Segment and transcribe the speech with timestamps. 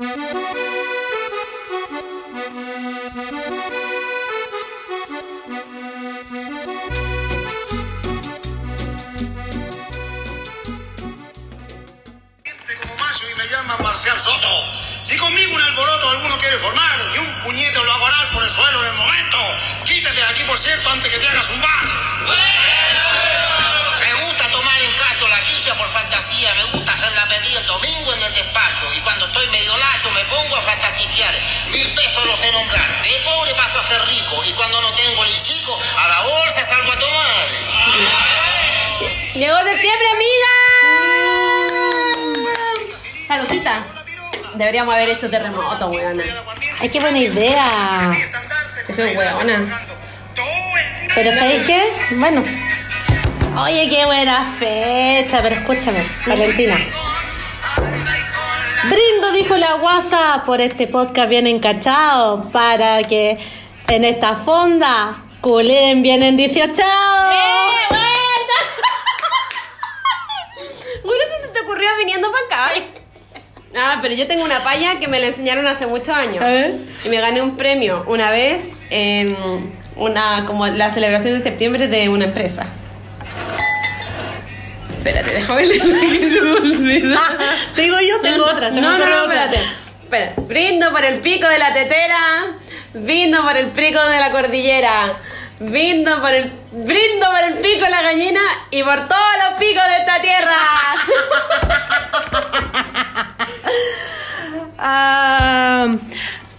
[0.00, 0.08] me
[13.46, 14.64] llaman Marcial Soto.
[15.04, 18.48] Si conmigo un alboroto alguno quiere formar y un puñete lo hago arar por el
[18.48, 19.36] suelo en el momento,
[19.84, 21.84] quítate de aquí, por cierto, antes que te hagas un bar.
[26.54, 30.24] Me gusta la pedida el domingo en el despacho y cuando estoy medio lazo me
[30.24, 31.34] pongo a fantastiquear.
[31.70, 35.24] Mil pesos los sé nombrar, de pobre paso a ser rico y cuando no tengo
[35.24, 37.48] el chico, a la bolsa salgo a tomar.
[39.34, 40.48] Llegó septiembre, amiga.
[43.26, 43.84] Saludcita.
[44.54, 46.22] Deberíamos haber hecho terremoto, weona.
[46.80, 48.12] Ay, qué buena idea.
[48.86, 49.86] Que soy weona.
[51.14, 51.92] Pero ¿sabéis qué?
[52.16, 52.42] Bueno.
[53.62, 55.42] Oye, qué buena fecha.
[55.42, 56.74] Pero escúchame, Valentina.
[58.88, 63.38] Brindo, dijo la guasa, por este podcast bien encachado, para que
[63.88, 66.82] en esta fonda culen bien en 18.
[71.02, 72.82] Bueno, eso se te ocurrió viniendo para acá.
[73.74, 76.44] Ah, pero yo tengo una palla que me la enseñaron hace muchos años.
[77.04, 79.34] Y me gané un premio una vez en
[79.96, 82.66] una como la celebración de septiembre de una empresa.
[85.00, 87.18] Espérate, déjame leer que se me olvida.
[87.74, 88.68] Digo yo, tengo otra.
[88.68, 89.56] No, no, no, espérate.
[90.02, 90.32] Espera.
[90.36, 92.48] Brindo por el pico de la tetera.
[92.92, 95.16] Brindo por el pico de la cordillera.
[95.58, 99.82] Brindo por el, brindo por el pico de la gallina y por todos los picos
[99.88, 100.56] de esta tierra.
[104.82, 105.86] Ah,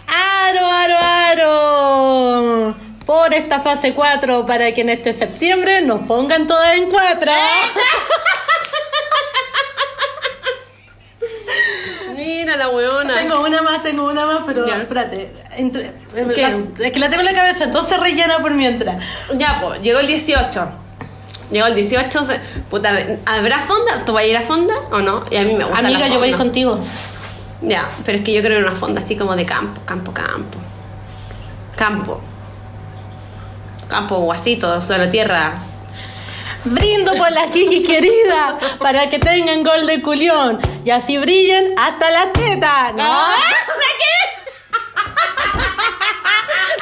[0.07, 2.75] aro, aro, aro.
[3.11, 7.29] Por esta fase 4 para que en este septiembre nos pongan todas en cuatro.
[12.15, 13.13] Mira la weona.
[13.15, 14.77] Tengo una más, tengo una más, pero Ya.
[14.81, 15.29] espérate.
[15.57, 15.93] entre- eh,
[16.37, 19.03] la- es que la tengo en la cabeza, entonces rellena por mientras.
[19.37, 20.71] Ya, pues, llegó el 18.
[21.51, 22.23] Llegó el 18.
[22.23, 22.39] se-
[22.69, 24.05] puta, ¿habrá fonda?
[24.05, 25.25] ¿Tú vas a ir a fonda o no?
[25.29, 26.45] Y a mí me gusta Amiga, la yo voy fonda.
[26.45, 26.79] contigo.
[27.61, 30.57] Ya, pero es que yo creo en una fonda así como de campo, campo, campo.
[31.75, 32.21] Campo.
[33.91, 35.53] Campo, guasito, solo tierra.
[36.63, 42.09] Brindo por las Gigi queridas para que tengan gol de culión y así brillen hasta
[42.09, 42.93] las tetas.
[42.93, 43.03] ¿No?
[43.03, 43.35] Ah,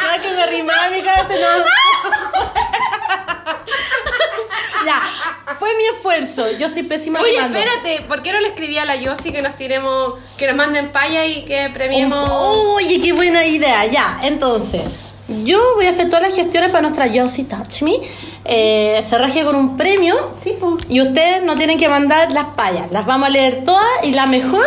[0.03, 1.65] No es que me rimaba en mi cabeza, no.
[4.85, 5.01] ya,
[5.57, 6.51] fue mi esfuerzo.
[6.51, 7.57] Yo soy pésima Oye, rimando.
[7.57, 10.91] espérate, ¿por qué no le escribí a la Yossi que nos tiremos, que nos manden
[10.91, 12.29] paya y que premiemos?
[12.31, 13.83] Oye, qué buena idea.
[13.87, 14.99] Ya, entonces,
[15.43, 17.93] yo voy a hacer todas las gestiones para nuestra Yossi Touch Me.
[18.45, 20.15] Eh, se raje con un premio.
[20.37, 20.85] Sí, pues.
[20.89, 22.91] Y ustedes no tienen que mandar las payas.
[22.91, 24.65] Las vamos a leer todas y la mejor,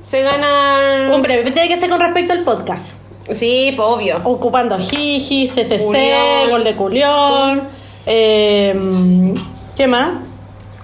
[0.00, 1.12] Se ganan.
[1.12, 1.44] un premio.
[1.52, 3.02] Tiene que ser con respecto al podcast.
[3.30, 4.20] Sí, pues obvio.
[4.24, 6.48] Ocupando Jiji, CCC.
[6.50, 7.68] Gol de Culión.
[8.06, 9.34] eh,
[9.76, 10.10] ¿Qué más?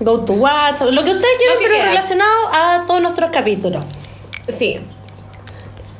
[0.01, 0.83] Go to Watch.
[0.83, 3.85] Lo que ustedes quieran, pero relacionado a todos nuestros capítulos.
[4.49, 4.79] Sí.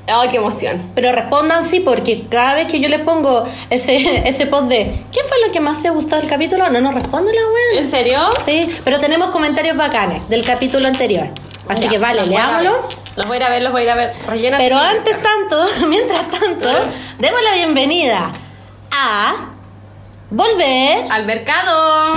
[0.09, 0.93] Ay, qué emoción.
[0.95, 3.97] Pero respondan sí, porque cada vez que yo les pongo ese,
[4.29, 6.69] ese post de ¿qué fue lo que más te gustó del capítulo?
[6.71, 7.85] No nos responde la web.
[7.85, 8.21] ¿En serio?
[8.45, 11.29] Sí, pero tenemos comentarios bacanes del capítulo anterior.
[11.69, 12.77] Así Ya, que vale, leámoslo.
[13.17, 14.13] Los voy a ir a ver, los voy a ir a ver.
[14.59, 16.69] Pero antes tanto, mientras tanto,
[17.19, 18.31] demos la bienvenida
[18.93, 19.35] a
[20.31, 21.05] Volver.
[21.11, 22.15] Al mercado.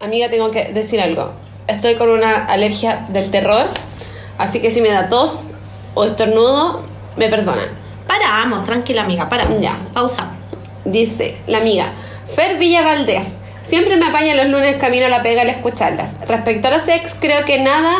[0.00, 1.32] Amiga, tengo que decir algo.
[1.66, 3.66] Estoy con una alergia del terror,
[4.38, 5.48] así que si me da tos
[5.94, 6.84] o estornudo,
[7.16, 7.68] me perdonan.
[8.06, 9.60] Paramos, tranquila amiga, paramos.
[9.60, 9.76] Ya.
[9.92, 10.30] Pausa.
[10.84, 11.86] Dice la amiga,
[12.32, 13.38] Fer Villa Valdés.
[13.64, 16.14] Siempre me apaña los lunes camino a la pega al escucharlas.
[16.28, 17.96] Respecto a los ex, creo que nada.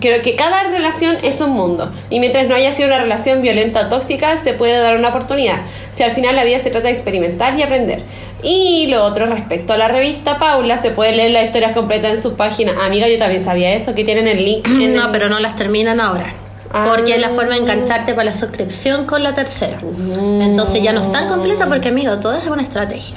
[0.00, 1.90] Creo que cada relación es un mundo.
[2.10, 5.58] Y mientras no haya sido una relación violenta o tóxica, se puede dar una oportunidad.
[5.92, 8.02] Si al final la vida se trata de experimentar y aprender.
[8.42, 12.20] Y lo otro, respecto a la revista Paula, se puede leer las historias completas en
[12.22, 12.74] sus páginas.
[12.84, 14.66] Amiga, yo también sabía eso, que tienen el link.
[14.68, 16.32] En No, el- pero no las terminan ahora.
[16.72, 16.86] Ah.
[16.94, 19.78] Porque es la forma de engancharte para la suscripción con la tercera.
[19.80, 23.16] Entonces ya no están completas porque, amigo, todo es una estrategia.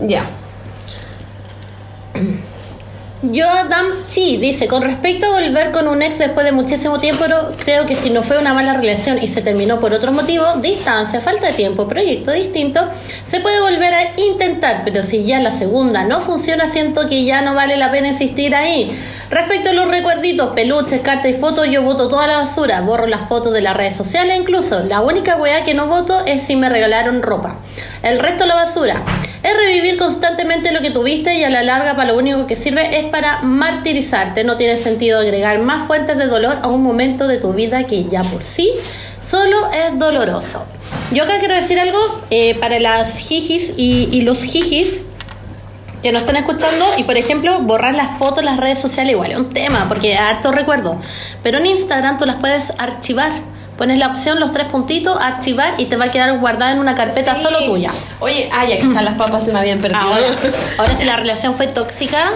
[0.00, 0.24] Ya.
[3.32, 7.24] Jordan Chi dice, con respecto a volver con un ex después de muchísimo tiempo,
[7.64, 11.20] creo que si no fue una mala relación y se terminó por otro motivo, distancia,
[11.20, 12.80] falta de tiempo, proyecto distinto,
[13.24, 17.40] se puede volver a intentar, pero si ya la segunda no funciona, siento que ya
[17.40, 18.94] no vale la pena insistir ahí.
[19.30, 23.28] Respecto a los recuerditos, peluches, cartas y fotos, yo voto toda la basura, borro las
[23.28, 24.84] fotos de las redes sociales incluso.
[24.84, 27.56] La única weá que no voto es si me regalaron ropa.
[28.04, 29.02] El resto la basura.
[29.42, 32.98] Es revivir constantemente lo que tuviste y a la larga para lo único que sirve
[32.98, 34.44] es para martirizarte.
[34.44, 38.04] No tiene sentido agregar más fuentes de dolor a un momento de tu vida que
[38.04, 38.70] ya por sí
[39.22, 40.66] solo es doloroso.
[41.12, 41.98] Yo acá quiero decir algo
[42.30, 45.06] eh, para las jijis y, los jijis
[46.02, 49.32] que nos están escuchando y por ejemplo borrar las fotos en las redes sociales igual
[49.32, 51.00] es un tema porque harto recuerdo
[51.42, 53.32] pero en Instagram tú las puedes archivar
[53.76, 56.94] Pones la opción, los tres puntitos, activar y te va a quedar guardada en una
[56.94, 57.42] carpeta Sí.
[57.42, 57.90] solo tuya.
[58.20, 60.00] Oye, ah, ya que están las papas se me habían perdido.
[60.00, 60.26] Ahora,
[60.78, 62.30] ahora si la relación fue tóxica,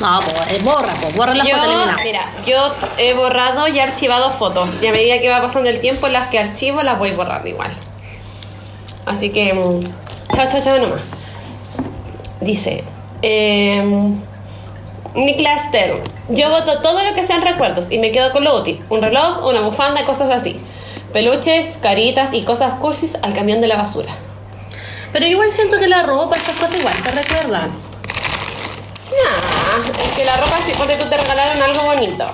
[0.00, 1.96] no, pues borra, pues borra la yo, foto, elimina.
[2.02, 4.72] mira, yo he borrado y archivado fotos.
[4.82, 7.70] Y a medida que va pasando el tiempo, las que archivo las voy borrando igual.
[9.06, 9.80] Así que, mm,
[10.34, 11.00] chao, chao, chao nomás.
[12.40, 12.82] Dice,
[13.22, 13.82] eh,
[15.14, 18.82] Niklas Ter, yo voto todo lo que sean recuerdos y me quedo con lo útil.
[18.90, 20.60] Un reloj, una bufanda, cosas así.
[21.12, 24.12] Peluches, caritas y cosas cursis al camión de la basura.
[25.12, 27.70] Pero igual siento que la ropa, esas cosas igual te recuerdan.
[29.12, 32.26] Nah, es que la ropa, si ponte tú te regalaron algo bonito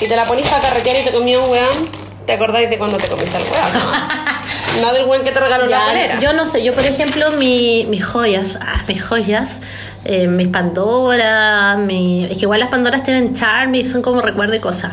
[0.00, 1.88] y te la ponís para carretear y te comió un weón,
[2.26, 3.94] te acordáis de cuando te comiste el weón.
[4.82, 5.78] no del weón que te regaló la
[6.20, 9.62] yo no sé, yo por ejemplo, mi- mis joyas, ah, mis joyas,
[10.04, 14.54] eh, mis Pandora, mi, es que igual las Pandoras tienen charm y son como recuerdo
[14.54, 14.92] y cosas.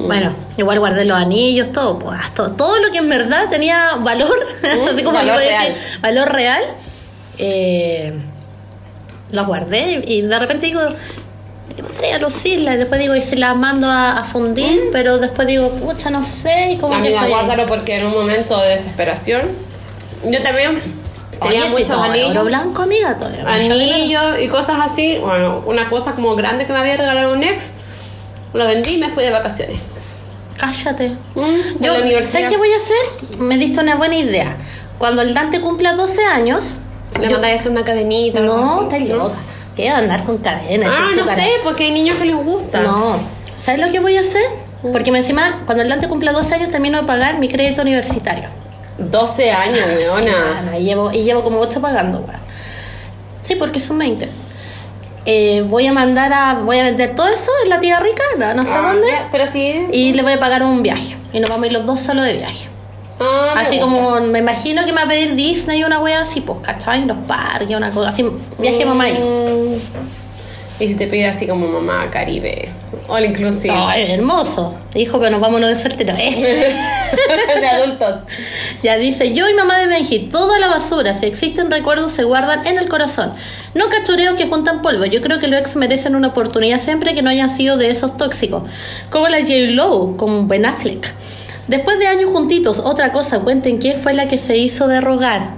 [0.00, 4.36] Bueno, igual guardé los anillos, todo, pues, todo, todo lo que en verdad tenía valor,
[4.62, 5.72] no sé cómo valor real.
[5.74, 6.62] decir, valor real,
[7.38, 8.14] eh,
[9.32, 10.80] los guardé y de repente digo,
[11.74, 12.74] "¿Qué podría lucirla?
[12.74, 16.22] Y después digo, y se la mando a, a fundir, pero después digo, pucha, no
[16.22, 19.42] sé, y como que Amiga, estoy- guárdalo porque en un momento de desesperación.
[20.24, 20.80] Yo también
[21.42, 22.30] tenía Oye, si muchos todo anillos.
[22.30, 25.18] oro blanco, amiga, todavía anillos y cosas así.
[25.18, 27.72] Bueno, una cosa como grande que me había regalado un ex,
[28.54, 29.78] lo vendí y me fui de vacaciones.
[30.58, 31.10] Cállate.
[31.34, 32.26] Mm, de Yo, la.
[32.26, 33.38] ¿sabes qué voy a hacer?
[33.38, 34.56] Me diste una buena idea.
[34.98, 36.76] Cuando el Dante cumpla 12 años,
[37.20, 38.40] Le yo- mandáis a hacer una cadenita.
[38.40, 39.30] no, está ¿no?
[39.76, 40.86] ¿Qué andar con cadena?
[40.90, 42.80] Ah, no sé, porque hay niños que les gusta.
[42.80, 43.16] No.
[43.58, 44.42] ¿Sabes lo que voy a hacer?
[44.92, 48.48] Porque me encima, cuando el Dante cumpla 12 años, termino de pagar mi crédito universitario.
[48.98, 50.32] 12 años, Sí, weona.
[50.62, 52.40] weona, y, llevo, y llevo como 8 pagando, weón.
[53.42, 54.28] Sí, porque son 20.
[55.26, 56.54] Eh, voy a mandar a.
[56.54, 59.08] Voy a vender todo eso en la tía rica, no, no sé Ah, dónde.
[59.32, 59.86] Pero sí.
[59.92, 61.16] Y le voy a pagar un viaje.
[61.32, 62.68] Y nos vamos a ir los dos solo de viaje.
[63.18, 63.84] Ah, me Así gusta.
[63.84, 67.04] como me imagino que me va a pedir Disney una wea así, pues, ¿cachai?
[67.06, 68.24] Los parques, una cosa así,
[68.58, 69.14] viaje mamá y.
[69.14, 69.74] Mm.
[70.78, 72.68] Y si te pide así como mamá Caribe,
[73.08, 73.74] all inclusive.
[73.96, 74.74] Hermoso.
[74.94, 76.74] Hijo, pero nos vámonos de soltero, ¿eh?
[77.60, 78.24] de adultos.
[78.82, 82.66] ya dice, yo y mamá de Benji, toda la basura, si existen recuerdos, se guardan
[82.66, 83.32] en el corazón.
[83.72, 85.06] No cachureos que juntan polvo.
[85.06, 88.18] Yo creo que los ex merecen una oportunidad siempre que no hayan sido de esos
[88.18, 88.64] tóxicos.
[89.08, 91.14] Como la J-Lo, con Ben Affleck.
[91.68, 95.50] Después de años juntitos, otra cosa, cuenten quién fue la que se hizo de rogar.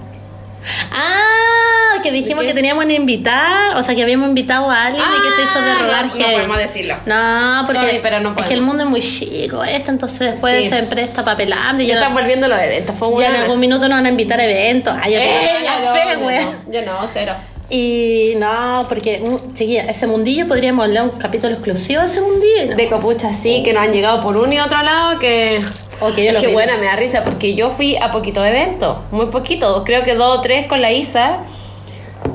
[0.92, 5.22] Ah, que dijimos que teníamos una invitada, o sea que habíamos invitado a alguien y
[5.22, 6.94] que se hizo de Ah, rogar no, no podemos decirlo.
[7.06, 10.64] No, porque Sorry, pero no es que el mundo es muy chico, este, entonces después
[10.64, 10.68] Sí.
[10.70, 11.86] se presta para pelambre.
[11.86, 12.96] Ya están volviendo lo de ventas.
[12.98, 14.94] Fue ya en algún minuto nos van a invitar a eventos.
[15.00, 15.50] Ay, yo Eh,
[15.84, 17.34] no, fe, yo Yo no, cero.
[17.70, 22.70] Y no, porque, mm, chiquilla, ese mundillo podríamos hablar un capítulo exclusivo de ese mundillo.
[22.70, 22.76] ¿no?
[22.76, 25.58] De copucha, sí, que nos han llegado por uno y otro lado que...
[26.00, 26.52] Ok, yo lo es que vi.
[26.52, 30.38] buena, me da risa porque yo fui a poquitos eventos, muy poquito, creo que dos
[30.38, 31.40] o tres con la Isa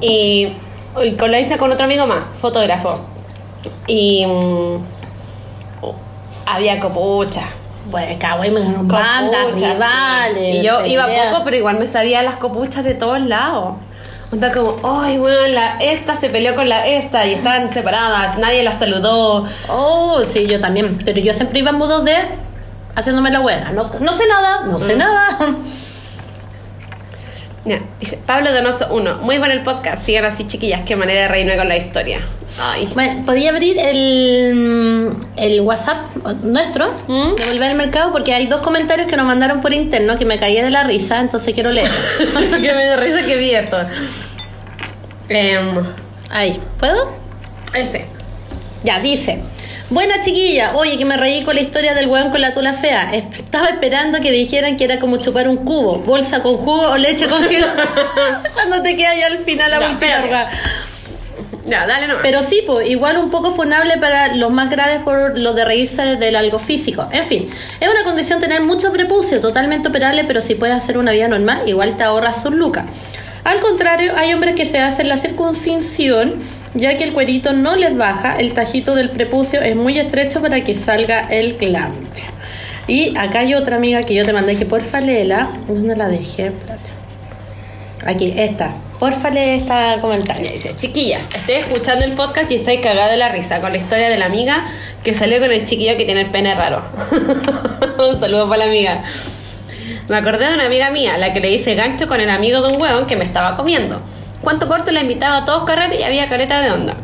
[0.01, 0.49] y,
[1.01, 2.93] y con la Isa con otro amigo más, fotógrafo.
[3.87, 4.77] Y mm,
[6.45, 7.43] había copucha.
[7.85, 9.73] Bueno, cabrón, bandas, copuchas, sí.
[9.75, 10.55] rivales.
[10.55, 13.75] Y yo iba poco, pero igual me sabía las copuchas de todos lados.
[14.31, 18.63] Onda como, ay, bueno, la esta se peleó con la esta y estaban separadas, nadie
[18.63, 19.45] las saludó.
[19.67, 20.97] Oh, sí, yo también.
[21.05, 22.15] Pero yo siempre iba en modo de
[22.95, 23.71] haciéndome la buena.
[23.71, 24.97] No, no sé nada, no sé Mm.
[24.99, 25.37] nada.
[27.97, 31.55] Dice Pablo Donoso 1, muy bueno el podcast, sigan así chiquillas, qué manera de reírme
[31.55, 32.19] con la historia.
[32.61, 32.89] Ay.
[32.93, 35.97] Bueno, podía abrir el, el WhatsApp
[36.43, 37.35] nuestro ¿Mm?
[37.35, 40.37] de Volver al Mercado porque hay dos comentarios que nos mandaron por interno que me
[40.37, 41.89] caí de la risa, entonces quiero leer.
[42.61, 43.77] que me da risa que vi esto.
[45.29, 45.73] Em,
[46.31, 47.15] Ahí, ¿puedo?
[47.73, 48.07] ese.
[48.83, 49.41] Ya, dice.
[49.89, 53.13] Buena chiquilla, oye que me reí con la historia del hueón con la tula fea.
[53.13, 57.27] Estaba esperando que dijeran que era como chupar un cubo, bolsa con jugo o leche
[57.27, 58.41] congelada.
[58.53, 60.23] Cuando te queda ya al final la bolsita espérate.
[60.23, 60.51] arrugada.
[61.65, 62.23] Ya, dale nomás.
[62.23, 66.17] Pero sí, pues, igual un poco funable para los más graves por lo de reírse
[66.17, 67.07] del algo físico.
[67.11, 67.49] En fin,
[67.79, 71.61] es una condición tener mucho prepucio, totalmente operable, pero si puedes hacer una vida normal,
[71.67, 72.85] igual te ahorras sus lucas.
[73.45, 76.33] Al contrario, hay hombres que se hacen la circuncisión,
[76.73, 80.63] ya que el cuerito no les baja, el tajito del prepucio es muy estrecho para
[80.63, 82.23] que salga el glande.
[82.87, 85.49] Y acá hay otra amiga que yo te mandé que porfa léela.
[85.67, 86.51] ¿Dónde la dejé?
[88.05, 88.73] Aquí, esta.
[88.99, 90.49] Porfa lee esta comentario.
[90.51, 94.09] Dice, chiquillas, estoy escuchando el podcast y estoy cagada de la risa con la historia
[94.09, 94.65] de la amiga
[95.03, 96.83] que salió con el chiquillo que tiene el pene raro.
[98.09, 99.03] un saludo para la amiga.
[100.09, 102.73] Me acordé de una amiga mía, la que le hice gancho con el amigo de
[102.73, 104.01] un hueón que me estaba comiendo.
[104.43, 106.95] Cuánto corto la invitaba a todos carretes y había careta de onda.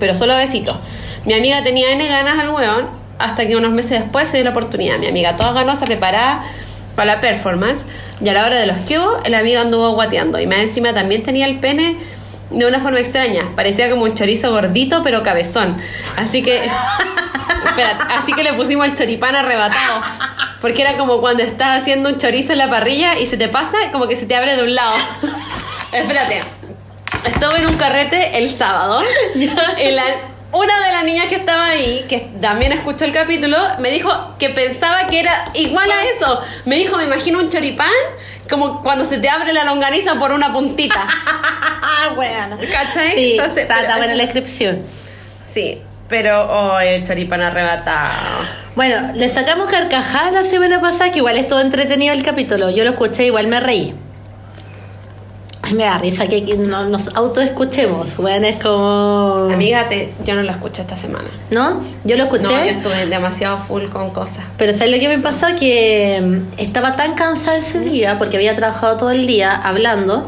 [0.00, 0.76] Pero solo besitos.
[1.24, 2.86] Mi amiga tenía N ganas al hueón
[3.18, 4.98] hasta que unos meses después se dio la oportunidad.
[4.98, 6.44] Mi amiga toda ganosa, preparada
[6.96, 7.86] para la performance
[8.20, 11.22] y a la hora de los hubo, el amigo anduvo guateando y más encima también
[11.22, 11.96] tenía el pene
[12.50, 13.44] de una forma extraña.
[13.54, 15.76] Parecía como un chorizo gordito pero cabezón.
[16.16, 16.68] Así que...
[18.10, 20.02] Así que le pusimos el choripán arrebatado.
[20.60, 23.76] Porque era como cuando estás haciendo un chorizo en la parrilla y se te pasa,
[23.92, 24.94] como que se te abre de un lado.
[25.92, 26.42] Espérate.
[27.24, 29.00] Estuve en un carrete el sábado.
[29.36, 30.04] Y la,
[30.52, 34.50] una de las niñas que estaba ahí, que también escuchó el capítulo, me dijo que
[34.50, 36.42] pensaba que era igual a eso.
[36.64, 37.90] Me dijo, me imagino un choripán
[38.48, 41.06] como cuando se te abre la longaniza por una puntita.
[42.16, 42.58] bueno.
[42.72, 43.12] ¿Cachai?
[43.12, 44.82] Sí, Entonces, está, pero está buena la descripción.
[45.40, 48.46] Sí, pero oh, el choripán arrebatado.
[48.74, 52.70] Bueno, le sacamos carcajadas la semana pasada, que igual es todo entretenido el capítulo.
[52.70, 53.94] Yo lo escuché, igual me reí.
[55.68, 58.16] Ay, me da risa que que no- nos autoescuchemos.
[58.16, 59.48] Bueno, es como.
[59.52, 61.28] Amiga, te- yo no la escuché esta semana.
[61.50, 61.82] ¿No?
[62.04, 62.42] Yo lo escuché.
[62.44, 64.44] No, yo estuve demasiado full con cosas.
[64.56, 65.46] Pero ¿sabes lo que me pasó?
[65.58, 70.26] Que mm, estaba tan cansada ese día porque había trabajado todo el día hablando.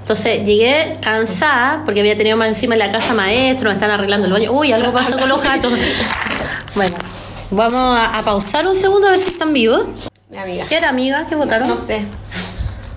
[0.00, 4.26] Entonces llegué cansada porque había tenido más encima en la casa maestro, me están arreglando
[4.26, 4.50] el baño.
[4.52, 5.72] Uy, algo pasó con los gatos.
[6.74, 6.96] Bueno,
[7.50, 9.82] vamos a, a pausar un segundo a ver si están vivos.
[10.30, 10.64] Mi amiga.
[10.68, 11.26] ¿Qué era, amiga?
[11.28, 11.68] ¿Qué votaron?
[11.68, 12.04] No sé.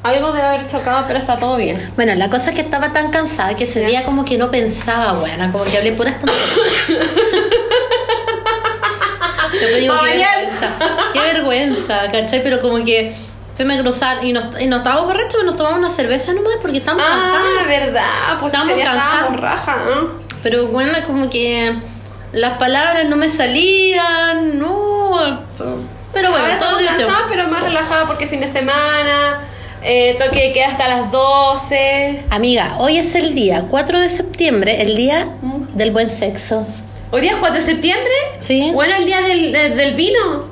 [0.03, 1.91] Algo debe haber chocado, pero está todo bien.
[1.95, 5.13] Bueno, la cosa es que estaba tan cansada que ese día como que no pensaba,
[5.13, 6.89] bueno, como que hablé puras tonterías.
[9.53, 10.69] Me digo, qué vergüenza,
[11.13, 12.43] qué vergüenza, ¿cachai?
[12.43, 13.15] Pero como que
[13.53, 16.53] se me cruzaron y nos, y nos estábamos borrachos, pero nos tomamos una cerveza nomás
[16.61, 17.67] porque estábamos Ah, cansados.
[17.67, 18.37] verdad.
[18.39, 19.03] Pues día cansados.
[19.13, 20.09] estábamos raja, ¿no?
[20.41, 21.73] Pero bueno, como que
[22.33, 25.45] las palabras no me salían, no.
[26.13, 29.39] Pero bueno, Ahora todo cansadas, pero más relajada porque fin de semana.
[29.85, 32.21] Eh, toque de queda hasta las 12.
[32.29, 35.75] Amiga, hoy es el día 4 de septiembre, el día Mm.
[35.75, 36.65] del buen sexo.
[37.11, 38.13] ¿Hoy día es 4 de septiembre?
[38.39, 38.71] Sí.
[38.73, 40.51] Bueno, el día del, de- del vino.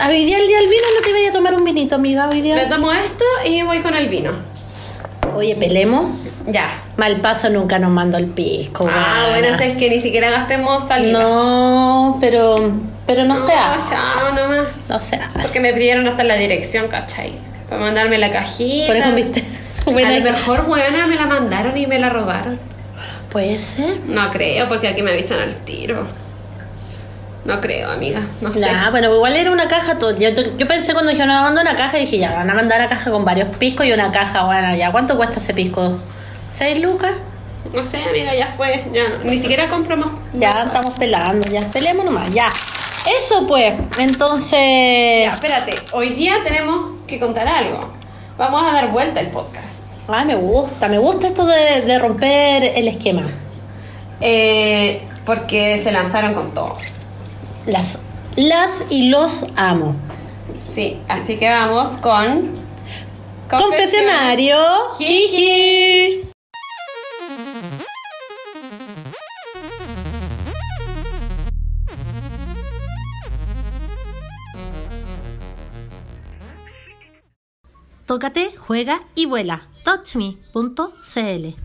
[0.00, 2.28] Ah, Hoy día el día del vino no te vaya a tomar un vinito, amiga,
[2.28, 2.56] hoy día.
[2.56, 4.32] Le tomo esto y voy con el vino.
[5.34, 6.06] Oye, pelemos.
[6.48, 6.68] Ya.
[6.96, 8.88] Malpaso nunca nos mandó el pisco.
[8.90, 9.48] Ah, buena.
[9.50, 11.20] bueno, es que ni siquiera gastemos saliva.
[11.20, 12.72] No, pero,
[13.06, 13.76] pero no, No, sea.
[13.78, 14.66] ya, nomás.
[14.88, 15.30] No sea.
[15.40, 17.32] Porque me pidieron hasta la dirección, ¿cachai?
[17.72, 18.86] Para mandarme la cajita.
[18.86, 19.44] Por eso viste.
[19.86, 22.58] A Bueno, lo mejor, buena, me la mandaron y me la robaron.
[23.30, 23.98] puede ser.
[24.06, 26.06] No creo, porque aquí me avisan al tiro.
[27.44, 28.20] No creo, amiga.
[28.40, 28.60] No sé.
[28.60, 29.98] Ya, bueno, igual era una caja.
[29.98, 32.78] todo- Yo, yo pensé cuando dijeron, "Ah, mandó una caja, dije, ya, van a mandar
[32.78, 35.98] una caja con varios piscos y una caja, bueno, ya, ¿cuánto cuesta ese pisco?
[36.50, 37.10] ¿Seis lucas?
[37.72, 38.84] No sé, amiga, ya fue.
[38.92, 40.08] Ya, no- ni siquiera compro más.
[40.34, 42.48] Ya estamos pelando, ya, pelemos nomás, ya.
[43.18, 45.24] Eso pues, entonces...
[45.24, 45.74] Ya, espérate.
[45.92, 47.78] Hoy día tenemos que contar algo.
[48.38, 49.82] Vamos a dar vuelta el podcast.
[50.08, 53.28] Ah, me gusta, me gusta esto de, de romper el esquema.
[54.20, 56.76] Eh, porque se lanzaron con todo.
[57.66, 57.98] Las,
[58.36, 59.94] las y los amo.
[60.58, 62.62] Sí, así que vamos con.
[63.50, 64.56] Confesionario.
[64.98, 66.31] Jiji.
[78.06, 79.68] Tócate, juega y vuela.
[79.84, 81.56] Touchme.cl.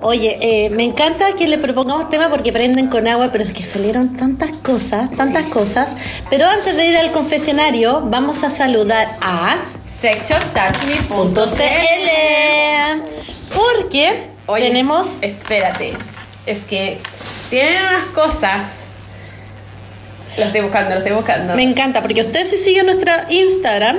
[0.00, 3.62] Oye, eh, me encanta que le propongamos tema porque prenden con agua, pero es que
[3.62, 5.96] salieron tantas cosas, tantas cosas.
[6.30, 13.02] Pero antes de ir al confesionario, vamos a saludar a sexshoptouchme.cl .cl
[13.54, 15.94] porque Oye, tenemos Espérate,
[16.46, 17.00] es que
[17.48, 18.83] tienen unas cosas.
[20.38, 21.54] Lo estoy buscando, lo estoy buscando.
[21.54, 23.98] Me encanta, porque ustedes si siguen nuestra Instagram,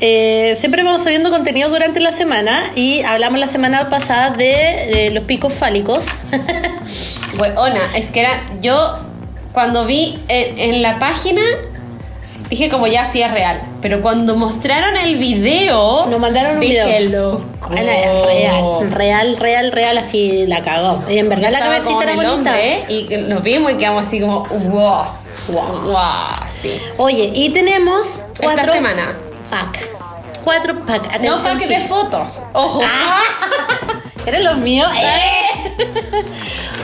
[0.00, 5.10] eh, siempre vamos subiendo contenido durante la semana y hablamos la semana pasada de eh,
[5.12, 6.06] los picos fálicos.
[7.36, 8.42] Buena, es que era.
[8.60, 8.94] Yo,
[9.52, 11.42] cuando vi en, en la página,
[12.50, 13.60] dije como ya sí es real.
[13.80, 17.32] Pero cuando mostraron el video, Nos mandaron un dije, video.
[17.32, 17.46] loco.
[17.68, 21.02] Bueno, es real, real, real, real, así la cagó.
[21.08, 22.50] Y en verdad la Estaba cabecita era bonita.
[22.50, 25.04] hombre, y nos vimos y quedamos así como, wow,
[25.48, 26.80] wow, wow, sí.
[26.98, 29.02] Oye, y tenemos cuatro Esta semana.
[29.50, 29.88] pack.
[30.44, 31.04] Cuatro pack.
[31.06, 32.80] No Atención, pack de fotos, ojo.
[34.26, 34.90] Eran los míos.
[34.98, 35.74] ¡Eh!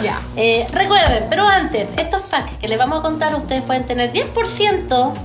[0.00, 0.20] Ya.
[0.36, 4.32] Eh, recuerden, pero antes, estos packs que les vamos a contar, ustedes pueden tener 10%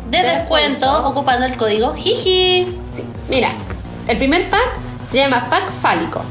[0.09, 1.09] de, De descuento, descuento.
[1.09, 2.75] ocupando el código JIJI.
[2.91, 3.03] Sí.
[3.29, 3.49] Mira,
[4.07, 4.67] el primer pack
[5.05, 6.23] se llama pack fálico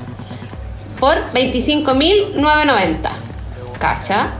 [0.99, 3.11] por 25.990.
[3.78, 4.32] Cacha.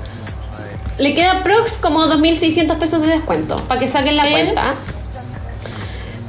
[1.03, 4.31] Le queda prox como 2.600 pesos de descuento para que saquen la Sí.
[4.31, 4.75] cuenta.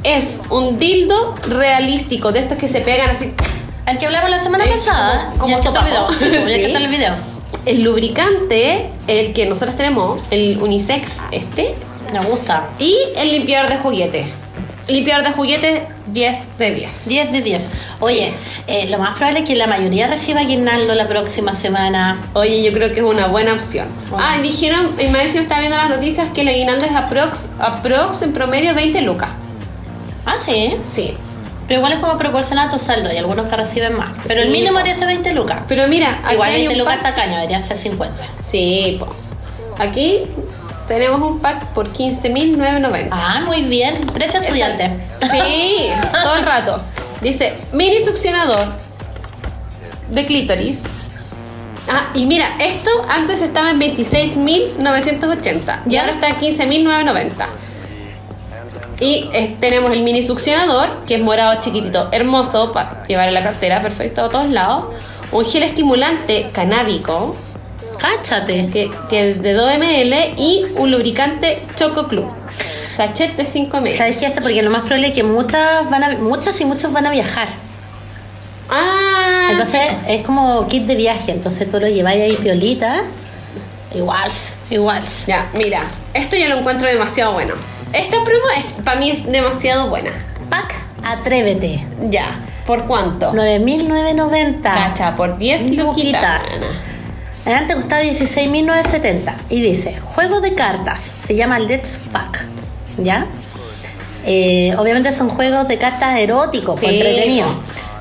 [0.03, 3.31] Es un dildo realístico de estos que se pegan así.
[3.85, 6.11] El que hablamos la semana pasada, como- como ya video.
[6.13, 7.13] Sí, pues, ya está el video.
[7.65, 11.75] El lubricante, el que nosotros tenemos, el unisex este,
[12.11, 12.69] Me gusta.
[12.79, 14.25] y el limpiador de juguete.
[14.87, 17.07] Limpiador de juguete 10 de 10.
[17.07, 17.69] 10 de 10.
[18.01, 18.33] Oye,
[18.67, 22.27] eh, lo más probable es que la mayoría reciba aguinaldo la próxima semana.
[22.33, 23.87] Oye, yo creo que es una buena opción.
[24.09, 24.25] Bueno.
[24.27, 28.21] Ah, y dijeron, y me estaba viendo las noticias que el aguinaldo es aprox, aprox
[28.23, 29.29] en promedio 20 lucas.
[30.25, 30.75] Ah, sí.
[30.83, 31.15] Sí.
[31.67, 33.09] Pero igual es como proporcional a tu saldo.
[33.09, 34.09] Hay algunos que reciben más.
[34.27, 34.77] Pero el Sí, mínimo po.
[34.79, 35.59] debería ser 20 lucas.
[35.67, 38.15] Pero mira, Igual hay 20 un lucas tacaño, debería ser 50.
[38.41, 39.07] Sí, po.
[39.79, 40.23] Aquí
[40.87, 43.09] tenemos un pack por 15.990.
[43.11, 44.05] Ah, muy bien.
[44.13, 44.99] Precio estudiante.
[45.31, 45.89] Sí,
[46.23, 46.81] todo el rato.
[47.21, 48.67] Dice, mini succionador
[50.09, 50.83] de clítoris.
[51.89, 57.45] Ah, y mira, esto antes estaba en 26.980 y ahora está en 15.990.
[58.99, 63.43] Y eh, tenemos el mini succionador, que es morado chiquitito, hermoso para llevar en la
[63.43, 64.85] cartera, perfecto a todos lados.
[65.31, 67.35] Un gel estimulante canábico,
[68.03, 68.67] Cáchate.
[68.67, 72.29] que, que es de 2 ml, y un lubricante Choco Club,
[72.89, 73.95] sachet de 5 ml.
[73.95, 74.25] ¿Sabes qué?
[74.25, 77.11] Esto porque lo más probable es que muchas van a, muchas y muchos van a
[77.11, 77.47] viajar.
[78.69, 81.31] Ah, Entonces es como kit de viaje.
[81.31, 83.03] Entonces tú lo lleváis ahí piolita.
[83.93, 84.31] Igual,
[84.69, 85.03] igual.
[85.27, 85.81] Ya, mira,
[86.13, 87.53] esto yo lo encuentro demasiado bueno.
[87.93, 90.11] Esta prueba es, para mí es demasiado buena.
[90.49, 91.85] Pack Atrévete.
[92.09, 93.31] Ya, ¿por cuánto?
[93.33, 94.61] 9.990.
[94.61, 96.41] Cacha, por 10 Luquita.
[97.45, 102.39] Antes costaba 16.970 y dice, juego de cartas, se llama Let's Fuck,
[102.97, 103.25] ¿ya?
[104.25, 107.51] Eh, obviamente son juegos de cartas eróticos, Sí, entretenidos.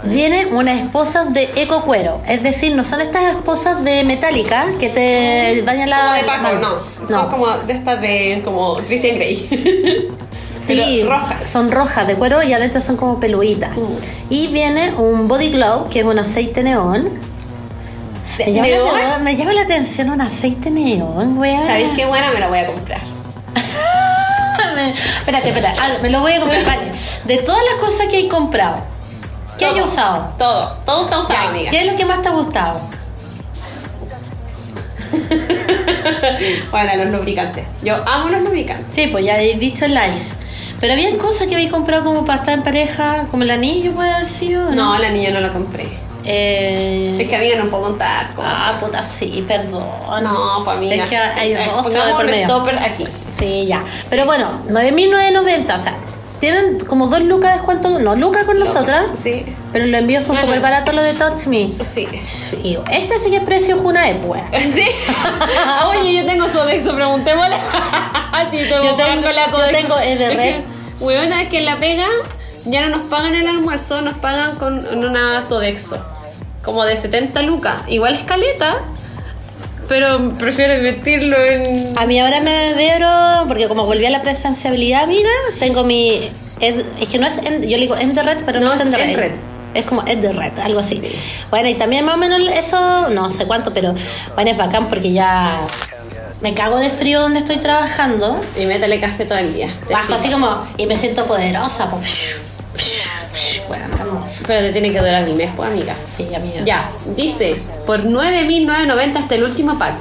[0.04, 4.88] Viene unas esposas de eco cuero, es decir, no son estas esposas de metálica que
[4.88, 6.00] te dañan la...
[6.00, 6.68] Como de Paco, mano.
[7.00, 7.08] no.
[7.08, 9.48] Son como de estas de como Christian Grey.
[10.60, 11.44] Sí, rojas.
[11.50, 13.76] son rojas de cuero y adentro son como peluditas.
[13.76, 14.30] Mm.
[14.30, 17.31] Y viene un body glow, que es un aceite neón.
[18.38, 18.92] ¿De Me llama?
[18.98, 21.60] La, me llama la atención un aceite neón, weá.
[21.66, 22.30] ¿Sabéis qué buena?
[22.32, 23.00] Me la voy a comprar.
[24.74, 25.78] Me- espérate, espérate.
[25.80, 26.64] Ah, me lo voy a comprar.
[26.64, 26.92] Vale.
[27.24, 28.76] De todas las cosas que hay comprado,
[29.58, 29.84] ¿qué hay Todo.
[29.84, 30.34] usado?
[30.38, 31.70] Todo, todo está usado, Ya, amiga.
[31.70, 32.80] ¿Qué es lo que más te ha gustado?
[36.70, 37.64] Bueno, los lubricantes.
[37.82, 38.86] Yo amo los lubricantes.
[38.94, 40.36] Sí, pues ya he dicho el ice.
[40.80, 44.10] Pero había cosas que habéis comprado como para estar en pareja, como el anillo puede
[44.10, 44.68] haber sido.
[44.68, 45.88] ¿o No, la niña no lo compré.
[46.24, 48.52] Eh, Es que amiga no puedo contar cosas.
[48.54, 49.84] Ah, puta, sí, perdón.
[50.22, 50.92] no, para mí.
[50.92, 53.06] Es que hay Pongamos un stopper aquí.
[53.38, 53.82] Sí, ya.
[54.10, 55.94] Pero bueno, 9.990, o sea,
[56.38, 59.44] tienen como dos lucas de descuento, no, lucas con nosotras, Sí.
[59.72, 60.46] pero los envíos son Bueno.
[60.48, 61.72] súper baratos los de Touch Me.
[61.84, 62.06] Sí.
[62.22, 64.42] Sí, este sí que es precio Junae, pues.
[64.72, 64.84] ¿Sí?
[65.88, 67.56] Oye, yo tengo Sodexo, preguntémosle.
[68.32, 69.76] Así te Yo voy tengo- la yo Sodexo.
[69.76, 70.40] tengo Ederred.
[70.40, 70.64] Es que,
[71.00, 72.06] Weona, es que en la pega
[72.64, 76.04] ya no nos pagan el almuerzo, nos pagan con una Sodexo.
[76.62, 77.76] Como de 70 lucas.
[77.88, 78.78] Igual es caleta,
[79.88, 81.62] pero prefiero invertirlo en.
[81.98, 86.30] A mí ahora me dieron, porque como volví a la presenciabilidad, amiga, tengo mi...
[86.60, 88.84] Ed- es que no es, en- yo le digo Enderred, pero no, No, es es
[88.86, 89.08] Enderred.
[89.10, 89.32] Enred.
[89.74, 91.00] Es como Enderred, algo así.
[91.00, 91.10] Sí.
[91.50, 93.94] Bueno, y también más o menos eso, no sé cuánto, pero
[94.34, 95.56] bueno, es bacán porque ya
[96.40, 98.40] me cago de frío donde estoy trabajando.
[98.56, 99.68] Y métele café todo el día.
[99.90, 101.90] Bajo así como, y me siento poderosa.
[101.90, 102.40] pues.
[103.68, 104.44] Bueno, hermoso.
[104.46, 105.94] Pero te tiene que durar mi mes, pues, amiga.
[106.10, 106.62] Sí, amiga.
[106.64, 109.94] Ya, dice, por 9.990 hasta el último pack.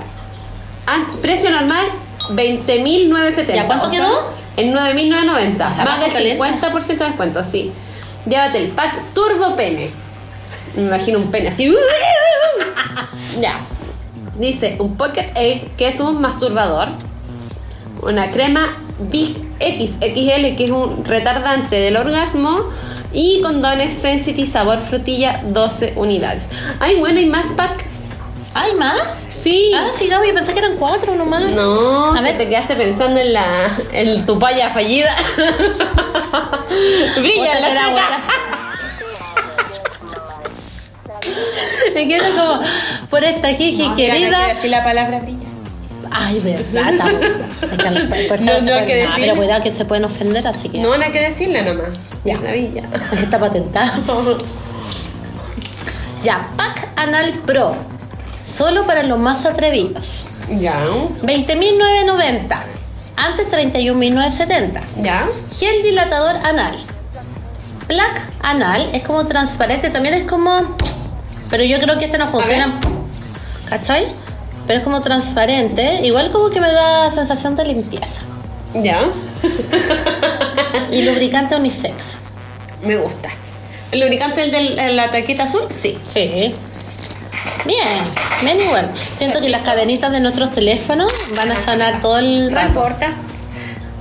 [0.88, 1.86] Ah, precio normal,
[2.30, 3.56] 20.970.
[3.56, 4.34] ¿Ya cuánto O sea, quedó?
[4.58, 5.67] En 9.990.
[5.67, 6.45] O sea, Más del caleta.
[6.45, 7.71] 50% de descuento, sí.
[8.26, 9.91] Llévate el pack Turbo Pene.
[10.76, 11.74] Me imagino un pene así.
[13.41, 13.60] ya.
[14.38, 16.89] Dice, un Pocket Egg, que es un masturbador.
[18.02, 18.62] Una crema
[19.00, 22.69] Big X XL, que es un retardante del orgasmo.
[23.13, 26.50] Y condones Sensitive sabor frutilla, 12 unidades.
[26.80, 27.86] Ay, bueno, hay más pack.
[28.54, 29.02] ¿Hay más?
[29.30, 29.71] Sí.
[29.76, 31.43] Ah, sí, Gaby, pensé que eran cuatro nomás.
[31.52, 32.38] No, A ver.
[32.38, 33.45] te quedaste pensando en la
[33.93, 35.10] en tu palla fallida.
[37.17, 38.17] Brilla la teta.
[41.95, 42.62] Me quedo como
[43.10, 44.47] por esta jiji No, querida.
[44.47, 45.41] que decir la palabra brilla.
[46.12, 46.93] Ay, verdad,
[48.28, 49.21] personas No, no que decirle.
[49.21, 50.80] pero cuidado que se pueden ofender, así que.
[50.80, 51.89] No, no hay que decirla nomás.
[51.93, 52.02] Ya.
[52.34, 52.84] Ya sabía.
[53.13, 54.38] Está patentado.
[56.24, 57.76] Ya, Pack Anal Pro.
[58.43, 60.26] Solo para los más atrevidos.
[60.60, 60.84] Ya.
[60.86, 62.63] 20.990.
[63.15, 64.82] Antes 31.970.
[64.97, 65.28] Ya.
[65.50, 66.76] Gel dilatador anal.
[67.88, 70.76] Plac anal es como transparente, también es como.
[71.50, 72.80] Pero yo creo que este no funciona.
[73.69, 74.08] ¿Cachai?
[74.67, 76.02] Pero es como transparente.
[76.06, 78.21] Igual como que me da sensación de limpieza.
[78.74, 79.00] Ya.
[80.91, 82.19] Y lubricante unisex.
[82.84, 83.30] Me gusta.
[83.91, 85.63] ¿El lubricante el de la taquita azul?
[85.69, 85.97] Sí.
[86.13, 86.54] Sí.
[87.65, 87.88] Bien,
[88.43, 88.91] bien igual.
[89.15, 92.67] Siento que las cadenitas de nuestros teléfonos van a sonar todo el No rato.
[92.69, 93.10] importa.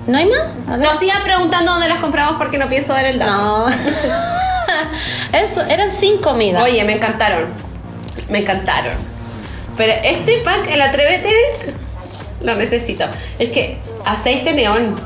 [0.07, 0.79] ¿No hay más?
[0.79, 3.33] Nos sigan preguntando dónde las compramos porque no pienso dar el dato.
[3.33, 3.67] No.
[5.33, 6.63] Eso, eran cinco, amiga.
[6.63, 7.47] Oye, me encantaron.
[8.31, 8.95] Me encantaron.
[9.81, 11.33] Pero este pack, el Atrévete,
[12.43, 13.07] lo necesito.
[13.39, 15.01] Es que aceite neón.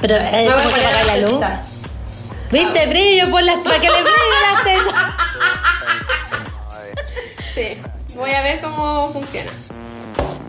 [0.00, 1.44] Pero voy a como que apagar la luz.
[2.52, 2.86] ¿Viste?
[2.86, 4.94] Brillo por las para que le brillen las tetas.
[7.52, 7.82] Sí.
[8.14, 9.50] Voy a ver cómo funciona.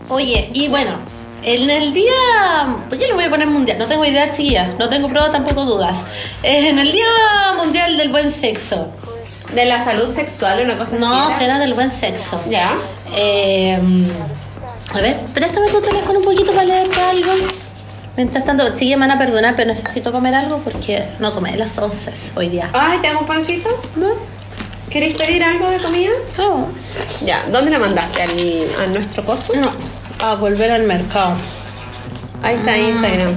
[0.08, 0.92] Oye, y bueno,
[1.42, 2.12] en el día.
[2.88, 3.76] Pues yo le voy a poner mundial.
[3.76, 4.70] No tengo idea, chiquillas.
[4.78, 6.06] No tengo prueba, tampoco dudas.
[6.44, 7.06] Eh, En el día
[7.56, 8.92] mundial del buen sexo.
[9.54, 11.38] De la salud sexual, una cosa No, así.
[11.40, 12.40] será del buen sexo.
[12.48, 12.72] Ya.
[13.14, 13.78] Eh,
[14.94, 17.30] a ver, préstame tu teléfono un poquito para leerte algo.
[18.16, 21.76] Mientras tanto, chiquillas me van a perdonar, pero necesito comer algo porque no tomé las
[21.78, 22.70] once hoy día.
[22.72, 23.68] Ay, ¿te hago un pancito?
[23.96, 24.08] ¿No?
[24.90, 26.10] ¿Queréis pedir algo de comida?
[26.38, 26.68] No.
[27.24, 27.44] Ya.
[27.50, 28.22] ¿Dónde la mandaste?
[28.22, 29.52] ¿Al, ¿A nuestro coso?
[29.56, 29.70] No.
[30.26, 31.34] A volver al mercado.
[32.42, 33.34] Ahí está Instagram.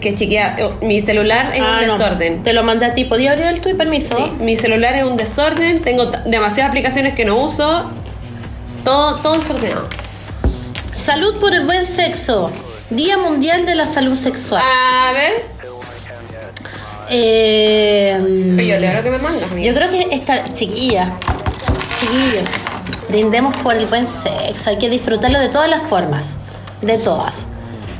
[0.00, 1.92] Que chiquilla, eh, mi celular es Ah, un no.
[1.92, 2.42] desorden.
[2.42, 3.04] Te lo mandé a ti.
[3.04, 3.76] ¿Podía abrir el tuyo?
[3.76, 4.16] Permiso.
[4.16, 7.90] Sí, mi celular es un desorden, tengo demasiadas aplicaciones que no uso,
[8.84, 9.88] todo, todo desordenado.
[10.94, 12.50] Salud por el buen sexo.
[12.90, 14.62] Día Mundial de la Salud Sexual.
[14.64, 15.32] A ver,
[17.10, 18.16] Eh,
[18.56, 21.12] yo leo lo que me mandas, yo creo que esta chiquilla,
[22.00, 22.44] chiquillos,
[23.08, 24.70] brindemos por el buen sexo.
[24.70, 26.38] Hay que disfrutarlo de todas las formas.
[26.80, 27.48] De todas.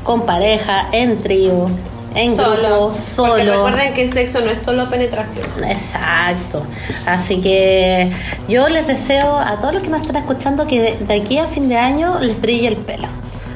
[0.03, 1.69] Con pareja, en trío,
[2.15, 2.51] en grupo,
[2.87, 3.67] Porque solo.
[3.67, 5.47] recuerden que el sexo no es solo penetración.
[5.65, 6.67] Exacto.
[7.07, 8.11] Así que
[8.49, 11.47] yo les deseo a todos los que nos están escuchando que de, de aquí a
[11.47, 13.09] fin de año les brille el pelo.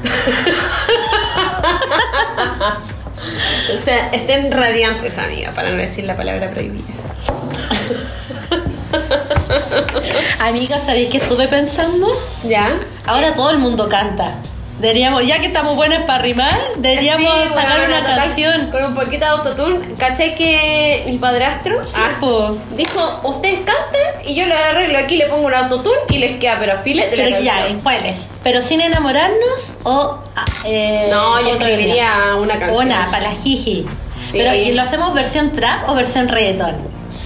[3.73, 6.85] O sea, estén radiantes, amiga, para no decir la palabra prohibida.
[10.39, 12.07] Amiga, ¿sabéis qué estuve pensando?
[12.43, 12.69] ¿Ya?
[13.05, 14.35] Ahora todo el mundo canta.
[14.79, 18.69] Deberíamos, ya que estamos buenas para rimar, deberíamos Sí, sacar bueno, una canción.
[18.71, 19.95] Con un poquito de autotune.
[19.95, 22.11] ¿Cachai que mi padrastro Ah,
[22.75, 26.57] dijo, ustedes canten y yo le arreglo aquí, le pongo un autotune y les queda
[26.59, 27.67] pero filete la Pero ya.
[27.81, 28.29] ¿cuáles?
[28.43, 30.19] ¿Pero sin enamorarnos o...?
[30.35, 32.85] ah, eh, No, yo otro escribiría una canción.
[32.85, 33.83] Una, para la jiji.
[34.31, 34.37] Sí.
[34.37, 36.75] Pero ¿y lo hacemos versión trap o versión reggaetón?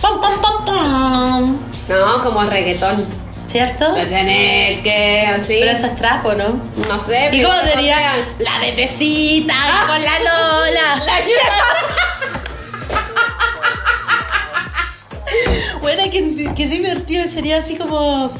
[0.02, 1.58] ¡Pam, pam, pam, pam!
[1.90, 3.06] No, como reggaetón.
[3.52, 3.92] ¿Cierto?
[3.92, 5.58] Pues tenés que así.
[5.60, 6.64] Pero eso es trap, ¿o no?
[6.88, 7.28] No sé.
[7.34, 7.98] ¿Y pero cómo diría?
[8.40, 10.96] La bebecita con la Lola.
[11.06, 11.20] La
[15.82, 18.32] Bueno, qué, qué divertido sería así como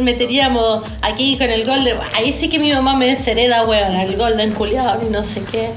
[0.00, 1.98] meteríamos aquí con el Golden.
[2.14, 5.68] Ahí sí que mi mamá me deshereda, weón, el Golden culiado y no sé qué.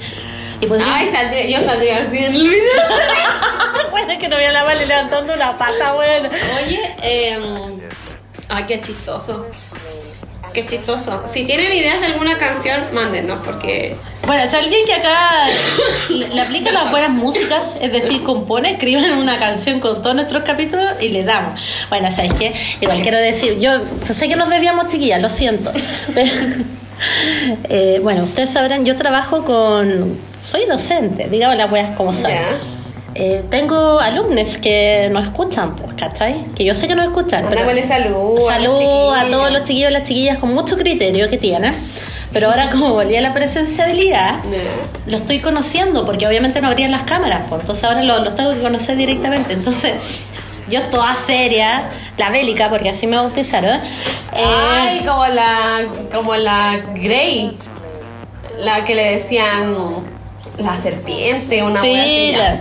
[0.62, 0.68] Y.
[0.86, 2.84] Ay, saldría, yo saldría así en el video.
[3.92, 6.30] bueno, que no voy a la vale levantando una pata, weón.
[6.64, 7.38] Oye, eh,
[8.50, 9.48] ay, qué chistoso.
[10.54, 11.24] Qué chistoso.
[11.28, 13.96] Si tienen ideas de alguna canción, mándenos, porque.
[14.26, 15.48] Bueno, si alguien que acá
[16.10, 20.92] le, aplica las buenas músicas, es decir, compone, escriban una canción con todos nuestros capítulos
[21.00, 21.62] y le damos.
[21.90, 22.54] Bueno, ¿sabes qué?
[22.82, 25.72] Igual quiero decir, yo sé que nos debíamos chiquillas, lo siento.
[26.16, 26.32] Pero,
[27.70, 30.20] eh, bueno, ustedes sabrán, yo trabajo con.
[30.50, 32.32] Soy docente, digamos las weas como son.
[32.32, 32.50] Ya.
[33.20, 36.44] Eh, tengo alumnos que nos escuchan, pues, ¿cachai?
[36.56, 37.46] Que yo sé que nos escuchan.
[37.50, 38.40] pero- salud.
[38.40, 41.74] Salud a todos los chiquillos y las chiquillas con mucho criterio que tienen.
[42.32, 44.64] Pero ahora como volví a la presenciabilidad, chiquillos.
[45.08, 48.54] lo estoy conociendo porque obviamente no abrían las cámaras, pues entonces ahora lo- los tengo
[48.54, 49.54] que conocer directamente.
[49.54, 49.94] Entonces,
[50.70, 53.78] yo toda seria, la bélica, porque así me bautizaron.
[53.78, 55.80] eh, Ay, como la.
[56.14, 57.58] Como la Grey.
[58.60, 59.76] La que le decían.
[60.58, 62.60] La serpiente, una wea así, sí, la-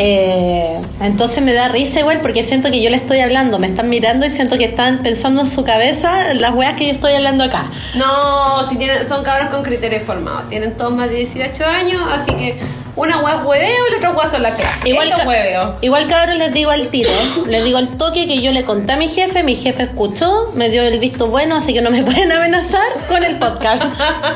[0.00, 3.88] Eh, entonces me da risa igual porque siento que yo le estoy hablando, me están
[3.88, 7.42] mirando y siento que están pensando en su cabeza las weas que yo estoy hablando
[7.42, 7.66] acá.
[7.94, 10.48] No, si tienen, son cabros con criterios formados.
[10.48, 12.60] Tienen todos más de 18 años, así que
[12.94, 14.88] una es hueveo y la otra hueá son la clase.
[14.88, 15.76] Igual, Esto hueveo.
[15.80, 17.10] igual cabrón les digo al tiro,
[17.48, 20.70] les digo al toque que yo le conté a mi jefe, mi jefe escuchó, me
[20.70, 23.82] dio el visto bueno, así que no me pueden amenazar con el podcast,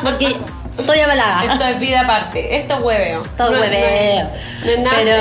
[0.02, 0.34] porque
[0.78, 1.44] estoy avalada.
[1.52, 2.56] Esto es vida aparte.
[2.56, 3.22] Esto es hueveo.
[3.36, 4.30] Todo No es- hueveo.
[4.64, 5.14] No es nada serio.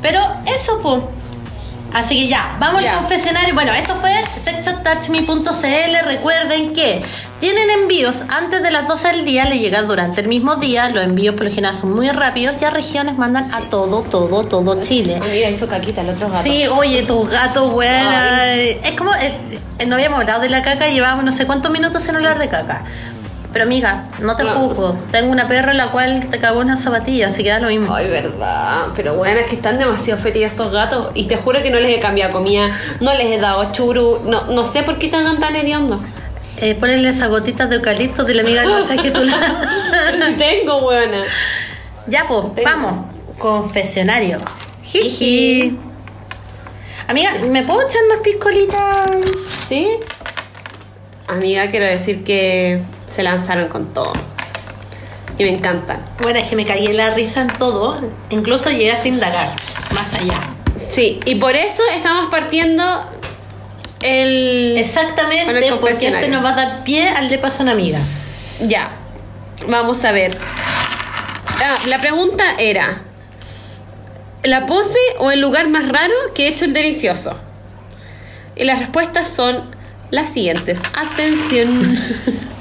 [0.00, 1.02] pero, pero eso, pues.
[1.94, 2.92] Así que ya, vamos Ya.
[2.92, 3.52] al confesionario.
[3.52, 6.06] Bueno, esto fue sexotouchme.cl.
[6.06, 7.02] Recuerden que
[7.38, 10.88] tienen envíos antes de las 12 del día, le llegan durante el mismo día.
[10.88, 12.56] Los envíos por lo general son muy rápidos.
[12.60, 15.16] Ya regiones mandan a todo, todo, todo Chile.
[15.16, 16.42] Amiga, hizo caquita el otro gato.
[16.42, 18.54] Sí, oye, tus gatos, buena.
[18.54, 19.32] Es como, eh,
[19.78, 22.48] eh, no habíamos hablado de la caca, llevábamos no sé cuántos minutos sin hablar de
[22.48, 22.84] caca.
[23.52, 24.98] Pero amiga, no te juzgo.
[25.10, 27.94] Tengo una perra la cual te cagó una zapatilla, así que da lo mismo.
[27.94, 28.86] Ay, verdad.
[28.96, 31.10] Pero bueno, es que están demasiado fétidos estos gatos.
[31.14, 32.68] Y te juro que no les he cambiado comida,
[33.00, 34.20] no les he dado churu.
[34.24, 36.02] No, no sé por qué cagan tan hediondo.
[36.58, 39.10] Eh, ponle esas gotitas de eucalipto de la amiga del masaje.
[39.10, 39.32] Pero sí
[40.38, 41.24] tengo, buena.
[42.06, 42.70] ya, pues, Tengo.
[42.70, 43.06] vamos.
[43.38, 44.38] Confesionario.
[44.84, 45.76] Jiji.
[47.08, 49.10] Amiga, ¿me puedo echar más piscolitas?
[49.48, 49.88] ¿Sí?
[51.26, 52.80] Amiga, quiero decir que
[53.12, 54.12] se lanzaron con todo.
[55.38, 56.04] Y me encantan.
[56.20, 58.00] Bueno, es que me caí en la risa en todo.
[58.30, 59.56] Incluso llegaste a indagar.
[59.94, 60.54] Más allá.
[60.90, 62.84] Sí, y por eso estamos partiendo
[64.02, 64.76] el...
[64.76, 67.98] Exactamente, el porque este nos va a dar pie al de paso una amiga.
[68.60, 68.92] Ya,
[69.68, 70.36] vamos a ver.
[71.64, 73.00] Ah, la pregunta era,
[74.42, 77.38] ¿la pose o el lugar más raro que he hecho el delicioso?
[78.56, 79.74] Y las respuestas son
[80.10, 80.82] las siguientes.
[80.94, 81.80] Atención.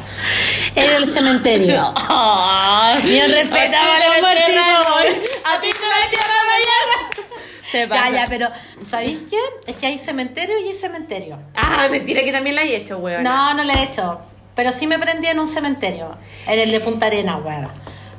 [0.75, 1.93] En el cementerio.
[3.03, 5.25] Bien respetaba a los muertitos.
[5.45, 7.87] A ti te la tierra mañana.
[7.89, 8.09] Pasa.
[8.11, 8.47] ya, pero
[8.85, 9.37] ¿sabéis qué?
[9.65, 11.39] Es que hay cementerio y hay cementerio.
[11.55, 13.23] Ah, mentira que también la he hecho, weón.
[13.23, 14.19] No, no lo he hecho.
[14.55, 16.17] Pero sí me prendí en un cementerio.
[16.47, 17.69] En el de Punta Arena, weón.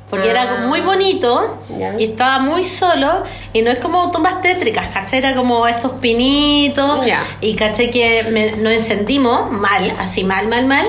[0.09, 1.95] Porque era como muy bonito Ya.
[1.97, 5.19] y estaba muy solo y no es como tumbas tétricas, ¿cachai?
[5.19, 7.23] Era como estos pinitos Ya.
[7.41, 10.87] y caché que me- nos encendimos mal, así mal, mal, mal.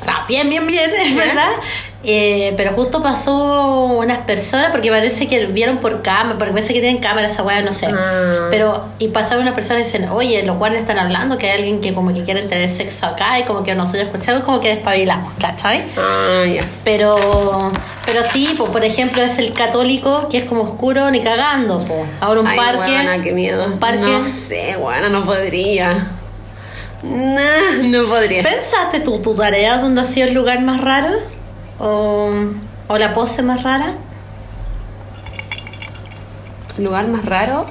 [0.00, 1.50] O sea, bien, bien, bien, es verdad.
[2.08, 6.80] Eh, pero justo pasó unas personas porque parece que vieron por cámara, porque parece que
[6.80, 7.86] tienen cámara esa weá, no sé.
[7.86, 8.46] Ah.
[8.48, 11.80] Pero, y pasaron unas personas y dicen, oye, los guardias están hablando que hay alguien
[11.80, 15.32] que como que quiere tener sexo acá y como que nosotros escuchamos como que despabilamos,
[15.40, 15.82] ¿cachai?
[15.98, 16.44] Ah.
[16.84, 17.72] Pero,
[18.06, 22.02] pero sí, pues, por ejemplo, es el católico que es como oscuro ni cagando, pues.
[22.20, 23.20] Ahora un Ay, parque.
[23.24, 23.64] qué miedo.
[23.64, 24.06] Un parque.
[24.06, 26.06] No sé, bueno, no podría.
[27.08, 28.42] Nah, no podría.
[28.42, 31.10] ¿Pensaste tú tu tarea dónde ha sido el lugar más raro?
[31.78, 32.30] ¿O,
[32.88, 33.94] o la pose más rara?
[36.78, 37.66] ¿Lugar más raro?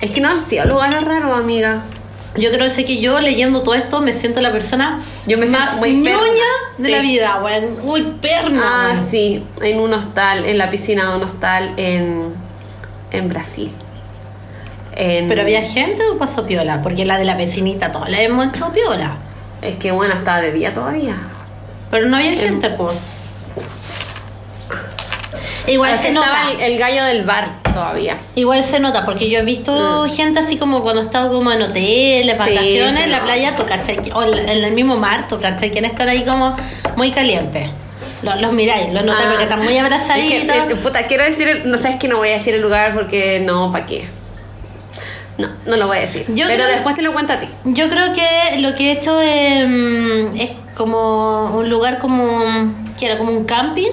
[0.00, 1.82] Es que no ha sido lugar raro, amiga.
[2.36, 5.48] Yo creo que sé que yo leyendo todo esto me siento la persona Yo me
[5.48, 6.14] siento más muy ñoña
[6.78, 6.90] de Sí.
[6.92, 7.76] la vida, weón.
[7.82, 8.62] Uy, perna.
[8.92, 12.32] Ah, sí, en un hostal, en la piscina de un hostal en,
[13.10, 13.74] en Brasil.
[15.02, 16.82] En- ¿Pero había gente o pasó piola?
[16.82, 19.16] Porque la de la vecinita toda la hemos hecho piola.
[19.62, 21.16] Es que bueno, estaba de día todavía.
[21.90, 22.96] Pero no había gente, pues.
[25.66, 26.26] Igual se nota.
[26.26, 28.16] estaba el, el gallo del bar todavía.
[28.34, 31.62] Igual se nota, porque yo he visto gente así como cuando he estado como en
[31.62, 32.44] hoteles, Mm.
[32.44, 33.24] Sí, vacaciones, en la nota.
[33.32, 34.00] playa, ¿cachai?
[34.14, 35.70] O en el mismo mar, tú, ¿cachai?
[35.70, 36.56] Quieren estar ahí como
[36.96, 37.68] muy calientes.
[38.22, 39.30] Los, los miráis, los notáis Ah.
[39.30, 40.56] porque están muy Es abrazaditos.
[40.68, 43.70] que, puta, quiero decir, no sabes que no voy a decir el lugar porque no,
[43.70, 44.06] ¿para qué?
[45.40, 46.24] No, no lo voy a decir.
[46.28, 47.46] Yo Pero creo- después te lo cuento a ti.
[47.64, 52.40] Yo creo que lo que he hecho eh, es como un lugar como
[52.98, 53.90] que era como un camping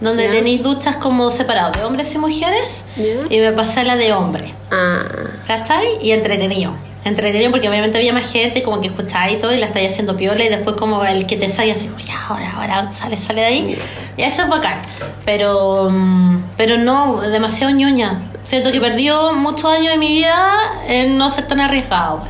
[0.00, 2.84] donde tenéis duchas como separados de hombres y mujeres
[3.30, 5.02] y me pasé la de hombre, Ah,
[5.46, 5.86] ¿cachai?
[6.00, 6.72] Y entretenido.
[7.04, 10.16] Entretenido porque obviamente había más gente como que escucháis y todo y la estáis haciendo
[10.16, 13.40] piola y después como el que te sale así como ya ahora, ahora sale, sale
[13.40, 13.78] de ahí.
[14.16, 14.80] Y eso es bacán.
[15.24, 18.20] Pero, mm, pero no, demasiado ñoña.
[18.48, 20.56] Siento que perdió muchos años de mi vida
[20.86, 22.20] en no ser tan arriesgado.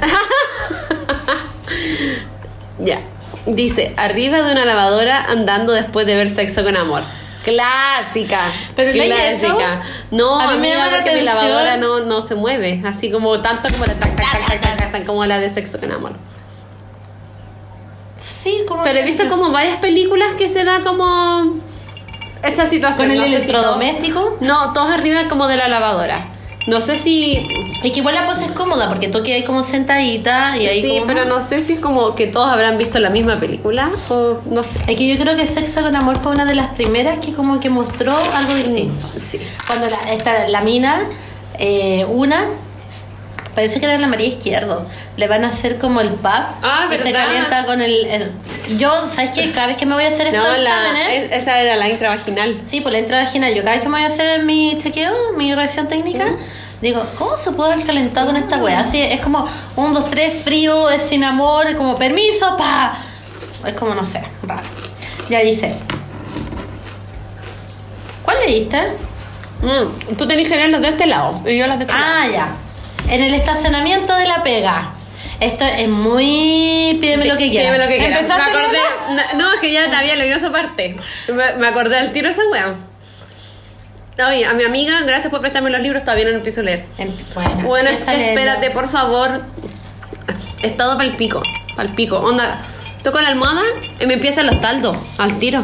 [2.80, 2.98] ya.
[3.46, 7.04] Dice, arriba de una lavadora andando después de ver sexo con amor.
[7.44, 8.52] Clásica.
[8.74, 9.80] ¿Pero clásica.
[10.10, 12.82] No, A mí me llama la porque mi lavadora no, no se mueve.
[12.84, 16.16] Así como tanto como la, tac, como la de sexo con amor.
[18.20, 21.60] Sí, como Pero he visto como varias películas que se da como
[22.42, 23.08] esa situación.
[23.08, 24.36] con el No sé si electrodoméstico.
[24.40, 26.18] no, todos arriba como de la lavadora.
[26.66, 27.42] No sé si.
[27.82, 30.88] Es que igual la pose es cómoda porque tú quedas como sentadita y ahí sí,
[30.98, 34.38] como- pero no sé si es como que todos habrán visto la misma película o
[34.50, 34.78] no sé.
[34.86, 37.58] Es que yo creo que Sexo con Amor fue una de las primeras que como
[37.60, 39.06] que mostró algo distinto.
[39.18, 39.40] Sí.
[39.66, 41.00] Cuando la, esta, la mina
[41.60, 42.46] Eh, una,
[43.58, 44.86] parece que era la María Izquierdo.
[45.16, 46.30] Le van a hacer como el pub.
[46.30, 48.32] Ah, y se calienta con el, el-
[48.78, 49.50] Yo, ¿sabes qué?
[49.50, 50.58] Cada vez que me voy a hacer estos No, la,
[50.90, 51.32] exámenes.
[51.32, 52.60] es- esa era la intravaginal.
[52.64, 53.52] Sí, por la entrada vaginal.
[53.54, 56.24] Yo cada vez que me voy a hacer mi chequeo, mi revisión técnica,
[56.80, 58.78] digo, ¿cómo se puede haber calentado con esta wea?
[58.78, 59.44] Así es como
[59.74, 62.96] un, dos, tres, frío, es sin amor, como permiso, pa.
[63.66, 64.62] Es como, no sé, raro.
[65.28, 65.74] Ya dice.
[68.24, 68.78] ¿Cuál leíste?
[69.62, 72.06] Mm, tú tenés que leer los de este lado y yo los de este lado.
[72.08, 72.48] Ah, ya.
[73.10, 74.90] En el estacionamiento de la pega.
[75.40, 76.98] Esto es muy.
[77.00, 77.68] Pídeme lo que quieras.
[77.70, 78.20] Pídeme lo que quieras.
[78.22, 79.24] Me ¿Empezaste acordé, Lola?
[79.36, 80.96] no, es que ya había leído esa parte.
[81.28, 82.74] Me, me acordé al tiro esa wea.
[84.28, 86.84] Oye, a mi amiga, gracias por prestarme los libros, todavía no empiezo a leer.
[86.98, 89.44] Em- Bueno, Bueno, es que espérate, por favor.
[90.62, 91.40] Estado pa'l pico,
[91.76, 92.18] pa'l pico.
[92.18, 92.60] Onda,
[93.04, 93.62] toco la almohada
[94.00, 95.62] y me empiezan los taldos, al tiro.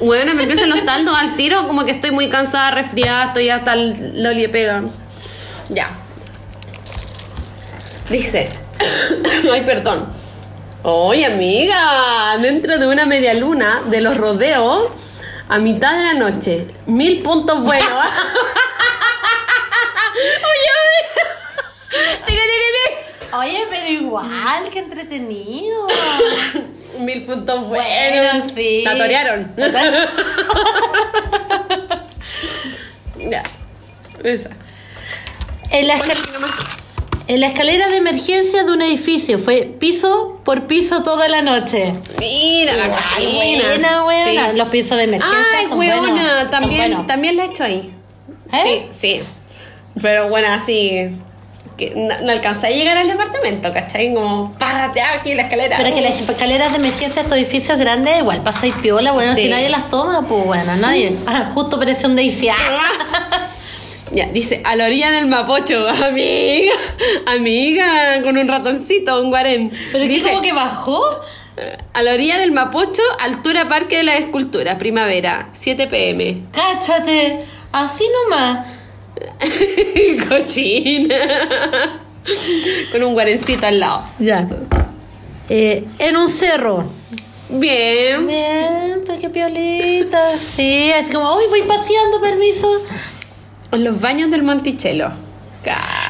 [0.00, 3.72] Bueno, me empiezan los taldos al tiro, como que estoy muy cansada, resfriada, estoy hasta
[3.72, 4.82] el loli pega.
[5.68, 5.86] Ya.
[8.10, 8.48] Dice.
[9.52, 10.06] Ay, perdón.
[10.82, 14.88] Oye, amiga, dentro de una media luna de los rodeos,
[15.48, 17.88] a mitad de la noche, mil puntos buenos.
[23.36, 25.88] Oye, pero igual, que entretenido.
[27.00, 28.48] Mil puntos Bueno, buenos.
[28.52, 28.82] sí.
[28.84, 29.52] La torearon.
[33.28, 33.42] ya.
[34.22, 34.50] Esa.
[35.74, 36.18] En la, escal-
[37.26, 41.92] en la escalera de emergencia de un edificio fue piso por piso toda la noche.
[42.18, 43.64] Mira, cocina.
[43.64, 44.50] buena, buena.
[44.50, 44.56] Sí.
[44.56, 46.40] Los pisos de emergencia Ay, son weona, buenos.
[46.42, 47.06] son también, buenos.
[47.06, 47.90] también la he hecho ahí.
[48.52, 48.88] ¿Eh?
[48.92, 49.22] Sí, sí.
[50.00, 51.10] Pero bueno, así.
[51.76, 54.14] Que no, no alcancé a llegar al departamento, ¿cachai?
[54.14, 55.76] Como, párate aquí la escalera.
[55.76, 59.42] Pero que las escaleras de emergencia de estos edificios grandes igual pasáis piola, bueno, Sí.
[59.42, 61.16] si nadie las toma, pues bueno, nadie.
[61.26, 62.48] Ah, justo parece un Daisy.
[64.14, 66.72] Ya, dice, a la orilla del Mapocho, amiga,
[67.26, 69.70] amiga, con un ratoncito, un guarén.
[69.92, 71.02] Pero es que dice, como que bajó.
[71.92, 76.42] A la orilla del Mapocho, altura Parque de la Escultura, primavera, 7 pm.
[76.50, 78.66] Cáchate, así nomás.
[80.28, 82.00] Cochina.
[82.90, 84.02] Con un guarencito al lado.
[84.18, 84.48] Ya.
[85.48, 86.84] Eh, en un cerro.
[87.50, 88.26] Bien.
[88.26, 90.36] Bien, pues qué piolita.
[90.36, 92.68] Sí, así como, uy, voy paseando, permiso.
[93.78, 95.10] Los baños del Monticello.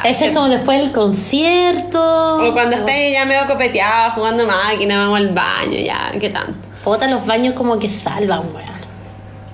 [0.05, 2.49] Ese es como después del concierto.
[2.49, 6.53] O cuando estés ya medio copeteado, jugando máquina, vamos al baño, ya, ¿qué tanto?
[6.83, 8.75] Puta, los baños como que salvan, weón.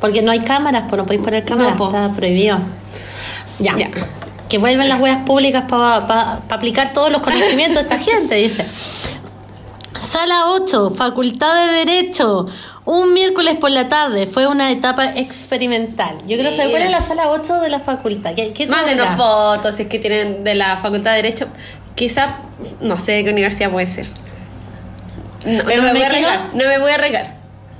[0.01, 2.59] Porque no hay cámaras, pues no podéis poner cámaras, No, está prohibido.
[3.59, 3.77] Ya.
[3.77, 3.91] Ya.
[4.49, 8.65] Que vuelvan las weas públicas para aplicar todos los conocimientos de esta gente, dice.
[10.01, 12.47] Sala 8, Facultad de Derecho.
[12.87, 16.17] Un miércoles por la tarde fue una etapa experimental.
[16.27, 18.35] Yo quiero saber cuál es la sala 8 de la facultad.
[18.35, 21.47] ¿Qué, qué Mándenos fotos si es que tienen de la Facultad de Derecho.
[21.95, 22.39] Quizá,
[22.81, 24.07] no sé de qué universidad puede ser.
[25.47, 26.41] No, Pero no me me voy a arriesgar.
[26.55, 27.37] No me voy a arriesgar.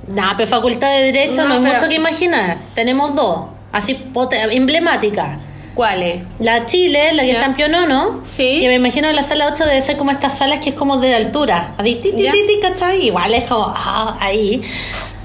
[0.07, 2.57] Nah, pero Facultad de Derecho no, No, es pero- mucho que imaginar.
[2.75, 4.03] Tenemos dos, así
[4.51, 5.37] emblemáticas.
[5.73, 6.23] ¿Cuál es?
[6.39, 8.21] La Chile, la que está en Pionono.
[8.27, 8.61] Sí.
[8.61, 10.97] Y me imagino que la sala 8 debe ser como estas salas que es como
[10.97, 11.73] de altura.
[11.77, 12.13] Así, ti,
[12.61, 13.07] ¿cachai?
[13.07, 14.61] Igual es como, ah, ahí.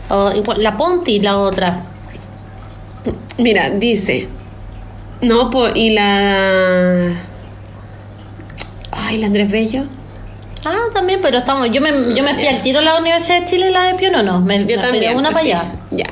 [0.09, 1.85] O igual, la Ponti, la otra.
[3.38, 4.28] Mira, dice.
[5.22, 7.12] No, pues, y la.
[8.92, 9.85] Ay, la Andrés Bello.
[10.64, 11.70] Ah, también, pero estamos.
[11.70, 13.94] Yo me, yo me fui al tiro a la Universidad de Chile y la de
[13.94, 14.40] Pionono.
[14.40, 15.16] Me, Yo me también.
[15.16, 15.52] una pues, para sí.
[15.52, 15.74] allá.
[15.90, 16.06] Ya.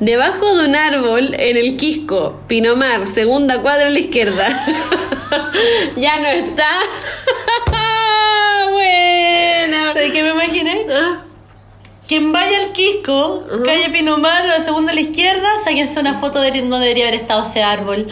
[0.00, 4.48] Debajo de un árbol en el Quisco, Pinomar, segunda cuadra a la izquierda.
[5.96, 6.64] ya no está.
[8.70, 9.92] bueno.
[9.92, 10.86] ¿Sabes qué me imaginé?
[10.90, 11.22] Ah,
[12.08, 16.62] Quien vaya al Quisco, calle Pinomar, la segunda a la izquierda, sáquense una foto de
[16.62, 18.06] donde debería haber estado ese árbol.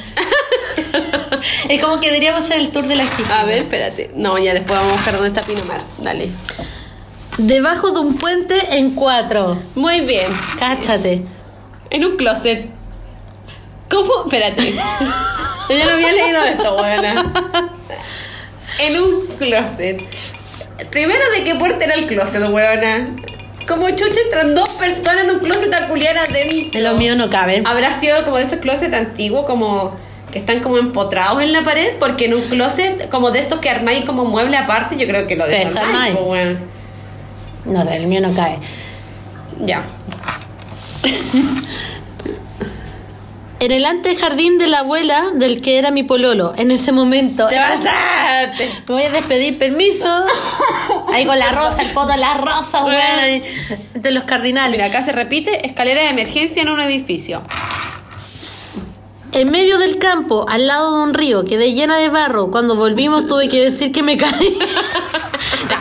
[1.70, 3.32] es como que deberíamos hacer el tour de la Quisco.
[3.32, 4.10] A ver, espérate.
[4.14, 5.80] No, ya después vamos a buscar dónde está Pinomar.
[6.02, 6.28] Dale.
[7.38, 9.56] Debajo de un puente en cuatro.
[9.74, 10.30] Muy bien.
[10.58, 11.24] Cáchate.
[11.90, 12.66] En un closet.
[13.90, 14.24] ¿Cómo?
[14.24, 14.72] Espérate.
[15.68, 17.32] Yo no había leído esto, buena.
[18.78, 20.02] En un closet.
[20.90, 23.08] Primero, ¿de qué puerta era el closet, weona?
[23.66, 26.78] Como chucha entran dos personas en un closet a culiar adentro.
[26.78, 27.62] En lo mío no cabe.
[27.66, 29.94] Habrá sido como de esos closets antiguos, como
[30.30, 33.68] que están como empotrados en la pared, porque en un closet como de estos que
[33.68, 36.58] armáis como mueble aparte, yo creo que lo desarmáis, weón.
[37.64, 38.58] No sé, el mío no cae.
[39.60, 39.82] Ya.
[43.60, 47.48] En el antejardín de la abuela del que era mi pololo, en ese momento.
[47.48, 48.70] Te pasaste.
[48.86, 50.06] Me voy a despedir, permiso.
[51.12, 52.98] Ahí con la rosa, el poto de la rosa, Bueno.
[53.00, 53.42] weón.
[53.94, 54.70] De los cardinales.
[54.70, 57.42] Mira, acá se repite escalera de emergencia en un edificio.
[59.32, 62.52] En medio del campo, al lado de un río, quedé llena de barro.
[62.52, 64.56] Cuando volvimos tuve que decir que me caí.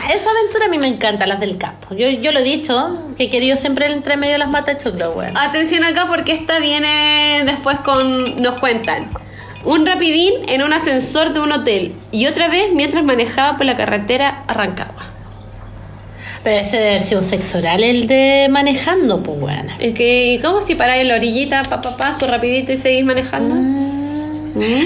[0.08, 1.94] Esa aventura a mí me encanta, las del campo.
[1.94, 4.78] Yo, yo lo he dicho, que he querido siempre el entre medio de las matas
[4.78, 5.36] de choclo, weón.
[5.36, 8.42] Atención acá porque esta viene después con.
[8.42, 9.08] Nos cuentan.
[9.64, 11.94] Un rapidín en un ascensor de un hotel.
[12.10, 15.04] Y otra vez mientras manejaba por la carretera a Rancagua.
[16.42, 19.68] Pero ese debe sido un sexo oral el de manejando, pues, weón.
[19.78, 23.04] Es que, ¿cómo si paráis en la orillita, pa, pa, pa, su rapidito y seguís
[23.04, 23.54] manejando?
[23.54, 23.97] Mm.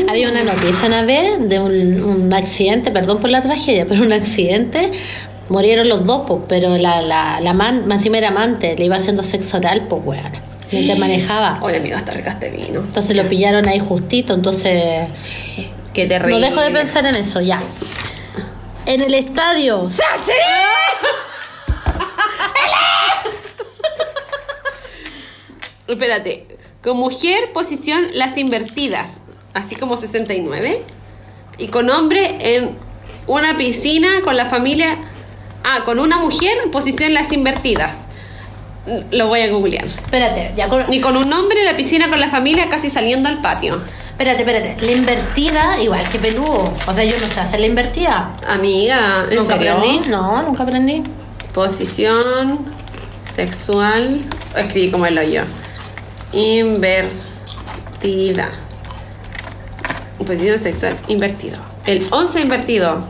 [0.08, 4.12] Había una noticia una vez de un, un accidente, perdón por la tragedia, pero un
[4.12, 4.90] accidente.
[5.48, 8.96] Murieron los dos, pues, pero la, la, la man, más encima era amante, le iba
[8.96, 10.32] haciendo sexo oral, pues, weón.
[10.70, 11.58] Mientras manejaba.
[11.62, 12.80] Oye, amigo, está rica este vino.
[12.80, 15.08] Entonces lo pillaron ahí justito, entonces
[15.92, 16.40] Qué terrible.
[16.40, 17.60] no dejo de pensar en eso, ya.
[18.86, 19.88] En el estadio.
[25.88, 26.46] Espérate.
[26.82, 29.20] Con mujer, posición las invertidas.
[29.54, 30.82] Así como 69.
[31.58, 32.76] Y con hombre en
[33.26, 34.96] una piscina con la familia.
[35.64, 37.94] Ah, con una mujer, posición las invertidas.
[39.12, 39.84] Lo voy a googlear.
[39.84, 43.28] Espérate, ya con- Ni con un hombre en la piscina con la familia casi saliendo
[43.28, 43.80] al patio.
[44.10, 44.76] Espérate, espérate.
[44.84, 46.72] La invertida, igual que peludo.
[46.88, 48.34] O sea, yo no sé hacer la invertida.
[48.48, 49.74] Amiga, ¿en Nunca serio?
[49.74, 50.08] aprendí.
[50.08, 51.04] No, nunca aprendí.
[51.54, 52.58] Posición
[53.22, 54.20] sexual.
[54.56, 55.42] Escribí como el hoyo.
[56.32, 58.50] Invertida.
[60.24, 61.58] Posición sexual invertido.
[61.86, 63.04] El 11 invertido.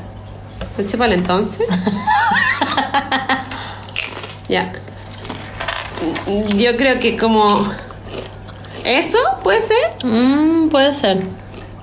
[0.79, 1.67] ¿Eche para el entonces?
[4.49, 4.73] ya.
[6.57, 7.73] Yo creo que como.
[8.85, 10.05] ¿Eso puede ser?
[10.05, 11.23] Mm, puede ser.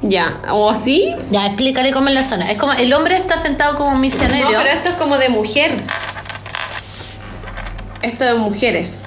[0.02, 0.42] Ya.
[0.52, 1.14] ¿O así?
[1.30, 2.52] Ya, explícale cómo es la zona.
[2.52, 4.50] Es como el hombre está sentado como un misionero.
[4.50, 5.72] No, pero esto es como de mujer.
[8.02, 9.06] Esto de mujeres.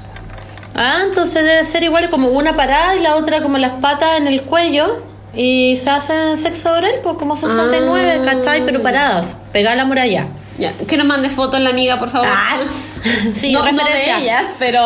[0.75, 4.27] Ah, entonces debe ser igual como una parada y la otra como las patas en
[4.27, 5.03] el cuello.
[5.35, 8.25] Y se hacen sexo oral, pues como 69, Ah.
[8.25, 8.65] ¿cachai?
[8.65, 10.27] Pero paradas, pegar la muralla.
[10.59, 12.29] Ya, que nos mande fotos la amiga, por favor.
[12.31, 12.59] Ah,
[13.35, 14.81] sí, no, no de ellas, pero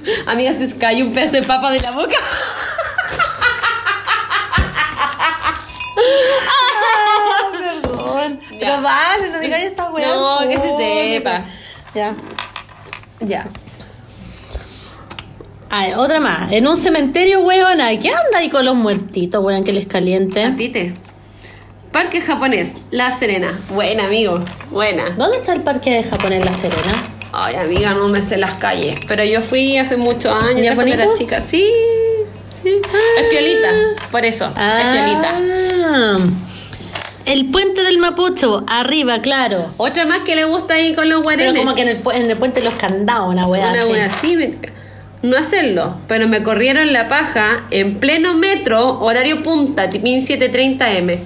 [0.26, 2.16] amiga, se cae un pedazo de papa de la boca.
[7.52, 8.40] Perdón.
[8.60, 10.08] Pero vale, no digas esta weá.
[10.14, 11.42] No, que se sepa.
[11.94, 12.14] Ya.
[13.20, 13.46] Ya.
[15.96, 16.52] Otra más.
[16.52, 17.90] En un cementerio, weona.
[17.98, 20.94] ¿Qué anda ahí con los muertitos, weón, que les caliente?
[21.92, 23.48] Parque japonés, La Serena.
[23.70, 24.44] Buena, amigo.
[24.70, 25.10] Buena.
[25.16, 27.02] ¿Dónde está el parque de japonés La Serena?
[27.32, 28.96] Ay, amiga, no me sé las calles.
[29.08, 30.62] Pero yo fui hace muchos años.
[30.62, 31.40] ¿Ya cuando era chica.
[31.40, 31.66] Sí,
[32.62, 32.80] sí.
[33.20, 33.68] Es piolita.
[34.10, 34.46] Por eso.
[34.46, 34.52] Es
[34.92, 35.34] piolita.
[35.38, 36.18] Ah,
[37.24, 39.58] el puente del Mapocho, arriba, claro.
[39.78, 41.62] Otra más que le gusta ahí con los Pero guarenes.
[41.62, 43.88] como que en el, en el puente los candados, una weá Una así.
[43.88, 44.36] buena así.
[44.36, 44.75] me-
[45.22, 51.18] No hacerlo, pero me corrieron la paja en pleno metro, horario punta, tipín 7:30 M.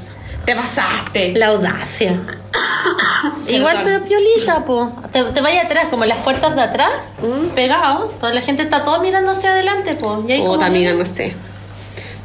[0.45, 1.33] Te pasaste.
[1.37, 2.19] La audacia.
[3.49, 4.91] Igual, pero piolita, po.
[5.13, 6.91] Te, te vaya atrás, como en las puertas de atrás,
[7.55, 8.07] pegado.
[8.19, 10.25] Toda la gente está todo mirando hacia adelante, po.
[10.27, 11.35] Y ahí Puta amiga, no sé.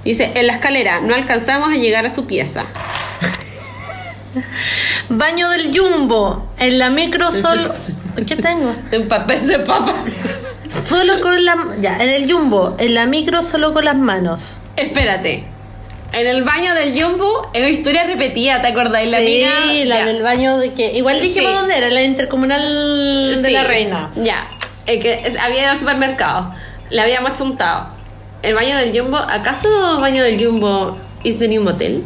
[0.03, 2.63] Dice, en la escalera no alcanzamos a llegar a su pieza.
[5.09, 6.51] Baño del Jumbo.
[6.57, 7.73] En la micro solo.
[8.27, 8.73] ¿Qué tengo?
[8.91, 9.95] En papel de papa.
[10.87, 11.57] Solo con la.
[11.79, 12.75] Ya, en el Jumbo.
[12.79, 14.57] En la micro solo con las manos.
[14.75, 15.45] Espérate.
[16.13, 19.09] En el baño del Jumbo es una historia repetida, ¿te acordáis?
[19.11, 20.05] La sí, la Ya.
[20.05, 20.93] del baño de que.
[20.93, 21.57] Igual dijimos Sí.
[21.57, 22.61] dónde era, la intercomunal
[23.41, 24.11] de Sí, la reina.
[24.15, 24.47] Ya.
[24.85, 26.51] El que había ido al supermercado.
[26.89, 27.89] Le habíamos chuntado.
[28.43, 29.17] El baño del Jumbo.
[29.17, 29.67] ¿Acaso
[29.99, 32.03] baño del Jumbo is the new motel?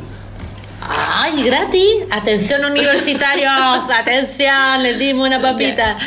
[0.82, 1.84] Ay, gratis.
[2.10, 3.52] Atención, universitarios.
[3.96, 5.98] Atención, les dimos una papita.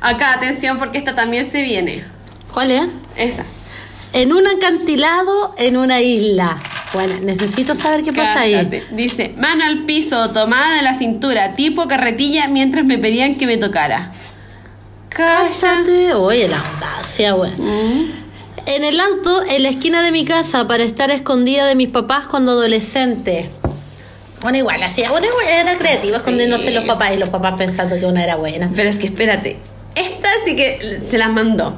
[0.00, 2.04] Acá, atención, porque esta también se viene.
[2.52, 2.88] ¿Cuál es?
[3.16, 3.44] Esa.
[4.12, 6.56] En un acantilado en una isla.
[6.94, 8.76] Bueno, necesito saber qué pasa Cállate.
[8.76, 8.96] ahí.
[8.96, 13.58] Dice, mano al piso, tomada de la cintura, tipo carretilla, mientras me pedían que me
[13.58, 14.12] tocara.
[15.10, 16.14] Cállate.
[16.14, 17.50] Oye, la audacia, güey.
[17.50, 18.12] Mm.
[18.66, 22.26] En el auto, en la esquina de mi casa, para estar escondida de mis papás
[22.26, 23.50] cuando adolescente.
[24.40, 28.06] Bueno, igual, así, bueno, igual era creativo, escondiéndose los papás y los papás pensando que
[28.06, 28.70] una era buena.
[28.74, 29.58] Pero es que espérate,
[29.94, 31.76] esta sí que se las mandó.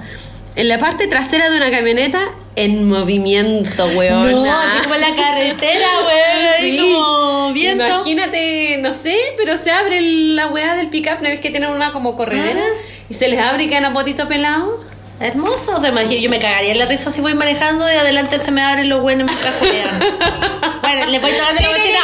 [0.57, 2.21] En la parte trasera de una camioneta,
[2.57, 4.31] en movimiento, weón.
[4.33, 7.87] No, que como en la carretera, güey, ahí como viento.
[7.87, 11.93] Imagínate, no sé, pero se abre la weá del pickup, ¿no ves que tienen una
[11.93, 12.63] como corredera?
[12.63, 13.05] Ah.
[13.09, 14.85] Y se les abre y quedan a potito pelado.
[15.21, 18.39] Hermoso, o sea, imagino, yo me cagaría en la risa si voy manejando y adelante
[18.41, 20.01] se me abren los buenos mientras juegan.
[20.83, 21.99] bueno, le voy tocando la bocina.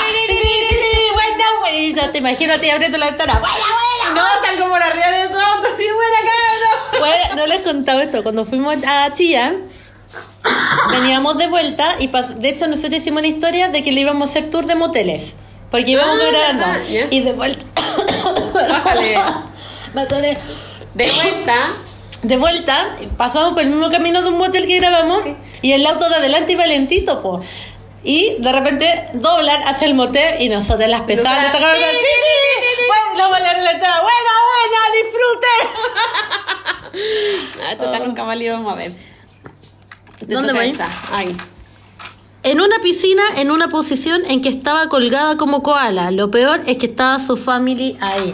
[1.72, 2.12] Buena, buena.
[2.12, 3.40] Te imagino a ti abriendo la ventana.
[3.40, 4.20] Buena, buena.
[4.20, 6.98] No, están como la arriba de tu auto, así buena cara.
[6.98, 8.22] Bueno, no les he contado esto.
[8.22, 9.62] Cuando fuimos a Chillán,
[10.90, 14.30] veníamos de vuelta y de hecho nosotros hicimos una historia de que le íbamos a
[14.30, 15.36] hacer tour de moteles.
[15.70, 16.88] Porque íbamos Ah, grabando.
[16.88, 17.06] ya.
[17.10, 17.64] Y de vuelta.
[18.54, 19.16] Bájale.
[19.96, 20.38] Atoré.
[20.94, 21.54] De vuelta.
[22.22, 25.22] De vuelta, pasamos por el mismo camino de un motel que grabamos
[25.62, 27.40] y el auto de adelante iba lentito, po.
[28.08, 31.32] Y de repente doblan hacia el motel y nosotros las sí, la-.
[33.26, 34.00] Bueno, la entrada.
[34.00, 35.54] Buena, buena, disfrute.
[37.68, 38.92] Ah, total, nunca más le íbamos a ver.
[40.20, 40.88] ¿Dónde esa.
[41.12, 41.36] Ahí.
[42.44, 46.12] En una piscina, en una posición en que estaba colgada como koala.
[46.12, 48.32] Lo peor es que estaba su family ahí.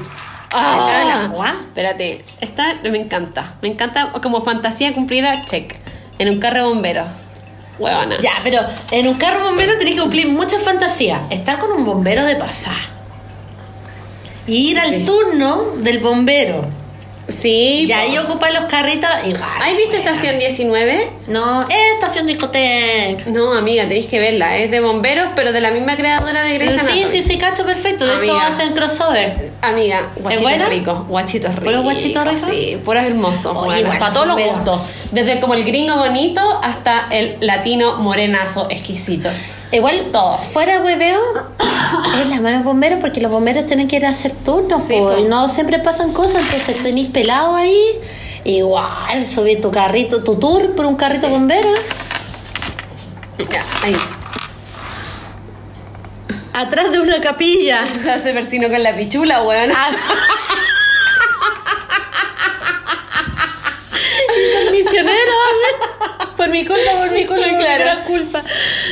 [0.52, 1.30] Ah,
[1.68, 3.54] Espérate, esta me encanta.
[3.62, 5.76] Me encanta como fantasía cumplida, check.
[6.18, 7.06] En un carro de bomberos.
[7.78, 8.18] Huevona.
[8.20, 8.60] Ya, pero
[8.90, 11.20] en un carro bombero tenés que cumplir muchas fantasías.
[11.30, 12.76] Estar con un bombero de pasar.
[14.46, 16.81] Y ir al turno del bombero.
[17.36, 17.86] Sí.
[17.88, 18.24] Y ahí po.
[18.24, 19.42] ocupa los carritos igual.
[19.60, 21.10] ¿Has visto Estación 19?
[21.28, 23.24] No, es estación discoteca.
[23.26, 24.56] No, amiga, tenéis que verla.
[24.56, 28.06] Es de bomberos, pero de la misma creadora de Grey's Sí, sí, sí, cacho, perfecto.
[28.06, 28.46] De hecho, Amiga.
[28.46, 29.50] hacen crossover.
[29.62, 31.64] Amiga, guachitos ricos, guachitos ricos.
[31.64, 32.40] ¿Puros guachitos ricos?
[32.50, 33.56] Sí, puros hermosos.
[33.56, 34.80] Oye, bueno, para todos los gustos.
[35.12, 39.28] Desde como el gringo bonito hasta el latino morenazo exquisito.
[39.70, 40.46] Igual, Todos.
[40.52, 41.18] fuera hueveo,
[42.20, 45.12] es la mano bomberos porque los bomberos tienen que ir a hacer turnos, Sí, po,
[45.12, 45.18] po.
[45.18, 47.78] y no siempre pasan cosas, entonces tenéis pelado ahí,
[48.44, 51.68] igual, subir tu carrito, tu tour por un carrito bombero.
[53.50, 53.96] Ya, ahí.
[56.54, 57.84] Atrás de una capilla.
[58.02, 59.70] Se hace persino con la pichula, weón.
[64.72, 65.32] Misionero,
[66.36, 67.84] por mi culpa, por mi culpa, por mi Claro.
[67.84, 68.42] gran culpa.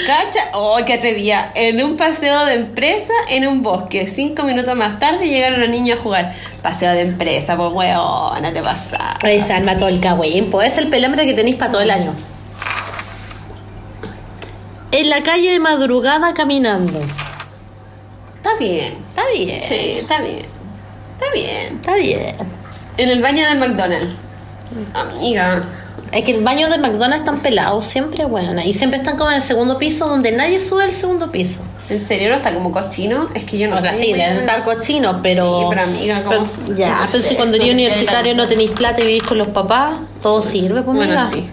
[0.06, 1.50] Cacha, oh, qué atrevía.
[1.54, 4.06] En un paseo de empresa en un bosque.
[4.06, 6.34] Cinco minutos más tarde llegaron los niños a jugar.
[6.62, 9.16] Paseo de empresa, pues weón, no te pasa.
[9.20, 12.14] Se arma todo el cagüín, pues es el pelambre que tenéis para todo el año.
[14.92, 17.00] En la calle de madrugada caminando.
[18.36, 18.94] Está bien.
[19.10, 19.62] Está bien.
[19.62, 20.46] Sí, está bien.
[21.18, 21.76] Está bien.
[21.76, 22.36] Está bien.
[22.96, 24.14] En el baño del McDonald's.
[24.94, 25.62] Amiga.
[26.12, 29.36] Es que el baño de McDonald's están pelados siempre, bueno, y siempre están como en
[29.36, 31.60] el segundo piso donde nadie sube al segundo piso.
[31.88, 33.28] ¿En serio no está como cochino?
[33.34, 34.00] Es que yo no o sea, sé.
[34.02, 35.60] sí, deben estar cochinos, pero.
[35.60, 36.46] Sí, pero amiga, ¿cómo?
[36.66, 39.38] pero- ya, no pero sé, si cuando eres universitario no tenéis plata y vivís con
[39.38, 41.28] los papás, todo sirve, pues Bueno, amiga.
[41.28, 41.48] sí.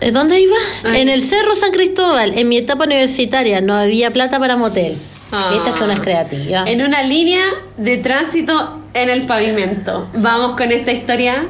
[0.00, 0.56] ¿Eh, ¿Dónde iba?
[0.84, 1.00] Ay.
[1.02, 4.96] En el Cerro San Cristóbal, en mi etapa universitaria, no había plata para motel.
[5.32, 5.52] Ah.
[5.54, 6.64] Esta zona es creativa.
[6.66, 7.42] En una línea
[7.76, 10.08] de tránsito en el pavimento.
[10.14, 11.46] Vamos con esta historia.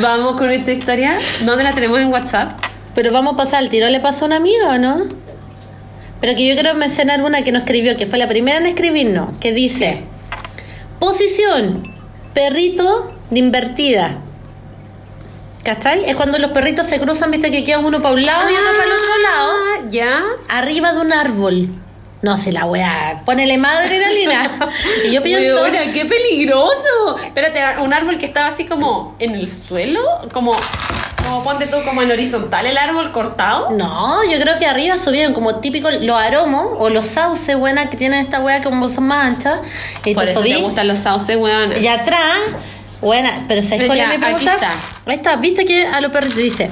[0.00, 1.18] Vamos con esta historia.
[1.44, 2.58] ¿Dónde la tenemos en WhatsApp?
[2.94, 5.02] Pero vamos a pasar al tiro, ¿le pasó a un amigo o no?
[6.20, 9.36] Pero que yo quiero mencionar una que nos escribió, que fue la primera en escribirnos,
[9.38, 10.02] que dice,
[10.98, 11.82] posición,
[12.34, 14.18] perrito de invertida.
[15.62, 16.06] ¿Cachai?
[16.06, 18.66] Es cuando los perritos se cruzan, viste que queda uno para un lado y otro
[18.72, 20.22] para el otro lado, Ah, ¿Ya?
[20.48, 21.68] arriba de un árbol.
[22.20, 24.70] No sé, la weá, ponele más adrenalina.
[25.04, 25.62] y yo pienso,
[25.94, 27.16] qué peligroso.
[27.24, 30.00] Espérate, un árbol que estaba así como en el suelo,
[30.32, 30.52] como,
[31.24, 33.68] como ponte tú como en horizontal el árbol cortado.
[33.70, 37.96] no, yo creo que arriba subieron como típico los aromos o los sauces, buenas que
[37.96, 39.60] tienen esta weá como son más anchas.
[40.04, 41.78] Y Por eso subí- te gustan los sauces, weona.
[41.78, 42.36] Y atrás,
[43.00, 44.52] buena, pero ¿sabes Pero cuál es mi pregunta?
[44.54, 44.72] aquí está.
[45.06, 46.68] Ahí está, viste que a los perritos dice.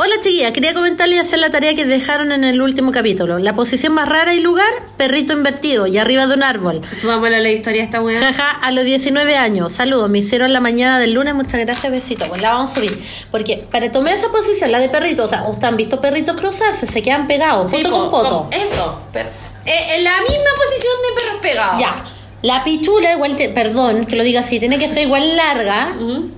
[0.00, 3.40] Hola chiquilla, quería comentarle y hacer la tarea que dejaron en el último capítulo.
[3.40, 6.80] La posición más rara y lugar, perrito invertido y arriba de un árbol.
[7.00, 8.20] Subámosle a la historia esta weá.
[8.20, 9.72] Jaja, a los 19 años.
[9.72, 11.34] Saludos, me hicieron la mañana del lunes.
[11.34, 12.26] Muchas gracias, besito.
[12.28, 12.96] Pues la vamos a subir.
[13.32, 16.86] Porque para tomar esa posición, la de perrito, o sea, ustedes han visto perritos cruzarse,
[16.86, 18.42] se quedan pegados, Sí, poto po, con poto.
[18.50, 19.02] con- Eso.
[19.12, 19.30] pero-
[19.66, 21.80] eh, en la misma posición de perros pegados.
[21.80, 22.04] Ya.
[22.42, 25.88] La pichula, igual, te- perdón que lo diga así, tiene que ser igual larga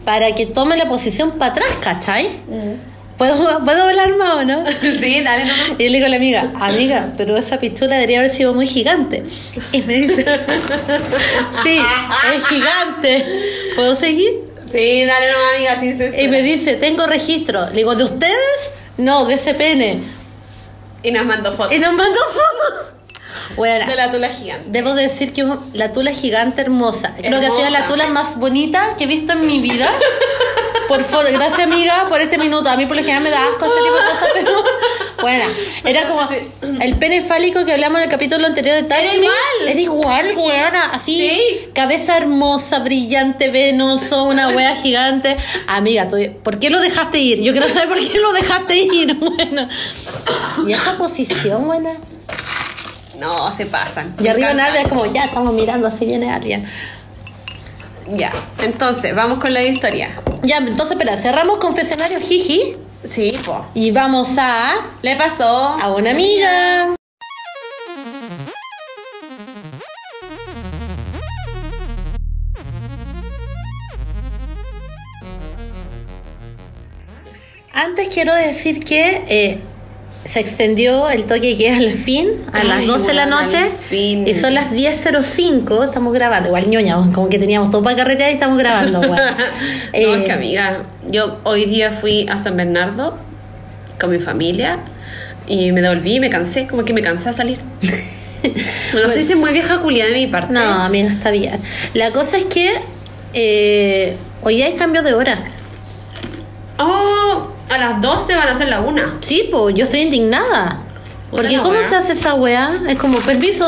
[0.07, 2.41] para que tome la posición para atrás, ¿cachai?
[3.21, 4.65] ¿Puedo, ¿Puedo hablar más o no?
[4.81, 5.79] sí, dale nomás.
[5.79, 8.67] Y yo le digo a la amiga, amiga, pero esa pichula debería haber sido muy
[8.67, 9.23] gigante.
[9.73, 10.25] Y me dice,
[11.63, 11.79] sí,
[12.35, 13.27] es gigante.
[13.77, 14.33] ¿Puedo seguir?
[14.65, 16.23] Sí, dale nomás, amiga, sin censura.
[16.23, 17.67] Y me dice, tengo registro.
[17.67, 18.73] Le digo, ¿de ustedes?
[18.97, 20.01] No, de ese pene.
[21.03, 21.77] Y nos mandó fotos.
[21.77, 22.95] Y nos mandó fotos.
[23.55, 24.65] Bueno, De la tula gigante.
[24.71, 27.15] Debo decir que la tula gigante hermosa.
[27.19, 29.91] Creo que ha sido la tula más bonita que he visto en mi vida.
[30.91, 32.69] Por favor, gracias amiga por este minuto.
[32.69, 34.51] A mí por lo general me da asco ese tipo de cosas, pero
[35.21, 35.45] bueno,
[35.85, 36.29] era como
[36.81, 39.69] el pene fálico que hablamos en el capítulo anterior de Touch Era igual.
[39.69, 40.91] Era igual, weona.
[40.93, 41.69] Así, Sí.
[41.75, 45.37] cabeza hermosa, brillante, venoso, una wea gigante.
[45.69, 47.41] Amiga, tú- ¿por qué lo dejaste ir?
[47.41, 49.15] Yo quiero saber por qué lo dejaste ir.
[49.21, 49.69] Bueno.
[50.67, 51.93] Y esa posición, buena.
[53.21, 54.17] No, se pasan.
[54.21, 56.67] Y arriba nada, es como, ya estamos mirando, así viene alguien.
[58.09, 58.33] Ya,
[58.63, 60.15] entonces, vamos con la historia.
[60.43, 62.77] Ya, entonces, espera, cerramos confesionario Jiji.
[63.05, 63.67] Sí, po.
[63.75, 64.75] Y vamos a...
[65.03, 66.95] Le pasó A una amiga.
[77.73, 79.59] Antes quiero decir que eh,
[80.31, 83.59] se extendió el toque que es al fin, a Ay, las 12 de la noche.
[83.91, 86.51] Y son las 10.05, estamos grabando.
[86.51, 89.01] Igual ñoña, como que teníamos todo para carretear y estamos grabando.
[89.01, 89.17] weón.
[89.17, 89.45] no,
[89.93, 93.19] Eh, es que amiga, yo hoy día fui a San Bernardo
[93.99, 94.79] con mi familia
[95.49, 97.59] y me devolví y me cansé, como que me cansé a salir.
[98.95, 100.55] no sé si es muy vieja culia de mi parte.
[100.55, 101.59] No, amiga, está bien.
[101.95, 102.71] La cosa es que
[103.35, 105.43] eh, hoy día hay cambio de hora.
[106.79, 109.17] Oh, a las 12 van a ser la una.
[109.21, 110.79] Sí, pues yo estoy indignada.
[111.31, 111.89] Porque la ¿cómo wea.
[111.89, 112.81] se hace esa weá?
[112.89, 113.65] Es como, permiso,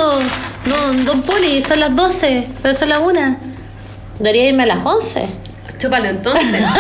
[0.67, 3.37] don, don Poli, son las 12, pero son las 1.
[4.19, 5.29] Debería irme a las 11.
[5.79, 6.61] Chúpalo entonces.
[6.61, 6.73] no,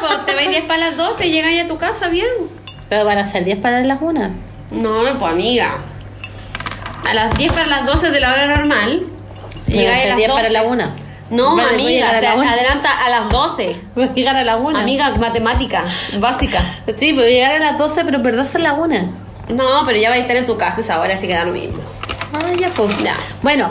[0.00, 2.26] pues te vais 10 para las 12 y llegas ya a tu casa bien.
[2.88, 4.30] Pero van a ser 10 para las 1.
[4.72, 5.76] No, no, pues amiga.
[7.08, 9.06] A las 10 para las 12 de la hora normal.
[9.68, 10.52] Llegáis a las 10 para 12.
[10.52, 11.05] la 1.
[11.30, 13.76] No, Vale, a amiga, a o sea, la adelanta a las 12.
[13.94, 14.78] Voy a llegar a la 1.
[14.78, 15.84] Amiga, matemática,
[16.18, 16.80] básica.
[16.96, 19.26] Sí, voy a llegar a las 12, pero verdad son las 1.
[19.48, 21.52] No, pero ya vais a estar en tu casa esa hora, así que da lo
[21.52, 21.78] mismo.
[22.32, 22.96] Ah, ya pues.
[23.02, 23.16] Ya.
[23.42, 23.70] Bueno,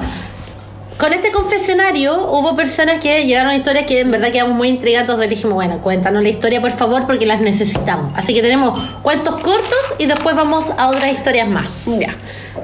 [0.98, 5.10] con este confesionario hubo personas que llegaron a historias que en verdad quedamos muy intrigados.
[5.10, 8.14] Entonces dijimos, bueno, cuéntanos la historia por favor porque las necesitamos.
[8.16, 11.66] Así que tenemos cuentos cortos y después vamos a otras historias más.
[11.86, 12.16] Ya.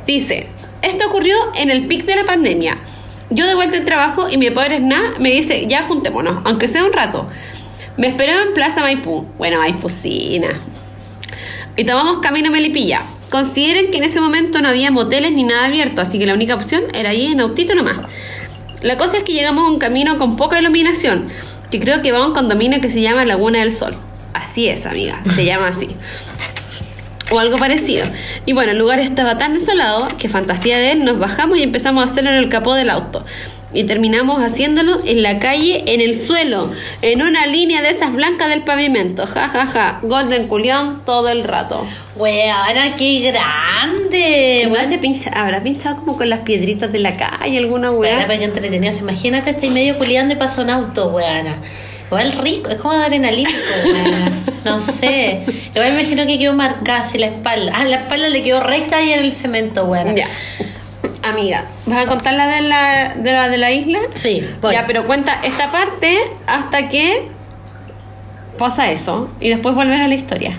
[0.05, 0.47] Dice,
[0.81, 2.77] esto ocurrió en el pic de la pandemia.
[3.31, 6.83] Yo de vuelta al trabajo y mi pobre nada me dice, ya juntémonos, aunque sea
[6.83, 7.27] un rato.
[7.97, 9.25] Me esperaba en Plaza Maipú.
[9.37, 10.49] Bueno, Maipucina.
[11.77, 13.01] Y tomamos camino a Melipilla.
[13.29, 16.55] Consideren que en ese momento no había moteles ni nada abierto, así que la única
[16.55, 17.99] opción era ir en autito nomás.
[18.81, 21.27] La cosa es que llegamos a un camino con poca iluminación,
[21.69, 23.95] que creo que va a un condominio que se llama Laguna del Sol.
[24.33, 25.95] Así es, amiga, se llama así.
[27.31, 28.05] O algo parecido.
[28.45, 32.01] Y bueno, el lugar estaba tan desolado que fantasía de él nos bajamos y empezamos
[32.01, 33.25] a hacerlo en el capó del auto.
[33.73, 36.69] Y terminamos haciéndolo en la calle, en el suelo,
[37.01, 39.25] en una línea de esas blancas del pavimento.
[39.25, 39.99] Ja, ja, ja.
[40.01, 41.87] Golden culión todo el rato.
[42.17, 44.63] Weona, qué grande.
[44.65, 48.27] Igual se pincha, habrá pinchado como con las piedritas de la calle, alguna Bueno, weá.
[48.27, 48.93] pero entretenido.
[48.97, 51.55] Imagínate, estoy medio culiando y pasa un auto, weona.
[52.11, 53.57] Igual rico, es como adrenalínico.
[54.65, 55.45] No sé.
[55.73, 57.71] Igual me imagino que quedó marcada así la espalda.
[57.73, 60.13] Ah, la espalda le quedó recta ahí en el cemento, weona.
[60.13, 60.27] Ya.
[61.23, 63.99] Amiga, ¿vas a contar la de la de la, de la isla?
[64.13, 64.73] Sí, voy.
[64.73, 67.29] Ya, pero cuenta esta parte hasta que
[68.57, 70.57] pasa eso y después vuelves a la historia.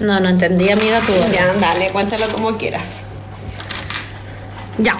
[0.00, 1.12] No, no entendí, amiga, tú.
[1.32, 3.00] Ya, dale, cuéntalo como quieras.
[4.76, 4.98] Ya.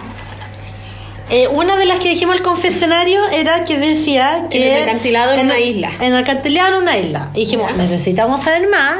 [1.30, 4.66] Eh, una de las que dijimos al confesionario era que decía que...
[4.70, 5.90] En el acantilado en una el- isla.
[6.00, 7.30] En el acantilado en una isla.
[7.34, 7.76] Y dijimos, Ya.
[7.76, 8.96] necesitamos saber más.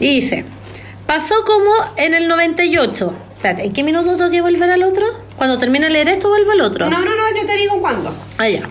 [0.00, 0.44] Y dice,
[1.06, 3.14] pasó como en el 98.
[3.36, 5.04] Espérate, ¿en qué minuto tengo que volver al otro?
[5.36, 6.88] Cuando termine de leer esto, vuelvo al otro.
[6.88, 8.14] No, no, no, yo te digo cuándo.
[8.38, 8.62] Allá.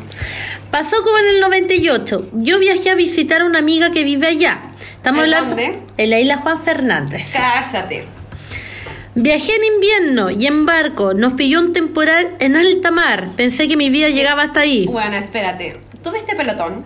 [0.72, 2.30] Pasó como en el 98.
[2.34, 4.72] Yo viajé a visitar a una amiga que vive allá.
[4.96, 5.80] Estamos ¿En hablando dónde?
[5.98, 7.34] en la isla Juan Fernández.
[7.34, 8.08] Cállate.
[9.16, 11.14] Viajé en invierno y en barco.
[11.14, 13.30] Nos pilló un temporal en alta mar.
[13.38, 14.86] Pensé que mi vida llegaba hasta ahí.
[14.88, 15.80] Bueno, espérate.
[16.04, 16.84] ¿Tú viste pelotón?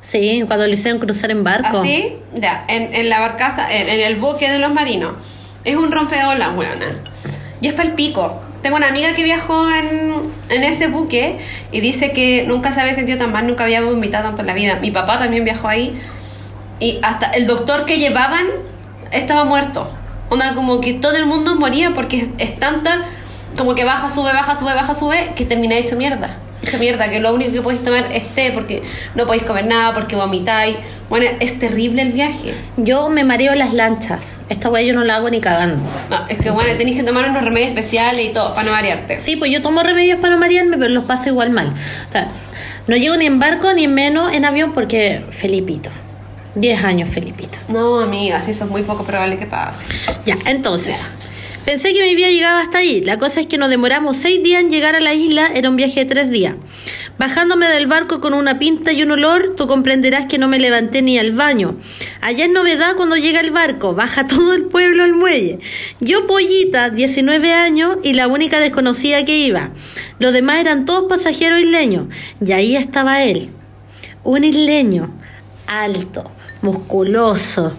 [0.00, 1.80] Sí, cuando lo hicieron cruzar en barco.
[1.80, 5.18] Así, ya, en, en la barcaza, en, en el buque de los marinos.
[5.64, 6.86] Es un rompeolas, weona.
[7.60, 8.40] Y es para el pico.
[8.62, 10.12] Tengo una amiga que viajó en,
[10.50, 11.38] en ese buque
[11.72, 14.54] y dice que nunca se había sentido tan mal, nunca había vomitado tanto en la
[14.54, 14.78] vida.
[14.80, 16.00] Mi papá también viajó ahí
[16.78, 18.46] y hasta el doctor que llevaban
[19.10, 19.90] estaba muerto.
[20.32, 23.04] Onda, como que todo el mundo moría porque es, es tanta,
[23.58, 26.38] como que baja, sube, baja, sube, baja, sube, que termina hecho mierda.
[26.62, 28.82] Hecho mierda, que lo único que podéis tomar es té porque
[29.14, 30.78] no podéis comer nada, porque vomitáis.
[31.10, 32.54] Bueno, es terrible el viaje.
[32.78, 34.40] Yo me mareo las lanchas.
[34.48, 35.76] Esta weá yo no la hago ni cagando.
[36.08, 39.18] No, es que bueno, tenéis que tomar unos remedios especiales y todo para no marearte.
[39.18, 41.68] Sí, pues yo tomo remedios para no marearme, pero los paso igual mal.
[42.08, 42.28] O sea,
[42.86, 45.90] no llego ni en barco ni menos en avión porque Felipito.
[46.54, 47.58] 10 años, Felipito.
[47.68, 49.86] No, amiga, sí, eso es muy poco probable que pase.
[50.24, 50.98] Ya, entonces.
[50.98, 51.22] Ya.
[51.64, 53.02] Pensé que mi vida llegaba hasta ahí.
[53.02, 55.46] La cosa es que nos demoramos seis días en llegar a la isla.
[55.54, 56.56] Era un viaje de tres días.
[57.18, 61.02] Bajándome del barco con una pinta y un olor, tú comprenderás que no me levanté
[61.02, 61.76] ni al baño.
[62.20, 63.94] Allá es novedad cuando llega el barco.
[63.94, 65.60] Baja todo el pueblo al muelle.
[66.00, 69.70] Yo, pollita, 19 años y la única desconocida que iba.
[70.18, 72.06] Los demás eran todos pasajeros isleños.
[72.44, 73.50] Y ahí estaba él.
[74.24, 75.12] Un isleño.
[75.68, 76.28] Alto,
[76.62, 77.72] musculoso,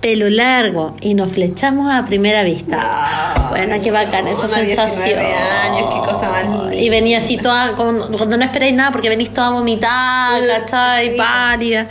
[0.00, 3.34] pelo largo y nos flechamos a primera vista.
[3.50, 5.20] bueno, qué bacana esa Una 19 sensación.
[5.20, 6.74] años, qué cosa más linda.
[6.74, 11.10] Y venía así toda, cuando no esperáis nada porque venís toda vomitada, ¿cachai?
[11.12, 11.16] Sí.
[11.16, 11.88] Pálida.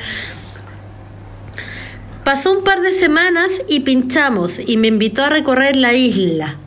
[2.26, 6.58] Pasó un par de semanas y pinchamos y me invitó a recorrer la isla.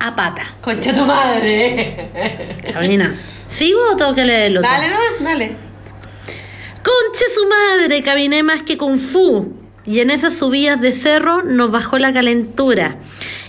[0.00, 0.42] A pata.
[0.60, 2.08] Concha tu madre.
[2.72, 3.14] Carolina,
[3.48, 4.60] ¿sigo o tengo que leerlo?
[4.60, 5.65] Dale nomás, dale.
[7.02, 9.52] Conche su madre, caminé más que Kung Fu.
[9.84, 12.96] Y en esas subidas de cerro nos bajó la calentura.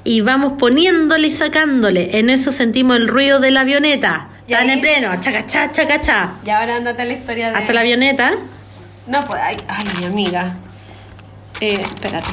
[0.03, 2.19] Y vamos poniéndole y sacándole.
[2.19, 4.29] En eso sentimos el ruido de la avioneta.
[4.47, 4.71] ¿Y Tan ahí?
[4.71, 6.31] en pleno, chacachá, chacachá.
[6.45, 7.57] Y ahora andate la historia de.
[7.57, 8.35] Hasta la avioneta.
[9.07, 9.39] No, pues.
[9.41, 10.55] Ay, ay, mi amiga.
[11.59, 12.29] Eh, espérate.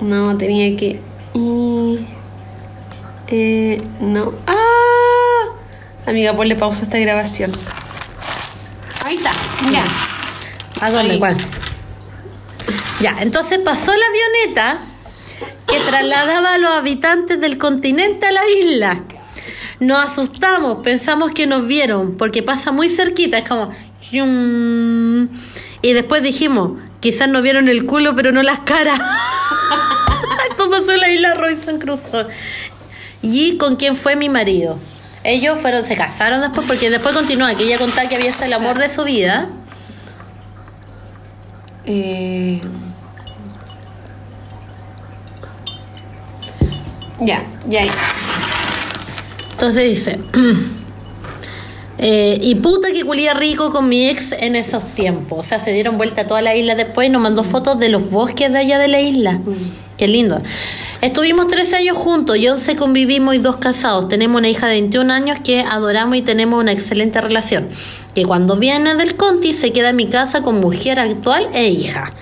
[0.00, 1.00] No, tenía que.
[1.34, 2.06] y-
[3.28, 4.32] Eh, no.
[4.46, 5.54] ¡Ah!
[6.06, 7.50] Amiga, ponle pausa a esta grabación.
[9.04, 9.32] Ahí está,
[9.70, 9.84] ya.
[10.80, 11.20] ¿A dónde?
[13.00, 14.78] Ya, entonces pasó la avioneta
[15.66, 19.04] que trasladaba a los habitantes del continente a la isla.
[19.80, 23.70] Nos asustamos, pensamos que nos vieron, porque pasa muy cerquita, es como...
[25.82, 29.00] Y después dijimos, quizás nos vieron el culo, pero no las caras.
[30.50, 32.26] Esto pasó en la isla Robinson Crusoe.
[33.22, 34.78] ¿Y con quién fue mi marido?
[35.24, 38.52] Ellos fueron, se casaron después, porque después continúa, que ella contaba que había sido el
[38.54, 39.48] amor de su vida.
[41.86, 42.60] Eh...
[47.20, 47.82] Ya, ya.
[49.52, 50.18] Entonces dice,
[51.98, 55.38] eh, y puta que culía rico con mi ex en esos tiempos.
[55.38, 57.90] O sea, se dieron vuelta a toda la isla después y nos mandó fotos de
[57.90, 59.40] los bosques de allá de la isla.
[59.96, 60.42] Qué lindo.
[61.02, 64.08] Estuvimos 13 años juntos y 11 convivimos y dos casados.
[64.08, 67.68] Tenemos una hija de 21 años que adoramos y tenemos una excelente relación.
[68.14, 72.12] Que cuando viene del Conti se queda en mi casa con mujer actual e hija.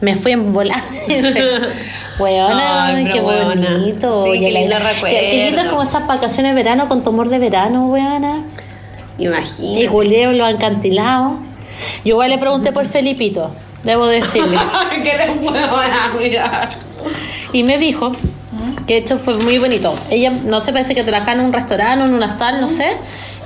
[0.00, 0.80] Me fui en volar.
[2.20, 4.22] Weona, qué bonito.
[4.22, 4.76] Sí, Y qué lindo
[5.08, 8.44] Qué, qué lindo es como esas vacaciones de verano con tu amor de verano, weona.
[9.18, 9.88] Y Imagínate.
[9.88, 11.40] Julio lo acantilado.
[12.04, 13.50] Yo igual le pregunté por Felipito,
[13.82, 14.56] debo decirle.
[15.02, 16.68] que eres buena, mira.
[17.52, 18.12] Y me dijo
[18.86, 19.94] que esto fue muy bonito.
[20.10, 22.86] Ella, no sé, parece que trabajaba en un restaurante, en un hostal, no sé,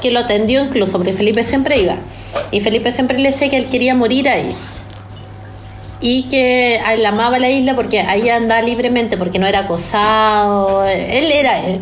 [0.02, 1.96] que lo atendió incluso, porque Felipe siempre iba.
[2.50, 4.54] Y Felipe siempre le decía que él quería morir ahí.
[6.00, 11.30] Y que él amaba la isla porque ahí andaba libremente, porque no era acosado, él
[11.32, 11.80] era él.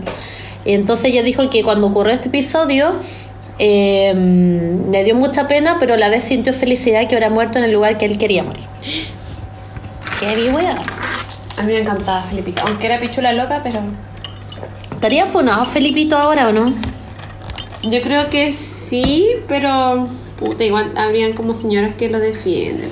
[0.64, 2.92] Y entonces ella dijo que cuando ocurrió este episodio,
[3.58, 4.12] eh,
[4.90, 7.72] le dio mucha pena, pero a la vez sintió felicidad que hubiera muerto en el
[7.72, 8.64] lugar que él quería morir.
[10.20, 10.76] Qué bien.
[11.62, 13.80] A mí me encantaba Felipito, aunque era pichula loca, pero
[14.90, 16.72] ¿Estaría funado Felipito ahora o no?
[17.84, 20.08] yo creo que sí, pero
[20.38, 22.88] puta, igual habrían como señoras que lo defienden.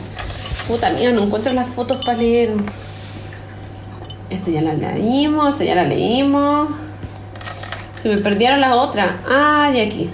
[0.67, 2.51] Puta mía, no encuentro las fotos para leer.
[4.31, 6.69] Esto ya la leímos, esto ya la leímos.
[7.97, 9.13] Se me perdieron las otras.
[9.29, 10.11] Ah, y aquí.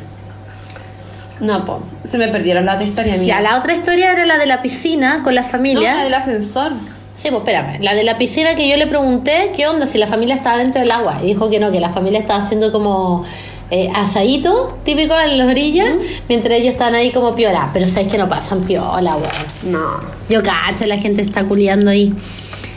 [1.41, 1.83] No, po.
[2.05, 3.37] Se me perdieron la otra historia mía.
[3.37, 5.95] Ya, la otra historia era la de la piscina con la No, familia.
[5.95, 6.73] la del ascensor.
[7.17, 7.83] Sí, pues espérame.
[7.83, 9.87] La de la piscina que yo le pregunté, ¿qué onda?
[9.87, 11.19] Si la familia estaba dentro del agua.
[11.23, 13.25] Y dijo que no, que la familia estaba haciendo como
[13.71, 15.89] eh, asadito, típico en las orillas,
[16.29, 17.71] mientras ellos estaban ahí como piola.
[17.73, 19.73] Pero sabes que no pasan piola, weón.
[19.73, 20.01] No.
[20.29, 22.13] Yo cacho, la gente está culiando ahí.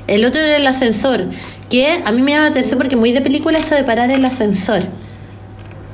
[0.07, 1.25] El otro era el ascensor,
[1.69, 4.23] que a mí me llama la atención porque muy de película eso de parar el
[4.23, 4.83] ascensor.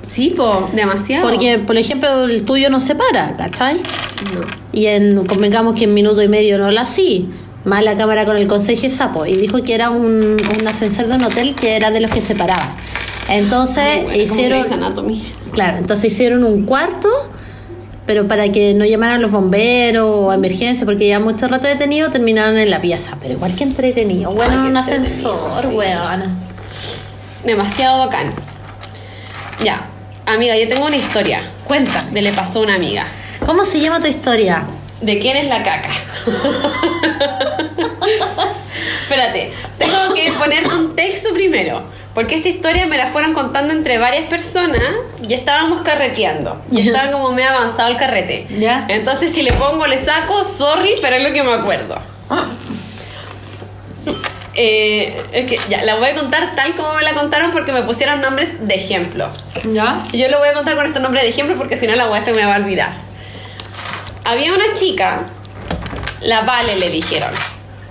[0.04, 1.28] Sí, po, demasiado.
[1.28, 3.78] Porque, por ejemplo, el tuyo no se para, ¿cachai?
[3.78, 4.42] No.
[4.72, 7.28] Y en, convengamos que en minuto y medio no la así.
[7.66, 9.26] Más la cámara con el consejo y sapo.
[9.26, 12.22] Y dijo que era un, un ascensor de un hotel que era de los que
[12.22, 12.76] se paraba.
[13.28, 14.62] Entonces hicieron.
[15.52, 17.10] Claro, entonces hicieron un cuarto,
[18.06, 22.58] pero para que no llamaran los bomberos o emergencia, porque ya mucho rato detenido, terminaron
[22.58, 23.18] en la pieza.
[23.22, 24.32] Pero igual que entretenido.
[24.32, 25.68] Bueno, Ay, un ascensor, sí.
[25.68, 26.38] weón.
[27.46, 28.34] Demasiado bacán.
[29.64, 29.88] Ya,
[30.26, 31.42] amiga, yo tengo una historia.
[31.66, 32.04] Cuenta.
[32.12, 33.06] De le pasó a una amiga.
[33.46, 34.64] ¿Cómo se llama tu historia?
[35.06, 35.92] ¿De quién es la caca?
[39.04, 41.84] Espérate, tengo que poner contexto primero.
[42.16, 44.82] Porque esta historia me la fueron contando entre varias personas
[45.28, 46.60] y estábamos carreteando.
[46.72, 48.48] Y estaba como medio avanzado el carrete.
[48.58, 48.86] Ya.
[48.88, 52.00] Entonces, si le pongo, le saco, sorry, pero es lo que me acuerdo.
[54.56, 57.84] Eh, es que ya, la voy a contar tal como me la contaron porque me
[57.84, 59.30] pusieron nombres de ejemplo.
[59.72, 60.02] ¿Ya?
[60.14, 62.10] Y yo lo voy a contar con estos nombres de ejemplo porque si no la
[62.10, 62.94] weá se me va a olvidar.
[64.26, 65.22] Había una chica,
[66.22, 67.32] la Vale le dijeron.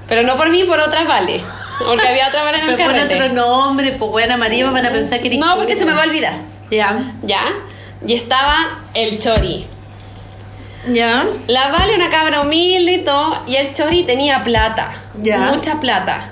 [0.09, 1.43] Pero no por mí, por otra Vale.
[1.79, 5.21] Porque había otra Vale en el Pero otro nombre, pues buena María, van a pensar
[5.21, 5.59] que eres No, tú.
[5.61, 6.35] porque se me va a olvidar.
[6.71, 7.13] Ya.
[7.23, 7.43] ¿Ya?
[8.07, 8.57] Y estaba
[8.95, 9.67] el Chori.
[10.93, 11.25] Ya.
[11.47, 14.93] La Vale, una cabra humilde y todo, y el Chori tenía plata.
[15.23, 15.53] Ya.
[15.53, 16.31] Mucha plata.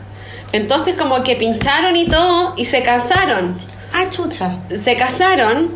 [0.52, 3.58] Entonces como que pincharon y todo y se casaron.
[3.94, 4.56] Ah, chucha.
[4.82, 5.70] se casaron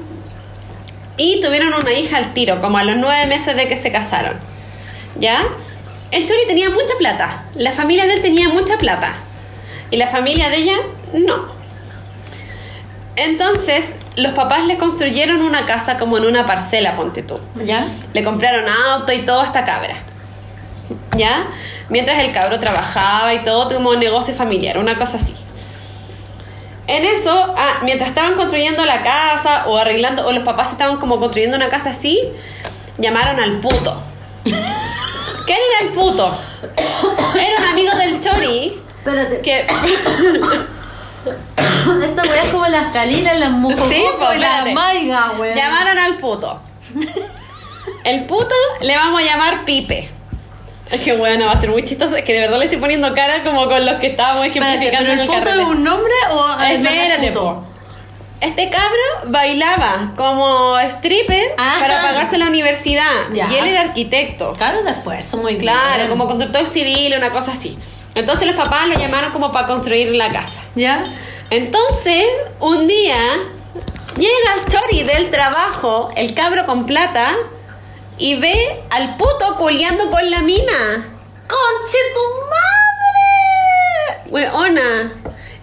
[1.17, 4.39] y tuvieron una hija al tiro, como a los nueve meses de que se casaron.
[5.19, 5.43] ¿Ya?
[6.11, 7.45] El Chori tenía mucha plata.
[7.55, 9.15] La familia de él tenía mucha plata.
[9.91, 10.77] Y la familia de ella,
[11.15, 11.55] no.
[13.17, 17.41] Entonces, los papás le construyeron una casa como en una parcela, ponte tú.
[17.65, 17.87] ¿Ya?
[18.13, 19.97] Le compraron auto y todo a esta cabra.
[21.17, 21.47] ¿Ya?
[21.89, 25.35] Mientras el cabro trabajaba y todo como un negocio familiar, una cosa así.
[26.89, 31.19] En eso, ah, mientras estaban construyendo la casa o arreglando, o los papás estaban como
[31.19, 32.21] construyendo una casa así,
[32.99, 34.01] llamaron al puto.
[34.45, 36.37] ¿Quién era el puto?
[37.35, 39.41] Era un amigo del Chori Espérate.
[39.41, 39.61] que...
[42.05, 44.41] Esta weá es como las calinas, las mujococos Sí, pues,
[45.39, 45.57] weón.
[45.57, 46.61] Llamaron al puto.
[48.05, 50.09] El puto le vamos a llamar Pipe.
[50.91, 52.17] Es que bueno, va a ser muy chistoso.
[52.17, 55.11] Es que de verdad le estoy poniendo cara como con los que estábamos Espérate, ejemplificando
[55.11, 55.61] ¿pero en el el carrete.
[55.63, 57.65] es un nombre o nombre Espérate, po.
[58.41, 61.77] Este cabro bailaba como stripper Ah.
[61.81, 63.03] para pagarse la universidad.
[63.33, 63.49] Ya.
[63.51, 64.53] Y él era arquitecto.
[64.53, 66.09] Claro, de esfuerzo, muy Claro, bien.
[66.09, 67.79] como constructor civil, una cosa así.
[68.15, 70.61] Entonces los papás lo llamaron como para construir la casa.
[70.75, 71.03] ¿Ya?
[71.51, 72.25] Entonces,
[72.61, 73.17] un día
[74.19, 77.35] llega el chori del trabajo, el cabro con plata,
[78.19, 81.13] y ve al puto culeando con la mina.
[81.47, 84.31] ¡Conche tu madre!
[84.31, 85.13] Weona,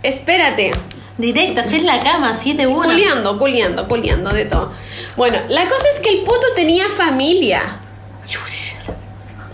[0.01, 0.71] espérate.
[1.17, 2.85] Directo, así en la cama, así de una.
[2.85, 4.71] Culeando, culeando, culeando de todo.
[5.15, 7.79] Bueno, la cosa es que el puto tenía familia.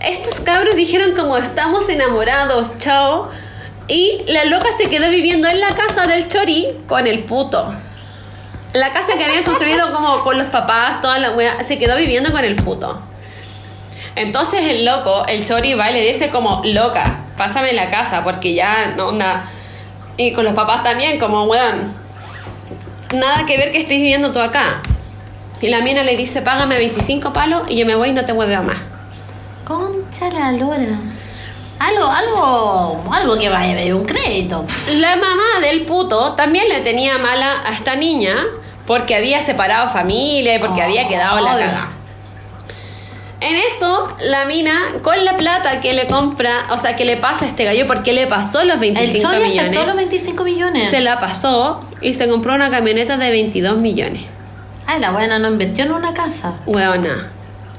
[0.00, 3.28] Estos cabros dijeron como estamos enamorados, chao.
[3.88, 7.74] Y la loca se quedó viviendo en la casa del chori con el puto.
[8.72, 12.30] La casa que habían construido como con los papás, toda la wea, se quedó viviendo
[12.30, 13.02] con el puto.
[14.14, 18.54] Entonces el loco, el chori va y le dice como, loca, pásame la casa porque
[18.54, 19.50] ya no onda.
[20.16, 21.94] Y con los papás también, como, weón,
[23.14, 24.82] nada que ver que estés viviendo tú acá.
[25.60, 28.32] Y la mina le dice, págame 25 palos y yo me voy y no te
[28.32, 28.78] vuelvo más.
[29.64, 30.98] Concha la lora.
[31.78, 34.64] Algo, algo, algo que vaya a haber un crédito.
[34.96, 38.36] La mamá del puto también le tenía mala a esta niña
[38.86, 41.88] porque había separado familia y porque había quedado la cagada.
[43.40, 44.72] En eso, la mina,
[45.02, 48.12] con la plata que le compra, o sea, que le pasa a este gallo, porque
[48.12, 50.90] le pasó los El 25 Chori aceptó millones, los 25 millones.
[50.90, 54.24] se la pasó y se compró una camioneta de 22 millones.
[54.86, 56.60] Ay, la buena no invirtió en una casa.
[56.66, 57.30] Hueona,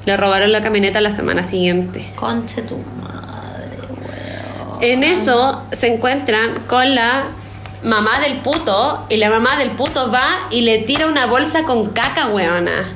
[0.04, 2.12] le robaron la camioneta la semana siguiente.
[2.16, 4.78] Conche tu madre, weón.
[4.82, 7.22] En eso se encuentran con la
[7.82, 11.90] mamá del puto y la mamá del puto va y le tira una bolsa con
[11.90, 12.94] caca, weona.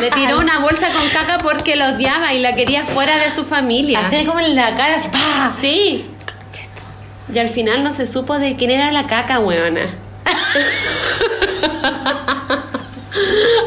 [0.00, 3.44] Le tiró una bolsa con caca porque lo odiaba y la quería fuera de su
[3.44, 4.00] familia.
[4.00, 5.50] Así como en la cara, así, ¡pah!
[5.50, 6.06] Sí.
[7.32, 9.94] Y al final no se supo de quién era la caca, weona.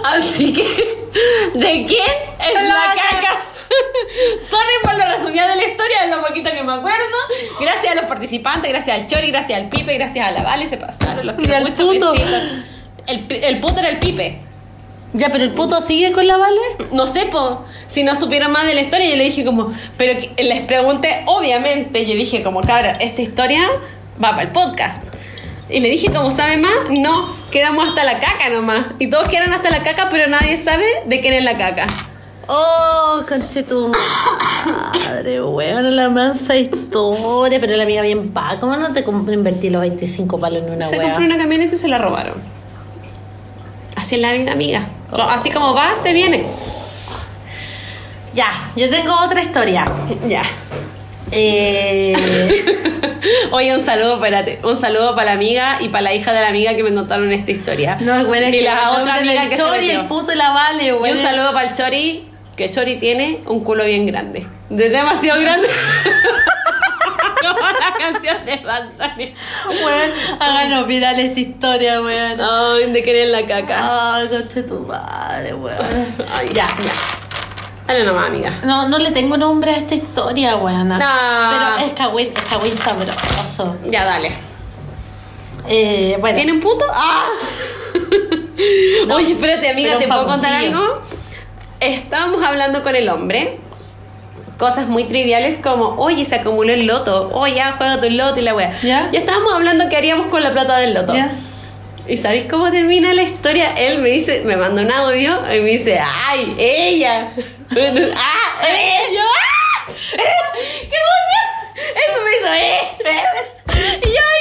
[0.04, 1.08] Así que,
[1.56, 2.08] ¿de quién
[2.40, 3.42] es la, La caca?
[4.42, 7.18] Sorry por lo resumido de la historia, es lo poquito que me acuerdo.
[7.60, 10.78] Gracias a los participantes, gracias al Chori, gracias al Pipe, gracias a la Vale, se
[10.78, 12.14] pasaron los al mucho, puto.
[13.08, 14.40] El, puto era el Pipe.
[15.14, 16.62] Ya, pero el puto sigue con la Vale.
[16.92, 20.20] No sé, po, si no supieron más de la historia, yo le dije como, pero
[20.20, 23.64] que- les pregunté, obviamente, yo dije como, cabra, esta historia
[24.24, 25.04] va para el podcast.
[25.70, 28.88] Y le dije, como sabe más, no, quedamos hasta la caca nomás.
[28.98, 31.86] Y todos quedaron hasta la caca, pero nadie sabe de quién es la caca.
[32.52, 37.60] Oh, conche tu madre, weón, la mansa historia.
[37.60, 38.58] Pero la mía bien pa.
[38.60, 41.10] ¿Cómo no te comp- invertí los 25 palos en una se wea?
[41.14, 42.36] compró una camioneta y se la robaron.
[43.96, 44.88] Así es la vida, amiga.
[45.12, 46.44] Así como va, se viene.
[48.34, 49.86] Ya, yo tengo otra historia.
[50.28, 50.44] Ya.
[51.32, 52.16] Eh,
[53.52, 54.60] Oye, un saludo, espérate.
[54.64, 57.32] Un saludo para la amiga y para la hija de la amiga que me contaron
[57.32, 57.98] esta historia.
[58.02, 60.88] no, es buena y que la otra amiga que se el puto y la Vale,
[60.88, 61.18] Y weón.
[61.18, 62.29] un saludo para el Chori,
[62.60, 64.46] que Chori tiene un culo bien grande.
[64.70, 65.70] De demasiado grande.
[67.40, 69.34] Como la canción de Bunny.
[69.82, 72.42] Weón, háganos viral esta historia, weón.
[72.42, 74.16] Ay, de querer la caca.
[74.16, 76.16] Ay, conche tu madre, weón.
[76.34, 76.92] Ay, ya, ya.
[77.88, 78.52] Dale nomás, amiga.
[78.66, 80.90] No, no le tengo nombre a esta historia, weón.
[80.90, 80.98] No.
[80.98, 83.78] Pero es cagüín, es cagüín sabroso.
[83.90, 84.34] Ya, dale.
[85.70, 86.36] Eh, bueno.
[86.36, 86.84] ¿Tiene un puto?
[86.94, 87.26] ¡Ah!
[89.14, 91.19] Oye, espérate, amiga, ¿te puedo contar algo?
[91.80, 93.58] Estábamos hablando con el hombre.
[94.58, 97.30] Cosas muy triviales como, oye, se acumuló el loto.
[97.34, 98.78] Oye, ya, juega tu loto y la wea.
[98.84, 99.10] ¿Ya?
[99.12, 101.14] Ya estábamos hablando qué haríamos con la plata del loto.
[101.14, 101.32] Ya.
[102.08, 103.72] ¿Y sabéis cómo termina la historia?
[103.78, 107.30] Él me dice, me manda un audio y me dice, ¡ay, ella!
[107.36, 108.68] ¡Ah!
[108.68, 109.24] ¡Ella!
[109.24, 109.92] ¡Ah!
[110.18, 111.46] ¡Qué emoción!
[111.96, 112.80] Eso me hizo, ¡eh!
[114.04, 114.39] Y yo.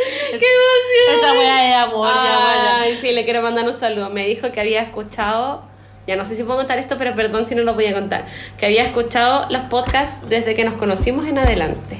[0.30, 1.14] ¡Qué emoción!
[1.14, 2.80] Esta weá es amor, ya.
[2.80, 4.10] Ay, sí, le quiero mandar un saludo.
[4.10, 5.68] Me dijo que había escuchado
[6.06, 8.24] ya no sé si puedo contar esto, pero perdón si no lo voy a contar.
[8.58, 11.98] Que había escuchado los podcasts desde que nos conocimos en adelante.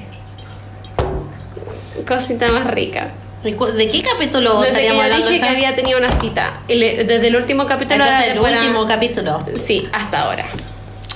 [2.07, 3.11] Cosita más rica.
[3.43, 5.27] ¿De ¿De qué capítulo Desde que estaríamos yo hablando?
[5.29, 6.61] dije que había tenido una cita.
[6.67, 9.45] Desde el último capítulo de Entonces, el temporada- último capítulo.
[9.55, 10.45] Sí, hasta ahora.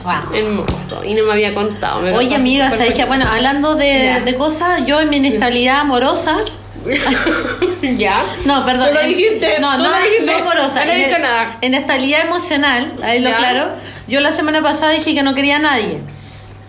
[0.03, 0.35] Wow.
[0.35, 1.03] Hermoso.
[1.03, 2.01] Y no me había contado.
[2.01, 3.05] me Oye, amiga, ¿sabes qué?
[3.05, 6.37] Bueno, hablando de, de cosas, yo en mi inestabilidad amorosa.
[7.97, 8.23] ¿Ya?
[8.45, 8.89] No, perdón.
[8.89, 10.25] Tú lo en- dijiste, No, tú no, lo dijiste.
[10.25, 10.85] no amorosa.
[10.85, 11.57] No he en- dicho nada.
[11.61, 13.37] En estabilidad emocional, ahí lo Ya.
[13.37, 13.69] claro.
[14.07, 15.99] Yo la semana pasada dije que no quería a nadie.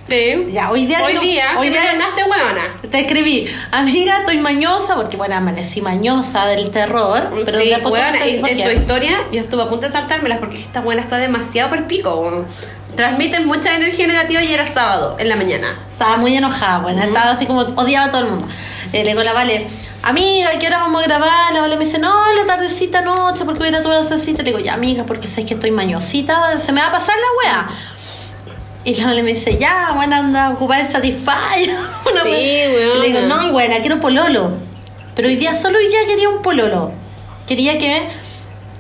[0.09, 0.47] Sí.
[0.53, 1.03] Ya, hoy día.
[1.05, 1.83] Hoy día, Hoy día.
[1.83, 2.63] mandaste huevona.
[2.91, 7.29] Te escribí, amiga, estoy mañosa, porque bueno, amanecí mañosa del terror.
[7.45, 10.81] Pero sí, te en, en tu historia yo estuve a punto de saltármelas porque esta
[10.81, 12.45] buena está demasiado por pico.
[12.95, 15.75] Transmiten mucha energía negativa y era sábado en la mañana.
[15.93, 18.47] Estaba muy enojada, bueno, estaba así como odiaba a todo el mundo.
[18.93, 19.67] Eh, le digo a la Vale,
[20.03, 21.53] amiga, ¿qué hora vamos a grabar?
[21.53, 24.43] La Vale me dice, no, la tardecita noche, porque voy a ir a tu cita.
[24.43, 27.51] Le digo, ya, amiga, porque sabes que estoy mañosita, se me va a pasar la
[27.51, 27.69] wea.
[28.85, 31.77] Y la Vale me dice, ya, bueno, anda a ocupar el Satisfyer.
[32.13, 33.01] Una Sí, weona.
[33.01, 34.53] Le digo, no, buena, quiero pololo.
[35.15, 36.93] Pero hoy día, solo hoy día quería un pololo.
[37.47, 38.09] Quería que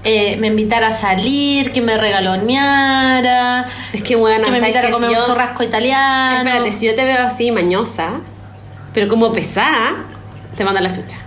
[0.05, 4.89] eh, me invitara a salir, que me regaloneara, Es que bueno, que me ¿sabes invitara
[4.89, 6.49] a comer un churrasco italiano.
[6.51, 8.21] Espérate, si yo te veo así mañosa,
[8.97, 10.07] pero como pesada,
[10.57, 11.19] te manda la chucha.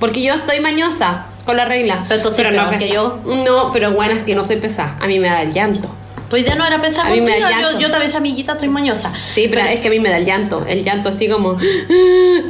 [0.00, 2.04] Porque yo estoy mañosa con la regla.
[2.08, 3.20] Pero tú sí no que yo.
[3.24, 4.98] No, pero bueno, es que no soy pesada.
[5.00, 5.88] A mí me da el llanto.
[6.32, 7.78] Tu idea no era pensar A mí me contigo, da yo, llanto.
[7.80, 9.12] yo tal vez amiguita estoy mañosa.
[9.34, 10.64] Sí, pero es que a mí me da el llanto.
[10.66, 11.58] El llanto así como...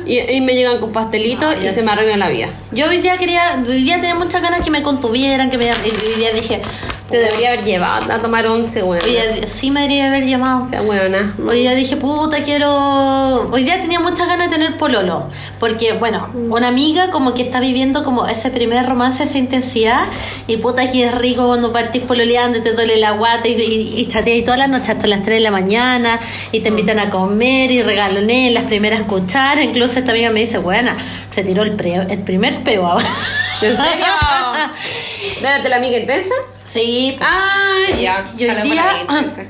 [0.06, 2.46] Y, y me llegan con pastelitos Ah, y se me arregla la vida.
[2.70, 6.14] Yo hoy día quería, hoy día tenía muchas ganas que me contuvieran, que me, hoy
[6.16, 6.62] día dije,
[7.10, 9.02] Te debería haber llevado a tomar once, weón.
[9.04, 10.68] hoy día sí me debería haber llamado.
[10.70, 11.34] Qué weona.
[11.46, 13.50] Hoy día dije, puta, quiero...
[13.50, 15.28] Hoy día tenía muchas ganas de tener pololo.
[15.60, 20.04] Porque, bueno, una amiga como que está viviendo como ese primer romance, esa intensidad.
[20.46, 24.00] Y puta, que es rico cuando partís pololeando y te duele la guata y, y,
[24.00, 26.20] y chateas todas las noches hasta las 3 de la mañana.
[26.52, 29.64] Y te invitan a comer y regalones las primeras cucharas.
[29.64, 30.96] Incluso esta amiga me dice, buena,
[31.28, 33.06] se tiró el, pre- el primer peo ahora.
[33.62, 34.04] ¿En serio?
[35.36, 36.34] Espérate, la amiga intensa.
[36.64, 38.24] Sí, Ah, ya.
[38.38, 39.42] Y hoy día- fuera amiga intensa.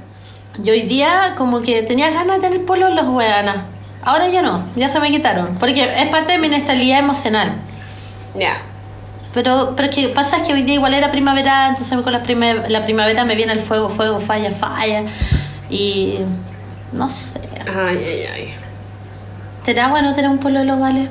[0.63, 3.67] Y hoy día como que tenía ganas de tener pololos, weana.
[4.05, 5.57] Ahora ya no, ya se me quitaron.
[5.59, 7.55] Porque es parte de mi inestabilidad emocional.
[8.35, 8.61] Ya.
[9.35, 12.69] Pero, pero que pasa es que hoy día igual era primavera, entonces con la, prime-
[12.69, 15.05] la primavera me viene el fuego, fuego, falla, falla.
[15.71, 16.19] Y
[16.93, 17.41] no sé.
[17.75, 18.55] Ay, ay, ay.
[19.65, 21.09] ¿Será bueno tener un pololo, vale?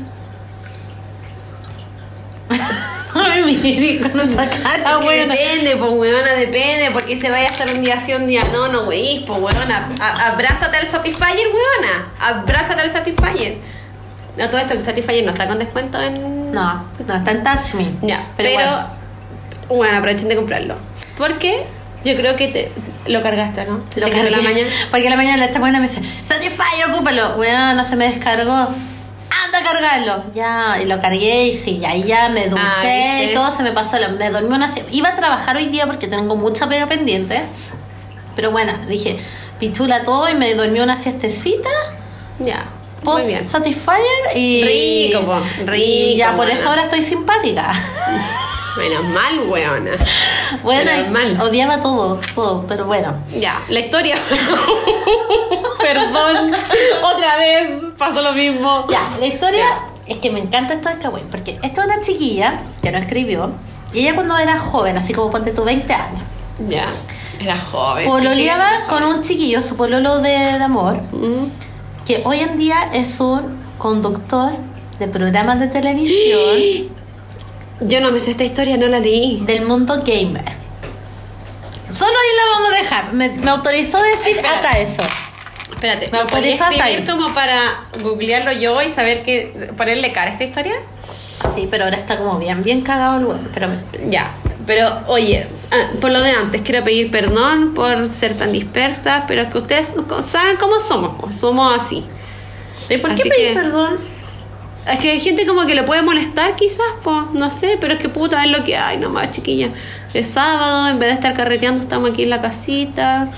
[3.14, 5.34] Con esa cara, Que buena.
[5.34, 8.68] Depende, pues weona, depende, porque se vaya a estar un día sí, un día no,
[8.70, 9.90] no weís, pues weona.
[10.00, 12.12] A- abrázate al Satisfyer, weona.
[12.20, 13.58] Abrázate al Satisfyer.
[14.38, 16.41] No, todo esto, el Satisfyer no está con descuento en.
[16.52, 17.88] No, no, está en Touch Me.
[18.02, 18.72] Ya, pero, pero.
[18.72, 19.02] bueno.
[19.70, 20.76] Bueno, aprovechen de comprarlo.
[21.18, 21.66] Porque
[22.04, 22.72] yo creo que te
[23.08, 23.78] lo cargaste, ¿no?
[23.96, 24.32] Lo Te cargué.
[24.32, 24.70] la mañana.
[24.92, 27.36] Porque la mañana esta buena me dice, Satisfyer, ocúpalo.
[27.38, 28.52] Weón, no se me descargó.
[28.54, 30.24] Anda a cargarlo.
[30.34, 33.72] Ya, y lo cargué y sí, ahí ya me duché Ah, y todo se me
[33.72, 33.98] pasó.
[34.18, 37.42] Me dormí una Iba a trabajar hoy día porque tengo mucha pega pendiente.
[38.36, 39.18] Pero bueno, dije,
[39.60, 41.70] pichula todo y me dormí una siestecita.
[42.40, 42.66] Ya.
[43.04, 43.46] Muy Post bien.
[43.48, 44.64] Satisfyer y.
[45.12, 46.54] Rico, po, rico, y ya por buena.
[46.54, 47.72] eso ahora estoy simpática.
[48.78, 49.92] Menos mal, weona.
[50.64, 51.42] bueno, Menos mal.
[51.42, 53.14] odiaba todo, todo, pero bueno.
[53.38, 54.16] Ya, la historia.
[55.80, 56.52] Perdón.
[57.04, 58.88] Otra vez pasó lo mismo.
[58.90, 59.66] Ya, la historia
[60.08, 63.52] es que me encanta esto de Kawaii, porque esta es una chiquilla que no escribió,
[63.94, 66.22] y ella cuando era joven, así como ponte tú 20 años,
[66.70, 66.88] Ya.
[67.40, 68.06] Era joven.
[68.08, 71.52] pololeaba Sí, con un chiquillo, su pololo de, de amor, Mm.
[72.16, 74.52] Que hoy en día es un conductor
[75.00, 76.90] de programas de televisión
[77.82, 79.40] Yo no me sé esta historia, no la leí.
[79.46, 80.44] del mundo gamer.
[81.92, 83.14] Solo ahí la vamos a dejar.
[83.14, 84.54] Me, me autorizó decir Espera.
[84.56, 85.02] hasta eso.
[85.74, 87.06] Espérate, Me ¿me podrías autorizas escribir ahí.
[87.06, 87.60] como para
[88.04, 90.74] googlearlo yo y saber qué, ponerle cara a esta historia?
[91.56, 93.40] Sí, pero ahora está como bien, bien cagado el huevo.
[93.54, 93.68] Pero
[94.10, 94.32] Ya,
[94.66, 99.42] pero oye, ah, por lo de antes, quiero pedir perdón por ser tan dispersa, pero
[99.44, 99.94] es que ustedes
[100.26, 102.06] saben cómo somos, pues, somos así.
[102.90, 104.00] ¿Y por qué Así que- perdón?
[104.92, 108.00] Es que hay gente como que le puede molestar quizás, pues, no sé, pero es
[108.00, 109.70] que puta, es lo que hay nomás, chiquilla.
[110.14, 113.30] Es sábado, en vez de estar carreteando, estamos aquí en la casita,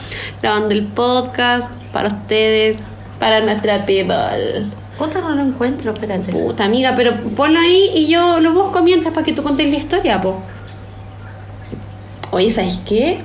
[0.42, 2.78] grabando el podcast para ustedes,
[3.20, 4.66] para nuestra people.
[4.98, 6.32] Puta, no lo encuentro, espérate.
[6.32, 9.76] Puta amiga, pero ponlo ahí y yo lo busco mientras para que tú contes la
[9.78, 10.42] historia, po.
[12.34, 13.20] Oye, ¿sabes qué?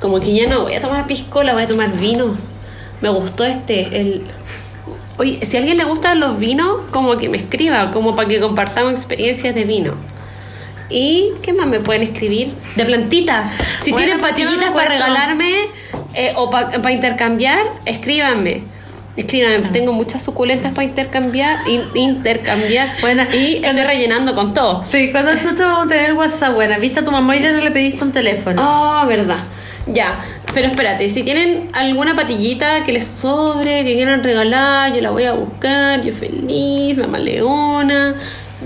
[0.00, 2.36] Como que ya no voy a tomar piscola, voy a tomar vino.
[3.02, 4.26] Me gustó este, el...
[5.18, 8.40] Oye, si a alguien le gustan los vinos, como que me escriba, como para que
[8.40, 9.94] compartamos experiencias de vino.
[10.88, 12.54] ¿Y qué más me pueden escribir?
[12.76, 13.52] De plantita.
[13.78, 15.54] Si Bueno, tienen ¿por qué no patillitas para regalarme
[16.14, 18.62] eh, o para intercambiar, escríbanme.
[19.16, 22.94] Escríbanme, tengo muchas suculentas para intercambiar, in- intercambiar
[23.32, 24.84] y estoy rellenando con todo.
[24.90, 27.52] Sí, cuando tú te vamos a tener WhatsApp, buena, viste a tu mamá y ya
[27.52, 28.60] no le pediste un teléfono.
[28.62, 29.38] Ah, verdad.
[29.86, 30.18] Ya,
[30.52, 35.24] pero espérate, si tienen alguna patillita que les sobre, que quieran regalar, yo la voy
[35.24, 38.16] a buscar, yo feliz, mamá leona.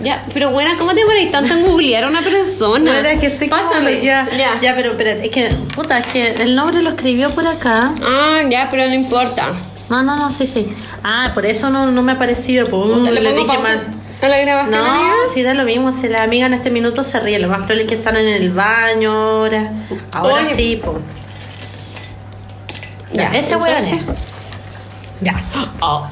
[0.02, 2.90] Ya, pero buena, ¿cómo te pones tanto en googlear a una persona?
[2.92, 4.00] Buena, es que estoy como- Pásame.
[4.02, 4.58] ya, ya.
[4.62, 4.74] ya.
[4.74, 7.92] pero espérate, es que, puta, es que el nombre lo escribió por acá.
[8.02, 9.52] Ah, ya, pero no importa.
[9.90, 10.72] No, no, no, sí, sí.
[11.02, 12.66] Ah, por eso no, no me ha aparecido.
[12.66, 13.82] Pues, ¿Usted le le dije pausa mal.
[14.22, 15.12] a la grabación, No, amiga?
[15.34, 15.90] sí da lo mismo.
[15.92, 18.28] Si la amiga en este minuto se ríe, lo más probable es que están en
[18.28, 19.72] el baño ahora.
[20.12, 20.54] Ahora Oye.
[20.56, 20.96] sí, pues.
[23.12, 23.90] Ya, Ya, ese es.
[25.20, 25.34] Ya.
[25.80, 26.06] Oh.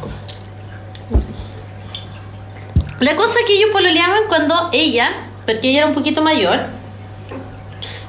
[3.00, 5.10] La cosa es que ellos pololeaban cuando ella,
[5.46, 6.58] porque ella era un poquito mayor,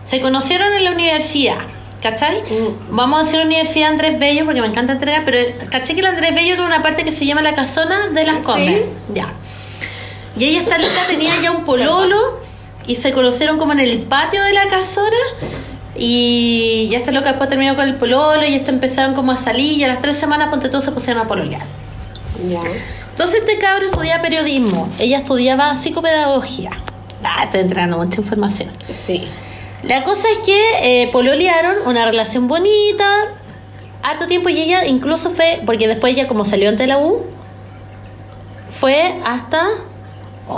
[0.03, 1.57] se conocieron en la universidad.
[2.01, 2.41] ¿Cachai?
[2.41, 2.95] Mm.
[2.95, 5.37] Vamos a decir Universidad Andrés Bello porque me encanta entregar, pero
[5.69, 8.37] ¿cachai que la Andrés Bello tiene una parte que se llama la casona de las
[8.37, 8.85] Condes?
[9.13, 9.33] Ya.
[10.37, 12.39] Y ella esta loca tenía ya un pololo
[12.87, 15.17] y se conocieron como en el patio de la casona
[15.95, 19.77] y ya esta loca después terminó con el pololo y esta empezaron como a salir
[19.77, 21.63] y a las tres semanas ponte todos se pusieron a pololear.
[22.47, 22.61] Ya.
[23.09, 26.71] Entonces este cabro estudiaba periodismo, ella estudiaba psicopedagogía.
[27.21, 28.69] Ah, estoy entregando mucha información.
[28.93, 29.27] Sí.
[29.83, 33.07] La cosa es que eh, pololearon, una relación bonita,
[34.03, 37.23] harto tiempo y ella incluso fue, porque después ella como salió ante la U,
[38.79, 39.67] fue hasta...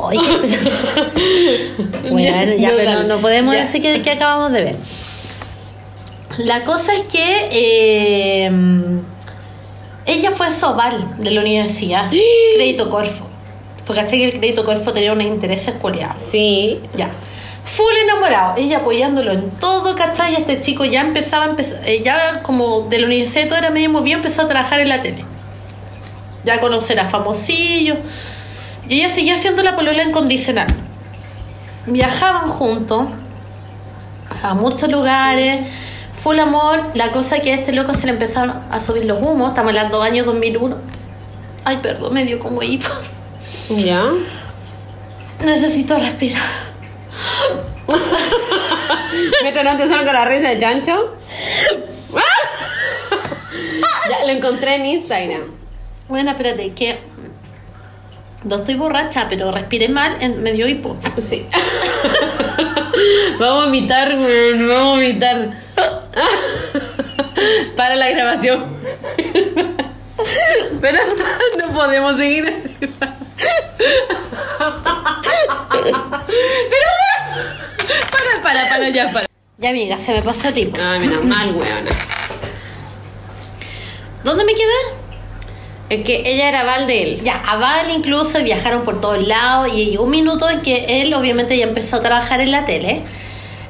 [0.09, 3.61] Ay, qué bueno, ya, No, pero no, podemos Ya.
[3.61, 4.75] decir que, que acabamos de ver.
[6.37, 8.51] La cosa es que eh,
[10.05, 12.09] ella fue Sobal de la universidad,
[12.55, 13.27] Crédito Corfo.
[13.85, 16.21] Tú que el Crédito Corfo tenía unos intereses culiados.
[16.29, 16.79] Sí.
[16.95, 17.09] Ya.
[17.63, 20.35] Full enamorado, ella apoyándolo en todo, ¿cachai?
[20.35, 24.17] Este chico ya empezaba, empe- eh, ya como de la universidad todo era medio movido,
[24.17, 25.23] empezó a trabajar en la tele.
[26.43, 27.97] Ya a conocer a famosillos.
[28.89, 30.67] Y ella seguía haciendo la polola incondicional.
[31.85, 33.07] Viajaban juntos
[34.43, 35.67] a muchos lugares,
[36.13, 36.83] full amor.
[36.95, 40.01] La cosa que a este loco se le empezaron a subir los humos, estamos hablando
[40.01, 40.77] año 2001.
[41.63, 42.87] Ay, perdón, me dio como hipo.
[43.69, 44.03] Ya.
[45.45, 46.70] Necesito respirar.
[49.41, 51.15] Mientras no te salga la risa de chancho.
[54.09, 55.41] ya, lo encontré en Instagram.
[56.07, 56.99] Bueno, espérate, que
[58.43, 60.97] no estoy borracha, pero respiré mal, en- me dio hipo.
[61.21, 61.47] Sí.
[63.39, 65.51] vamos a vomitar, vamos a vomitar.
[67.75, 68.63] Para la grabación.
[70.81, 70.99] Pero
[71.59, 72.77] no podemos seguir.
[72.79, 72.93] Pero,
[78.11, 79.25] para, para, para, ya, para.
[79.57, 80.77] Ya, amiga, se me pasó el hipo.
[80.81, 81.91] Ay, menos mal, weona.
[84.23, 85.01] ¿Dónde me quedé?
[85.89, 87.21] Es que ella era Val de él.
[87.21, 91.13] Ya, a Val incluso viajaron por todos lados y llegó un minuto en que él
[91.13, 93.01] obviamente ya empezó a trabajar en la tele.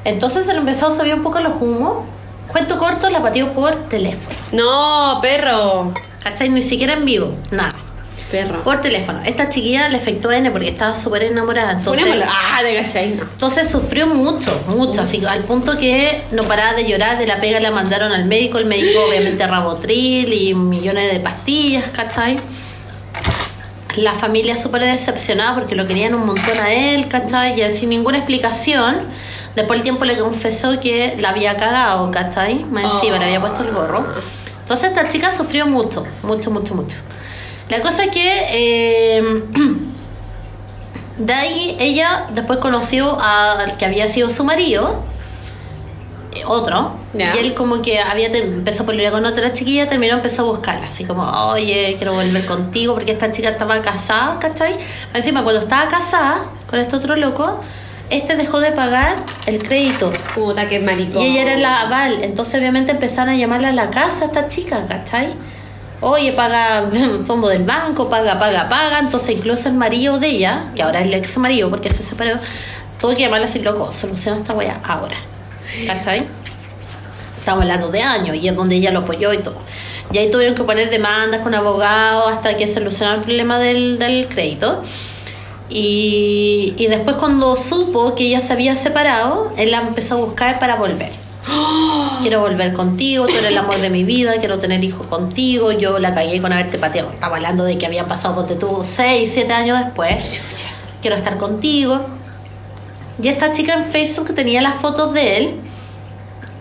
[0.05, 2.05] Entonces se le empezó a subir un poco los humos.
[2.47, 4.35] Cuento corto, la pateó por teléfono.
[4.51, 5.93] No, perro.
[6.23, 6.49] ¿Cachai?
[6.49, 7.71] Ni siquiera en vivo, nada.
[8.29, 8.63] Perro.
[8.63, 9.19] Por teléfono.
[9.25, 11.73] Esta chiquilla le afectó N porque estaba súper enamorada.
[11.73, 12.05] Entonces.
[12.29, 13.23] Ah, de cachai, no.
[13.23, 17.59] Entonces sufrió mucho, mucho, así al punto que no paraba de llorar, de la pega
[17.59, 22.37] la mandaron al médico, el médico obviamente rabotril y millones de pastillas, ¿cachai?
[23.97, 27.59] La familia súper decepcionada porque lo querían un montón a él, ¿cachai?
[27.59, 28.99] Y él sin ninguna explicación,
[29.55, 32.63] después el tiempo le confesó que la había cagado, ¿cachai?
[32.65, 34.05] Más encima le había puesto el gorro.
[34.61, 36.97] Entonces esta chica sufrió mucho, mucho, mucho, mucho.
[37.69, 38.47] La cosa es que...
[38.49, 39.43] eh,
[41.17, 45.03] De ahí ella después conoció al que había sido su marido,
[46.33, 50.43] eh, otro, y él como que había empezó a pelear con otra chiquilla, terminó empezó
[50.43, 54.75] a buscarla, así como, oye, quiero volver contigo, porque esta chica estaba casada, ¿cachai?
[55.13, 57.59] Encima, cuando estaba casada con este otro loco,
[58.11, 59.15] este dejó de pagar
[59.47, 60.11] el crédito.
[60.35, 61.21] Puta, que maricón.
[61.21, 64.47] Y ella era la aval, entonces obviamente empezaron a llamarla a la casa a esta
[64.47, 65.33] chica, ¿cachai?
[66.01, 66.89] Oye, paga
[67.25, 68.99] fondo del banco, paga, paga, paga.
[68.99, 72.31] Entonces incluso el marido de ella, que ahora es el ex marido porque se separó,
[72.99, 75.15] tuvo que llamarla así, loco, soluciona esta wea ahora.
[75.87, 76.27] ¿Cachai?
[77.39, 79.57] Estamos hablando de años y es donde ella lo apoyó y todo.
[80.11, 84.27] Y ahí tuvieron que poner demandas con abogados hasta que solucionaron el problema del, del
[84.27, 84.83] crédito.
[85.73, 90.59] Y, y después cuando supo que ella se había separado, él la empezó a buscar
[90.59, 91.11] para volver.
[92.21, 95.97] Quiero volver contigo, tú eres el amor de mi vida, quiero tener hijos contigo, yo
[95.97, 97.09] la cagué con haberte pateado.
[97.11, 100.39] Estaba hablando de que habían pasado, ponte tú, 6, 7 años después.
[101.01, 101.99] Quiero estar contigo.
[103.21, 105.55] Y esta chica en Facebook tenía las fotos de él,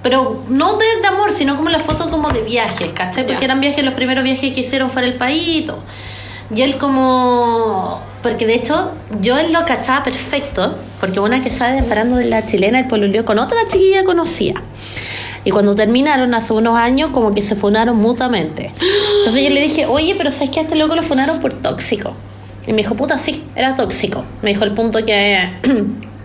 [0.02, 3.24] pero no de, de amor, sino como las fotos como de viajes, ¿cachai?
[3.24, 3.44] Porque Ya.
[3.46, 5.80] eran viajes, los primeros viajes que hicieron fuera del país y todo.
[6.54, 8.00] Y él como...
[8.22, 12.26] Porque de hecho, yo él lo cachaba perfecto, porque una que sabe de parando de
[12.26, 14.54] la chilena, el pololeó con otra chiquilla conocía.
[15.42, 18.72] Y cuando terminaron hace unos años, como que se funaron mutuamente.
[19.18, 22.12] Entonces yo le dije, oye, pero ¿sabes que a este loco lo funaron por tóxico?
[22.66, 24.24] Y me dijo, puta, sí, era tóxico.
[24.42, 25.50] Me dijo el punto que...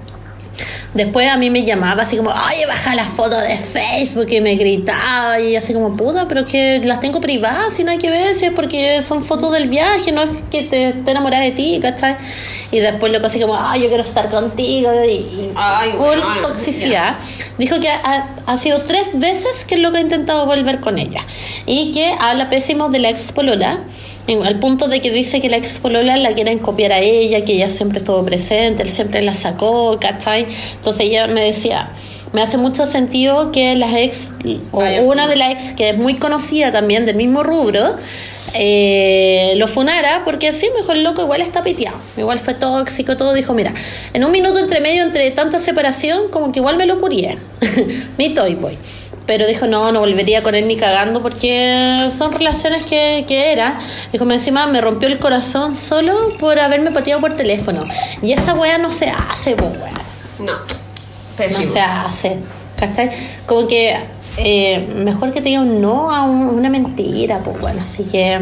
[0.94, 4.56] Después a mí me llamaba así como, oye, baja las fotos de Facebook y me
[4.56, 8.46] gritaba y así como, puta, pero que las tengo privadas, sin nada que ver, si
[8.46, 12.16] es porque son fotos del viaje, no es que te, te enamoras de ti, ¿cachai?
[12.72, 17.16] Y después loco así como, ay, yo quiero estar contigo y, y Ay, bueno, toxicidad.
[17.58, 21.26] Dijo que ha, ha sido tres veces que el loco ha intentado volver con ella
[21.66, 23.80] y que habla pésimo de la ex polola.
[24.28, 27.54] Al punto de que dice que la ex polola la quieren copiar a ella, que
[27.54, 30.48] ella siempre estuvo presente, él siempre la sacó, ¿cachai?
[30.76, 31.92] Entonces ella me decía,
[32.34, 34.32] me hace mucho sentido que las ex,
[34.72, 35.28] o Vaya una funa.
[35.28, 37.96] de las ex que es muy conocida también del mismo rubro,
[38.58, 43.54] eh, lo funara, porque sí, mejor loco igual está piteado, igual fue tóxico, todo, dijo,
[43.54, 43.74] mira,
[44.14, 47.38] en un minuto entre medio, entre tanta separación, como que igual me lo curié,
[48.18, 48.78] mi toy boy.
[49.28, 53.78] Pero dijo, no, no volvería con él ni cagando porque son relaciones que, que era.
[54.12, 57.84] Dijo, me encima me rompió el corazón solo por haberme pateado por teléfono.
[58.22, 59.92] Y esa weá no se hace, pues weá
[60.40, 60.54] No.
[60.54, 62.38] no se hace.
[62.78, 63.10] ¿Cachai?
[63.48, 63.96] Como que
[64.38, 68.40] eh, mejor que te diga un no a un- una mentira, pues bueno, así que.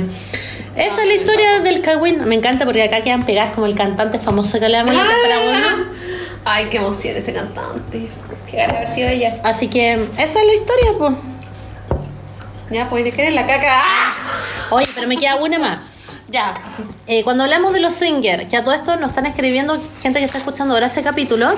[0.76, 2.26] Esa es la historia del Kawin.
[2.26, 5.86] Me encanta porque acá quedan pegadas como el cantante famoso que le llama la temporada
[6.46, 8.10] Ay, qué emoción ese cantante.
[8.54, 9.42] Qué ganas de haber sido ella.
[9.44, 11.14] Así que esa es la historia, pues.
[12.70, 13.68] Ya, pues, ¿de qué eres la caca?
[13.68, 14.14] ¡Ah!
[14.70, 15.80] Oye, pero me queda una más.
[16.28, 16.54] Ya.
[17.08, 20.26] Eh, cuando hablamos de los swingers, que a todo esto nos están escribiendo gente que
[20.26, 21.50] está escuchando ahora ese capítulo,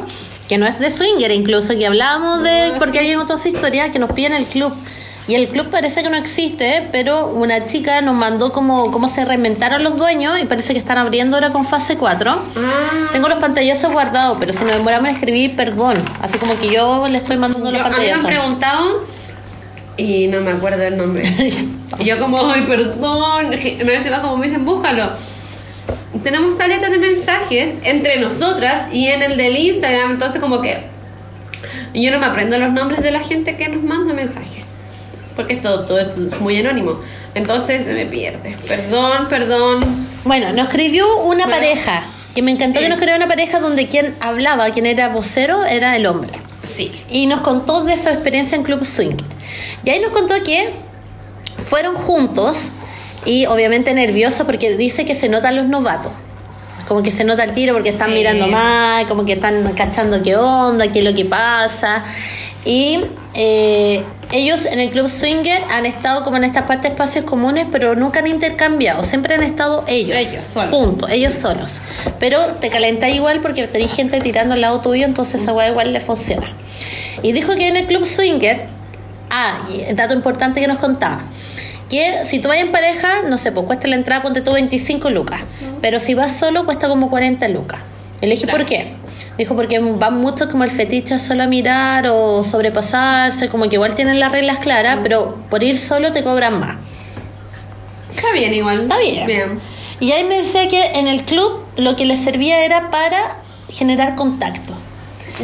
[0.48, 4.14] que no es de swinger incluso, que hablábamos de, porque hay otras historias que nos
[4.14, 4.74] piden el club.
[5.28, 9.26] Y el club parece que no existe, pero una chica nos mandó como cómo se
[9.26, 12.32] reinventaron los dueños y parece que están abriendo ahora con fase 4.
[12.32, 13.08] Ah.
[13.12, 15.98] Tengo los pantallazos guardados, pero si nos demoramos en escribir, perdón.
[16.22, 18.26] Así como que yo le estoy mandando los Yo- a mí me han pantallazos.
[18.42, 19.04] preguntado
[19.98, 21.24] y no me acuerdo el nombre.
[22.00, 25.10] Y yo como, ay, perdón, me encima como me dicen, búscalo.
[26.24, 30.84] Tenemos taletas de mensajes entre nosotras y en el del Instagram, entonces como que
[31.94, 34.64] yo no me aprendo los nombres de la gente que nos manda mensajes.
[35.36, 37.00] Porque esto, todo esto es muy anónimo.
[37.34, 38.56] Entonces se me pierde.
[38.68, 39.84] Perdón, perdón.
[40.24, 41.52] Bueno, nos escribió una Bueno.
[41.52, 42.04] pareja,
[42.34, 42.84] que me encantó Sí.
[42.84, 46.32] que nos escribió una pareja donde quien hablaba, quien era vocero, era el hombre.
[46.64, 46.92] Sí.
[47.10, 49.16] Y nos contó de su experiencia en Club Swing.
[49.84, 50.72] Y ahí nos contó que
[51.68, 52.70] fueron juntos
[53.26, 56.12] y obviamente nervioso porque dice que se notan los novatos.
[56.88, 58.16] Como que se nota el tiro porque están Sí.
[58.16, 62.04] mirando mal, como que están cachando qué onda, qué es lo que pasa.
[62.66, 63.00] Y
[63.36, 67.96] eh, ellos en el Club Swinger han estado como en estas partes espacios comunes, pero
[67.96, 70.70] nunca han intercambiado, siempre han estado ellos, Ellos solos.
[70.72, 71.82] juntos, ellos solos.
[72.20, 75.94] Pero te calenta igual porque tenés gente tirando al lado tuyo, entonces esa weá igual
[75.94, 76.52] le funciona.
[77.22, 78.66] Y dijo que en el Club Swinger,
[79.30, 81.22] ah, y el dato importante que nos contaba,
[81.90, 85.12] que si tú vas en pareja, no sé, pues cuesta la entrada, ponte tú 25
[85.12, 85.42] lucas,
[85.82, 87.80] pero si vas solo cuesta como 40 lucas.
[88.48, 88.58] Claro.
[88.58, 88.96] ¿por qué?
[89.38, 93.94] Dijo, porque van mucho como el fetiche solo a mirar o sobrepasarse, como que igual
[93.94, 96.78] tienen las reglas claras, pero por ir solo te cobran más.
[98.16, 98.82] Está bien igual.
[98.84, 99.28] Está bien.
[99.28, 99.60] Bien.
[100.00, 103.38] Y ahí me decía que en el club lo que les servía era para
[103.70, 104.74] generar contacto.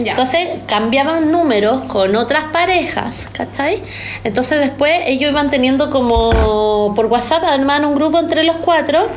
[0.02, 0.12] Ya.
[0.12, 3.82] Entonces cambiaban números con otras parejas, ¿cachai?
[4.24, 9.10] Entonces después ellos iban teniendo como por WhatsApp, armaban un grupo entre los cuatro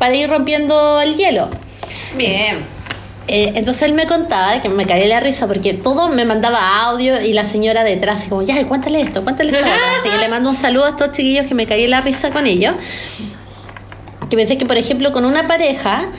[0.00, 1.48] para ir rompiendo el hielo.
[2.16, 2.64] Bien.
[3.28, 7.20] Eh, entonces él me contaba que me caía la risa porque todo me mandaba audio
[7.20, 9.64] y la señora detrás, así como, ya, cuéntale esto, cuéntale esto.
[9.64, 9.72] otro".
[10.00, 12.46] Así que le mando un saludo a estos chiquillos que me caí la risa con
[12.46, 12.74] ellos.
[14.28, 16.10] Que pensé que, por ejemplo, con una pareja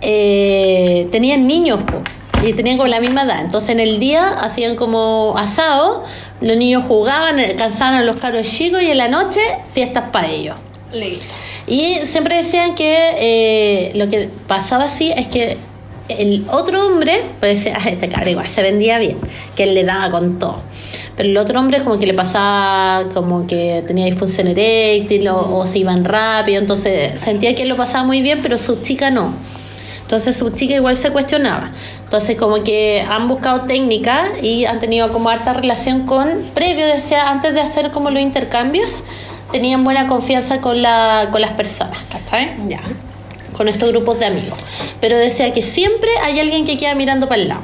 [0.00, 2.02] eh, tenían niños po,
[2.46, 3.40] y tenían como la misma edad.
[3.40, 6.04] Entonces en el día hacían como asado,
[6.40, 9.40] los niños jugaban, eh, cansaban a los caros chicos y en la noche
[9.72, 10.56] fiestas para ellos.
[10.92, 11.34] Listo.
[11.66, 15.58] Y siempre decían que eh, lo que pasaba así es que
[16.08, 19.18] el otro hombre, pues "Ah, este cabrón igual se vendía bien,
[19.56, 20.60] que él le daba con todo.
[21.16, 25.66] Pero el otro hombre como que le pasaba como que tenía disfunción eréctil o, o
[25.66, 29.34] se iban rápido, entonces sentía que él lo pasaba muy bien, pero su chica no.
[30.02, 31.70] Entonces su chica igual se cuestionaba.
[32.04, 37.28] Entonces como que han buscado técnicas y han tenido como harta relación con, previo, decía,
[37.28, 39.04] antes de hacer como los intercambios,
[39.52, 42.52] tenían buena confianza con, la, con las personas, ¿cachai?
[42.68, 42.80] Ya.
[43.58, 44.58] Con estos grupos de amigos.
[45.00, 47.60] Pero decía que siempre hay alguien que queda mirando para el lado.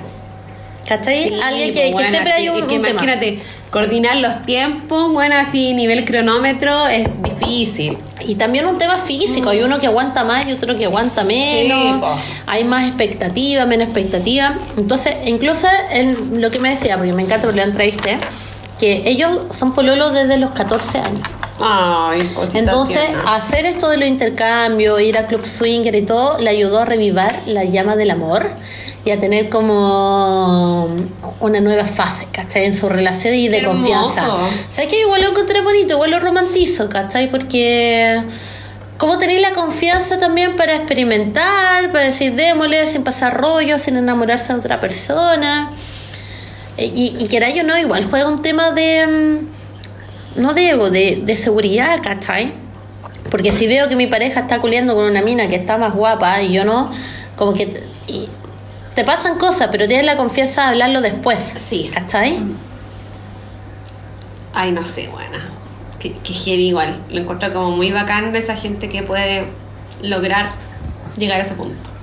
[0.87, 1.29] ¿Cachai?
[1.29, 2.89] Sí, Alguien que, pues, que siempre hay un, que un tema.
[2.91, 3.39] imagínate,
[3.71, 7.97] coordinar los tiempos, bueno, así nivel cronómetro es difícil.
[8.27, 11.97] Y también un tema físico, hay uno que aguanta más y otro que aguanta menos,
[11.97, 14.55] Sí, hay más expectativa, menos expectativa.
[14.77, 18.19] Entonces, incluso en lo que me decía, porque me encanta porque lo entrevisté,
[18.79, 21.23] que ellos son pololos desde los 14 años.
[21.61, 23.35] Ay, Entonces, tierna.
[23.37, 27.35] hacer esto de los intercambios, ir a club swinger y todo, le ayudó a revivar
[27.47, 28.51] la llama del amor
[29.05, 30.89] y a tener como
[31.41, 32.65] una nueva fase, ¿cachai?
[32.65, 34.27] En su relación y de Qué confianza.
[34.71, 37.31] ¿Sabes que Igual lo encontré bonito, igual lo romantizo, ¿cachai?
[37.31, 38.23] Porque...
[38.97, 44.53] ¿Cómo tenéis la confianza también para experimentar, para decir démosle sin pasar rollo, sin enamorarse
[44.53, 45.73] de otra persona?
[46.77, 49.07] Eh, Y, y queráis o no, igual juega un tema de...
[49.07, 52.55] mm, No de ego, de, de seguridad, ¿cachai?
[53.31, 56.43] Porque si veo que mi pareja está culiando con una mina que está más guapa
[56.43, 56.91] y yo no,
[57.37, 58.39] como que te, y
[58.95, 61.41] te pasan cosas, pero tienes la confianza de hablarlo después.
[61.41, 61.91] Sí.
[61.93, 62.53] ¿Cachai?
[64.53, 65.59] Ay, no sé, buena.
[65.99, 67.07] Que, que heavy igual.
[67.09, 69.59] Lo encuentro como muy bacán esa gente que puede
[70.01, 70.63] lograr
[71.17, 71.94] llegar a ese punto.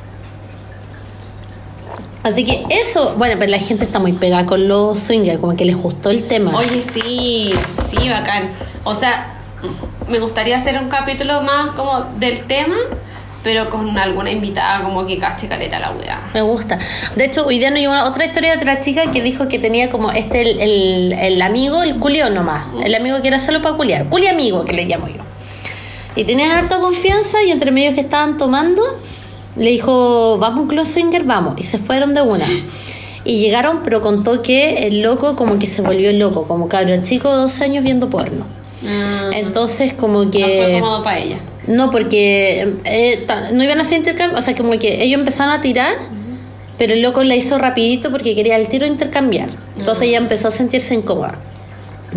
[2.23, 5.65] Así que eso, bueno, pero la gente está muy pegada con los swingers, como que
[5.65, 6.55] les gustó el tema.
[6.55, 7.53] Oye, sí,
[7.83, 8.51] sí, bacán.
[8.83, 9.33] O sea,
[10.07, 12.75] me gustaría hacer un capítulo más como del tema,
[13.43, 16.29] pero con alguna invitada como que cache caleta la weá.
[16.33, 16.77] Me gusta.
[17.15, 19.89] De hecho, hoy día nos llegó otra historia de otra chica que dijo que tenía
[19.89, 22.65] como este, el, el, el amigo, el culión nomás.
[22.83, 24.05] El amigo que era solo para culiar.
[24.09, 25.23] Culi amigo, que le llamo yo.
[26.15, 28.83] Y tenían harta confianza y entre medios que estaban tomando,
[29.55, 31.55] le dijo, vamos a un club swinger, vamos.
[31.57, 32.47] Y se fueron de una.
[33.23, 37.29] Y llegaron, pero contó que el loco como que se volvió loco, como cabrón chico
[37.29, 38.45] de 12 años viendo porno.
[39.33, 40.79] Entonces como no fue que...
[40.79, 41.37] cómodo para ella.
[41.67, 45.61] No, porque eh, no iban a hacer intercambio, o sea, como que ellos empezaron a
[45.61, 45.93] tirar,
[46.79, 49.49] pero el loco la hizo rapidito porque quería el tiro intercambiar.
[49.77, 51.37] Entonces ella empezó a sentirse incómoda.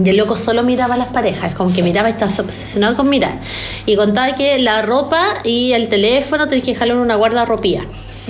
[0.02, 3.38] Y el loco solo miraba a las parejas, como que miraba, estaba obsesionado con mirar.
[3.86, 7.84] Y contaba que la ropa y el teléfono tenés que dejarlo en una guardarropía.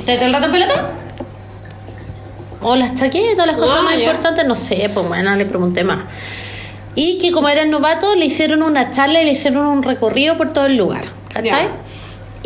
[0.05, 0.91] ¿Te todo el rato en pelota?
[2.61, 6.01] O las chaquetas, las cosas más importantes, no sé, pues bueno, no le pregunté más.
[6.95, 10.53] Y que como eran novatos, le hicieron una charla y le hicieron un recorrido por
[10.53, 11.69] todo el lugar, ¿cachai?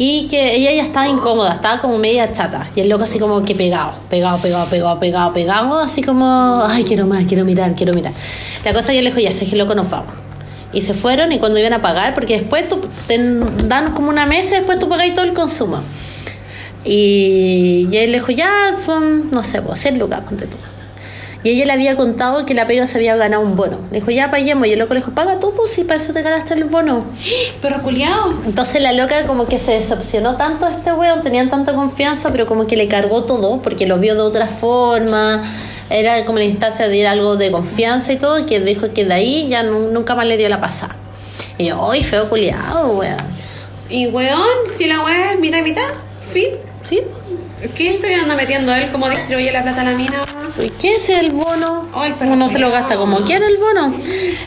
[0.00, 2.68] Y que ella ya estaba incómoda, estaba como media chata.
[2.76, 6.84] Y el loco así como que pegado, pegado, pegado, pegado, pegado, pegado, así como, ay,
[6.84, 8.12] quiero más, quiero mirar, quiero mirar.
[8.64, 10.14] La cosa que le dijo, ya sé que loco nos vamos.
[10.72, 13.18] Y se fueron y cuando iban a pagar, porque después tú, te
[13.66, 15.80] dan como una mesa y después tú pagáis todo el consumo.
[16.84, 20.56] Y, y él le dijo, ya son, no sé, pues 100 lucas, ponte tú.
[21.48, 23.78] Y ella le había contado que la pega se había ganado un bono.
[23.90, 24.66] Le dijo, ya paguemos.
[24.66, 27.06] Y el loco le dijo, paga tú, pues si para eso te ganaste el bono.
[27.62, 28.34] Pero culiao.
[28.44, 32.46] Entonces la loca como que se decepcionó tanto de este weón, tenían tanta confianza, pero
[32.46, 35.42] como que le cargó todo porque lo vio de otra forma.
[35.88, 39.14] Era como la instancia de ir algo de confianza y todo, que dijo que de
[39.14, 40.96] ahí ya nu- nunca más le dio la pasada.
[41.56, 43.16] Y yo, ¡ay, feo culiado, weón!
[43.88, 44.38] Y weón,
[44.76, 45.82] si la weá es mitad y mitad,
[46.30, 46.48] fin.
[46.84, 47.00] ¿Sí?
[47.60, 48.88] ¿Qué se anda metiendo él?
[48.92, 50.22] ¿Cómo distribuye la plata a la mina?
[50.62, 51.88] ¿Y qué es el bono?
[51.92, 53.92] Ay, Uno se lo gasta como quiera el bono.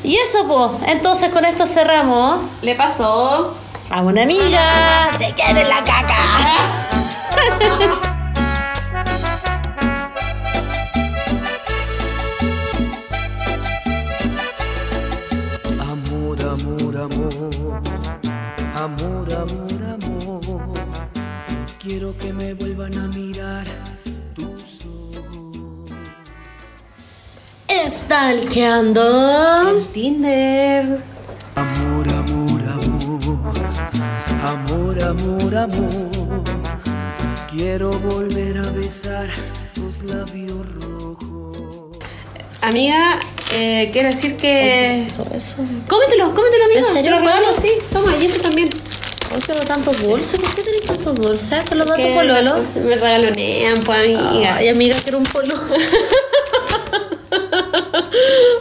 [0.03, 2.39] Y eso, pues, entonces con esto cerramos.
[2.61, 3.57] Le pasó.
[3.89, 6.15] A una amiga, se quiere la caca.
[15.81, 17.81] Amor, amor, amor,
[18.75, 19.10] amor.
[21.83, 23.65] Quiero que me vuelvan a mirar
[24.35, 25.89] tus ojos.
[27.89, 29.71] Stalkeando.
[29.71, 30.99] El Tinder.
[31.55, 33.19] Amor, amor, amor,
[34.43, 36.43] amor, amor, amor.
[37.49, 39.29] Quiero volver a besar
[39.73, 41.97] tus labios rojos.
[42.61, 43.19] Amiga,
[43.53, 45.07] eh, quiero decir que.
[45.89, 46.79] Cómetelo, cómetelo, amiga.
[46.81, 47.01] ¿En serio?
[47.01, 47.69] Te lo regalo, sí.
[47.91, 48.69] Toma, y eso también.
[49.33, 50.39] Hoy tengo tantos dulces.
[50.39, 51.63] ¿Por qué tenés tantos dulces?
[51.69, 52.63] ¿Con los datos Que pololo?
[52.83, 54.55] Me regalonean, pues, amiga.
[54.57, 55.53] Ay, amiga, quiero un polo.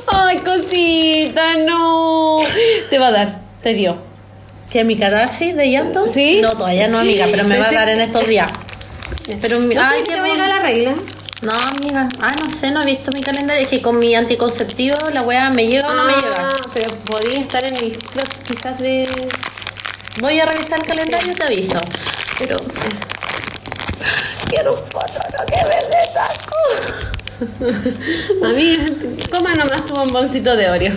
[0.07, 2.39] Ay, cosita, no.
[2.89, 3.97] Te va a dar, te dio.
[4.71, 6.07] ¿Qué, mi catarsis de llanto?
[6.07, 6.41] ¿Sí?
[6.41, 8.49] No, todavía no, amiga, pero me va a dar en que- estos días.
[9.41, 10.95] Pero, mi- No ay, sé si qué te va a llegar la regla.
[11.43, 12.09] No, amiga.
[12.21, 13.63] Ah, no sé, no he visto mi calendario.
[13.63, 16.35] Es que con mi anticonceptivo la weá me llega o no me llega.
[16.39, 19.09] Ah, pero podría estar en el ciclo quizás de.
[20.21, 21.79] Voy a revisar el calendario y te aviso.
[22.39, 22.57] Pero.
[24.49, 25.81] Quiero un pololo que me
[26.15, 26.57] taco.
[28.45, 28.83] Amiga,
[29.31, 30.93] coma nomás su bomboncito de Oreo.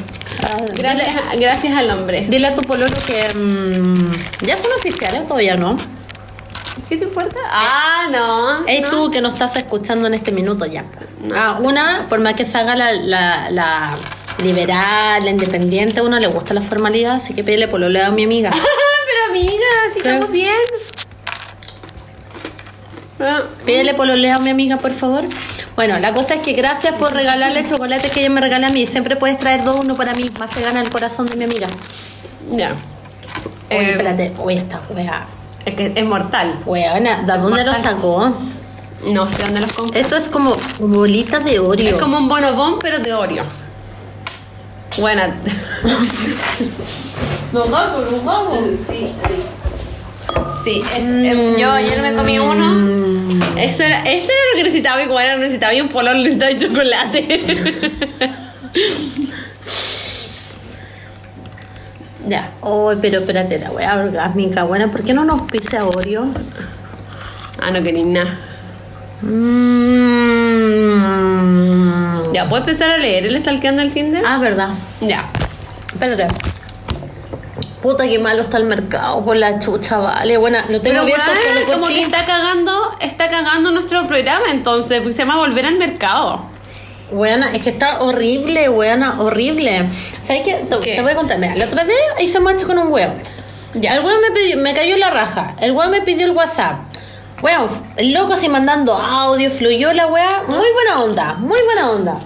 [0.75, 2.25] Gracias, a- gracias al hombre.
[2.29, 3.29] Dile a tu pololo que.
[3.33, 4.11] mm,
[4.45, 5.77] ya son oficiales todavía, ¿no?
[6.89, 7.37] ¿Qué te importa?
[7.49, 8.67] Ah, no.
[8.67, 8.89] Es no.
[8.89, 10.83] tú que nos estás escuchando en este minuto ya.
[11.21, 13.91] No, ah, no una, por más que se haga la, la, la
[14.41, 18.49] liberal, independiente, a uno le gusta la formalidad, así que pídele pololeo a mi amiga.
[18.51, 20.09] Pero amiga, si ¿Qué?
[20.09, 20.55] estamos bien.
[23.19, 25.23] Ah, Pídele pololeo a mi amiga, por favor.
[25.75, 28.85] Bueno, la cosa es que gracias por regalarle chocolates que ella me regala a mí.
[28.85, 30.29] Siempre puedes traer dos, uno para mí.
[30.39, 31.67] Más se gana el corazón de mi amiga.
[32.51, 32.71] Ya.
[33.69, 34.33] Oye, Eh, espérate.
[34.39, 35.25] Oye, esta wea.
[35.65, 36.59] Es que es mortal.
[36.65, 38.31] Weona, ¿de dónde lo sacó?
[39.07, 39.99] No sé dónde los compré.
[40.01, 41.95] Esto es como bolitas de Oreo.
[41.95, 43.43] Es como un bonobón, pero de Oreo.
[44.97, 45.35] Buena.
[47.51, 48.59] Nos vamos, nos vamos.
[50.63, 53.33] Sí, es, em, yo ayer me comí uno.
[53.57, 57.43] Eso era, eso era lo que necesitaba y bueno, necesitaba y un polón, necesitaba chocolate.
[62.25, 62.51] Ya.
[62.61, 64.63] Oh, pero espérate, la wea orgásmica.
[64.63, 66.27] Bueno, ¿por qué no nos pisa Oreo?
[67.61, 68.39] ah, no queréis nada.
[69.21, 70.03] Mm.
[72.33, 74.23] Ya, ¿puedo empezar a leer el stalkeando el Tinder?
[74.25, 74.69] Ah, verdad.
[75.01, 75.29] Ya.
[75.93, 76.27] Espérate.
[77.81, 80.37] Puta, qué malo está el mercado por la chucha, vale.
[80.37, 85.01] Bueno, lo tengo Pero abierto solo como que está cagando, está cagando nuestro programa entonces,
[85.01, 86.45] pues se llama Volver al Mercado.
[87.11, 89.89] Weona, es que está horrible, weona, horrible.
[90.21, 90.53] ¿Sabes qué?
[90.67, 90.95] Te, ¿Qué?
[90.95, 91.37] te voy a contar.
[91.37, 93.13] Mira, la otra vez hice macho con un weón.
[93.75, 95.55] Ya, el weón me, pidió- me cayó en la raja.
[95.59, 96.77] El weón me pidió el WhatsApp.
[97.43, 97.67] Weón,
[97.97, 100.43] el loco así mandando audio, fluyó la weá.
[100.47, 102.17] Muy buena onda, muy buena onda.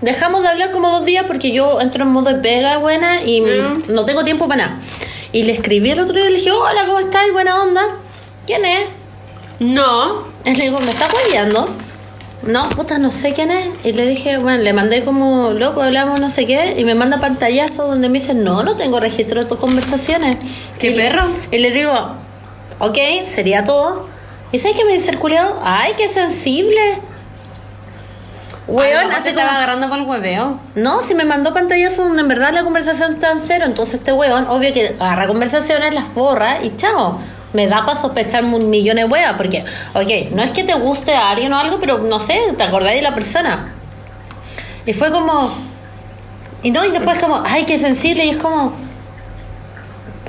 [0.00, 3.40] Dejamos de hablar como dos días porque yo entro en modo de pega, buena, y
[3.40, 3.84] Mm.
[3.88, 4.78] no tengo tiempo para nada.
[5.32, 7.22] Y le escribí el otro día y le dije, hola, ¿cómo estás?
[7.32, 7.82] Buena onda.
[8.46, 8.84] ¿Quién es?
[9.58, 10.24] No.
[10.44, 11.68] Él le digo, ¿me estás guayando?
[12.46, 13.68] No, puta, no sé quién es.
[13.82, 17.18] Y le dije, bueno, le mandé como loco, hablamos no sé qué, y me manda
[17.18, 20.36] pantallazo donde me dice, no, no tengo registro de tus conversaciones.
[20.78, 21.24] ¿Qué Y le- perro?
[21.50, 21.92] Y le digo,
[22.86, 24.08] ok, sería todo.
[24.52, 25.60] ¿Y sabes qué me dice el culiao?
[25.64, 27.00] Ay, qué sensible.
[28.66, 29.58] Weón, hace hace estaba como...
[29.58, 30.58] agarrando por el hueveo.
[30.74, 34.12] No, si me mandó pantallazo donde en verdad la conversación está en cero, entonces este
[34.12, 37.20] weón, obvio que agarra conversaciones, las borra y chao.
[37.52, 41.14] Me da para sospechar un millón de weas, porque, ok, no es que te guste
[41.14, 43.74] a alguien o algo, pero no sé, te acordáis de la persona.
[44.86, 45.52] Y fue como.
[46.62, 48.72] Y no, y después como, ay, qué sensible, y es como.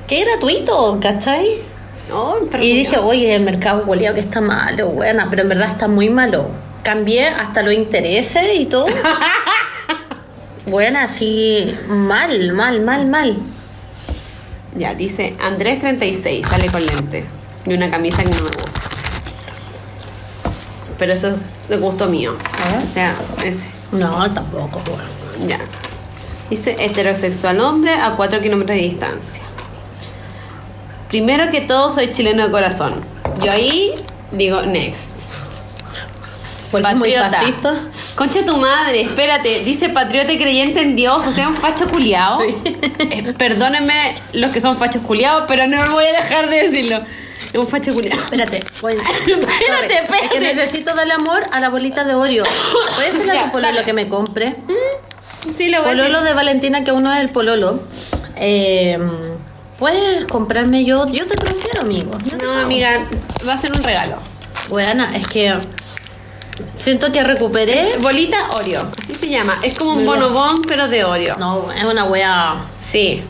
[0.08, 1.64] Qué gratuito, ¿cachai?
[2.14, 5.88] Oh, Y dije, oye, el mercado culiao que está malo, buena, pero en verdad está
[5.88, 6.50] muy malo.
[6.84, 8.86] Cambié hasta los intereses y todo.
[10.68, 13.38] Buena, así, mal, mal, mal, mal.
[14.76, 17.24] Ya, dice Andrés 36, sale con lente.
[17.66, 18.64] Y una camisa que no me gusta.
[20.98, 22.36] Pero eso es de gusto mío.
[22.64, 22.84] A ver.
[22.84, 23.68] O sea, ese.
[23.92, 25.48] No, tampoco, weón.
[25.48, 25.60] Ya.
[26.50, 29.44] Dice heterosexual hombre a 4 kilómetros de distancia.
[31.16, 32.94] Primero que todo, soy chileno de corazón.
[33.42, 33.94] Yo ahí
[34.34, 35.12] digo next.
[36.72, 37.40] Patriota.
[38.16, 39.60] Concha tu madre, espérate.
[39.64, 42.42] Dice patriota y creyente en Dios, o sea, un facho culiao.
[42.42, 43.94] Eh, perdónenme
[44.34, 47.02] los que son fachos culiados, pero no me voy a dejar de decirlo.
[47.54, 48.18] Es un facho culiao.
[48.20, 48.96] Espérate, voy.
[49.26, 50.40] Espérate, Sorry, Es que espérate.
[50.54, 52.44] necesito darle amor a la bolita de Oreo.
[52.96, 54.54] ¿Puedes ser a tu pololo que me compre?
[55.58, 56.24] Sí, le voy a Pololo decir.
[56.28, 57.80] de Valentina, que uno es el pololo.
[58.36, 59.00] Eh,
[59.78, 61.08] Puedes comprarme yo.
[61.08, 62.12] Yo te transfiero, amigo.
[62.24, 62.66] Yo te No, pago.
[62.66, 62.90] amiga,
[63.48, 64.16] va a ser un regalo.
[64.70, 65.58] Buena, es que
[66.76, 67.98] siento que recuperé.
[68.00, 69.58] Bolita Oreo, así se llama.
[69.64, 71.36] Es como un bonobón, pero de Oreo.
[71.38, 72.56] No, es una wea.
[72.82, 73.22] Sí.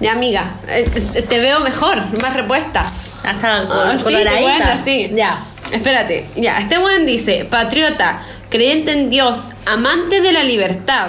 [0.00, 2.80] Ya, amiga, eh, eh, te veo mejor, más repuesta.
[3.22, 5.10] Hasta Ah, sí, buena, sí.
[5.12, 5.44] Ya.
[5.70, 11.08] Espérate, ya, este buen dice, patriota, creyente en Dios, amante de la libertad,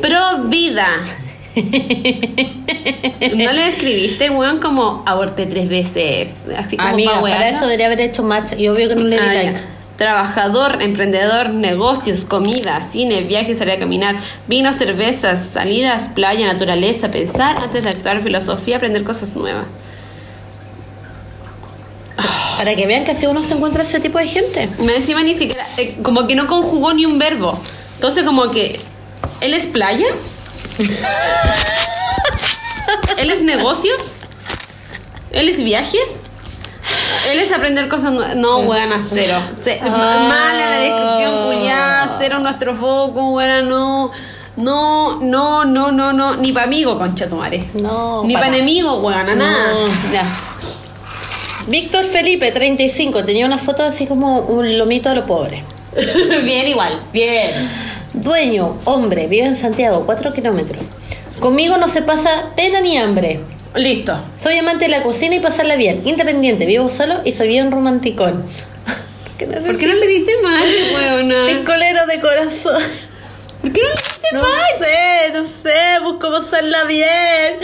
[0.00, 0.88] pro vida.
[3.36, 6.34] ¿No le escribiste, weón, como aborté tres veces?
[6.56, 7.48] Así como Amiga, pa' para wearla?
[7.48, 8.52] eso debería haber hecho match.
[8.58, 9.42] Y obvio que no le di Ah, ya.
[9.44, 9.60] like.
[9.96, 14.16] Trabajador, emprendedor, negocios, comida, cine, viajes, salir a caminar,
[14.46, 19.64] vino, cervezas, salidas, playa, naturaleza, pensar antes de actuar, filosofía, aprender cosas nuevas.
[22.58, 24.68] Para que vean que así uno se encuentra ese tipo de gente.
[24.80, 27.58] Me encima ni siquiera, eh, como que no conjugó ni un verbo.
[27.94, 28.78] Entonces como que,
[29.40, 30.06] ¿él es playa?
[33.18, 33.96] ¿Él es negocios?
[35.32, 36.22] ¿Él es viajes?
[37.30, 38.36] Él es aprender cosas nuevas.
[38.36, 39.40] No, buena, cero.
[39.52, 40.26] Ce- Ah.
[40.28, 44.10] Mala la descripción, culiada, cero nuestro foco, buena, no.
[44.56, 46.36] No, no, no, no, no.
[46.36, 47.64] Ni para amigo, concha tu madre.
[47.74, 48.58] No, Ni pa' para nada.
[48.62, 49.72] enemigo, buena, nada.
[49.72, 50.12] No.
[50.12, 50.24] Ya.
[51.68, 55.64] Víctor Felipe, 35, tenía una foto así como un lomito de lo pobre.
[56.44, 57.85] bien igual, bien.
[58.16, 60.82] Dueño, hombre, vive en Santiago, 4 kilómetros.
[61.38, 63.40] Conmigo no se pasa pena ni hambre.
[63.74, 64.18] Listo.
[64.38, 66.00] Soy amante de la cocina y pasarla bien.
[66.06, 68.42] Independiente, vivo solo y soy bien romanticón.
[69.24, 70.64] ¿Por qué no, ¿Por qué no le diste más,
[70.94, 71.46] weona?
[71.46, 72.82] Picolero de corazón.
[73.60, 74.44] ¿Por qué no le No
[74.84, 77.56] sé, no sé, busco pasarla bien.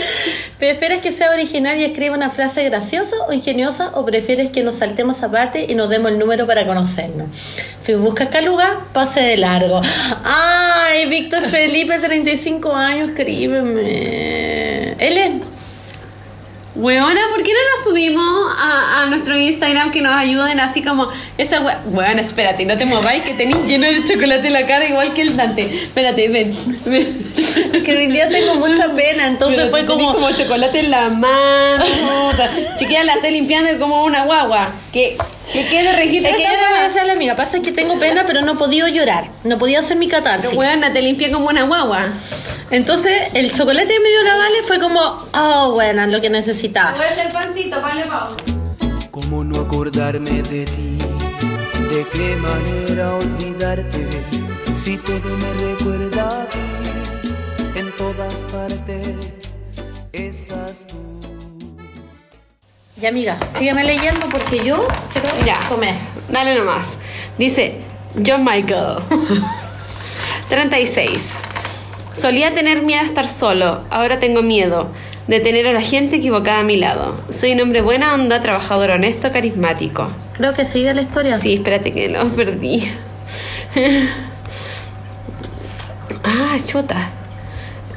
[0.59, 4.75] ¿Prefieres que sea original y escriba una frase graciosa o ingeniosa o prefieres que nos
[4.75, 7.27] saltemos aparte y nos demos el número para conocernos?
[7.81, 9.81] Si buscas caluga, pase de largo.
[10.23, 14.95] Ay, Víctor Felipe, 35 años, escríbeme.
[14.99, 15.52] Es...
[16.75, 21.07] Weona, ¿por qué no nos subimos a, a nuestro Instagram que nos ayuden así como
[21.37, 21.71] esa we...
[21.91, 25.21] Weona, espérate, no te mováis que tenéis lleno de chocolate en la cara igual que
[25.21, 25.83] el Dante.
[25.83, 26.51] Espérate, ven.
[26.85, 27.33] ven.
[27.83, 30.13] Que hoy día tengo mucha pena, entonces Pero fue como...
[30.13, 31.85] como chocolate en la mano.
[32.79, 34.71] Chiquilla, la estoy limpiando como una guagua.
[34.91, 35.15] Que,
[35.53, 36.31] que quede registro.
[36.31, 36.85] Es que yo no voy a weá.
[36.87, 37.35] hacer la mía.
[37.35, 39.29] Pasa que tengo pena, pero no he podido llorar.
[39.43, 40.49] No podía hacer mi catarsis.
[40.49, 42.07] Pero weona, te limpié como una guagua.
[42.71, 44.99] Entonces, el chocolate que me dio la Vale fue como,
[45.33, 46.95] oh, bueno, lo que necesitaba.
[46.95, 48.03] Puede ser pancito, vale.
[49.11, 50.97] ¿Cómo no acordarme de ti?
[51.91, 54.07] ¿De qué manera olvidarte?
[54.75, 56.59] Si todo me recuerda a ti,
[57.75, 59.33] en todas partes
[60.13, 61.22] estás tú.
[63.03, 65.59] Ya, amiga, sígueme leyendo porque yo quiero Ya.
[65.67, 65.93] comer.
[66.29, 66.99] Dale nomás.
[67.37, 67.79] Dice
[68.25, 68.95] John Michael.
[70.47, 71.39] 36.
[72.13, 73.83] Solía tener miedo a estar solo.
[73.89, 74.87] Ahora tengo miedo
[75.27, 77.19] de tener a la gente equivocada a mi lado.
[77.29, 80.09] Soy un hombre buena onda, trabajador honesto, carismático.
[80.31, 81.35] Creo que sigue la historia.
[81.35, 82.89] Sí, espérate que lo perdí.
[86.25, 87.09] Ah, chuta.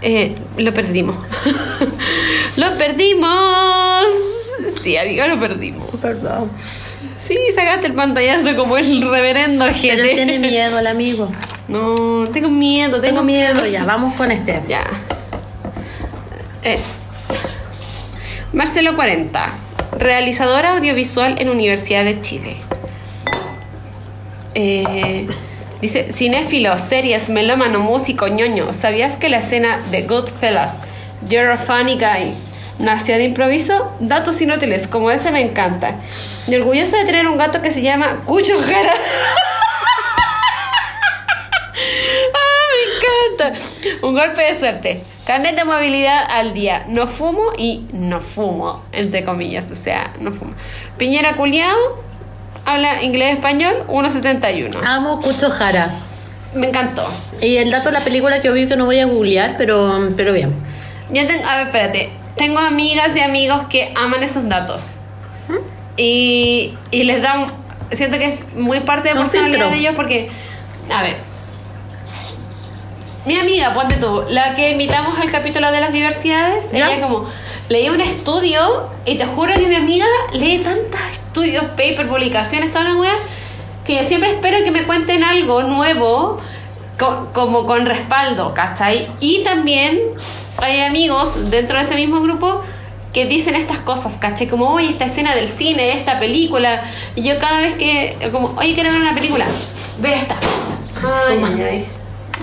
[0.03, 1.17] Eh, lo perdimos.
[2.57, 4.05] lo perdimos.
[4.81, 5.89] Sí, amigo, lo perdimos.
[6.01, 6.51] Perdón.
[7.19, 10.15] Sí, sacaste el pantallazo como el reverendo Pero gente.
[10.15, 11.31] tiene miedo el amigo.
[11.69, 14.63] No, tengo miedo, Tengo miedo ya, vamos con este.
[14.69, 14.85] Ya.
[16.63, 16.79] Eh.
[18.53, 19.53] Marcelo 40,
[19.99, 22.57] realizadora audiovisual en Universidad de Chile.
[24.55, 25.27] Eh,
[25.81, 28.73] dice, cinéfilo, series, melómano, músico, ñoño.
[28.73, 30.81] ¿Sabías que la escena de Goodfellas,
[31.29, 32.35] You're a Funny Guy,
[32.79, 33.93] nació de improviso?
[34.01, 35.97] Datos inútiles, como ese me encanta.
[36.47, 38.55] Y orgulloso de tener un gato que se llama Cucho.
[42.35, 43.61] ¡Ah, me encanta!
[44.03, 45.03] Un golpe de suerte.
[45.27, 46.85] Carnet de movilidad al día.
[46.89, 49.71] No fumo y no fumo, entre comillas.
[49.73, 50.55] O sea, no fumo.
[50.99, 52.06] Piñera Culiao.
[52.67, 53.85] Habla inglés-español.
[53.89, 54.77] 1.71.
[54.85, 55.89] Amo Cucho Jara.
[56.55, 57.07] Me encantó.
[57.41, 60.33] Y el dato de la película que obvio que no voy a googlear, pero, pero
[60.33, 60.55] bien.
[61.11, 62.11] Yo tengo, a ver, espérate.
[62.37, 64.99] Tengo amigas de amigos que aman esos datos.
[65.97, 67.53] Y, y les dan.
[67.91, 69.71] Siento que es muy parte de Un personalidad filtro.
[69.71, 70.29] de ellos porque.
[70.93, 71.17] A ver.
[73.25, 76.93] Mi amiga, ponte tú, la que invitamos al capítulo de las diversidades, ¿Ya?
[76.93, 77.29] ella como
[77.69, 82.85] leía un estudio y te juro que mi amiga lee tantos estudios, paper, publicaciones, toda
[82.85, 83.13] la weá,
[83.85, 86.41] que yo siempre espero que me cuenten algo nuevo
[86.99, 89.09] co- como con respaldo, ¿cachai?
[89.21, 89.99] Y también
[90.59, 92.63] hay amigos dentro de ese mismo grupo
[93.13, 94.47] que dicen estas cosas, ¿cachai?
[94.47, 96.83] Como, oye, esta escena del cine, esta película.
[97.15, 99.47] Y yo cada vez que, como, oye, quiero ver una película,
[99.99, 100.37] ve esta.
[101.29, 101.87] Ay, ay, ay.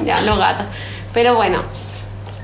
[0.06, 0.66] Ya, los gatos.
[1.14, 1.62] Pero bueno,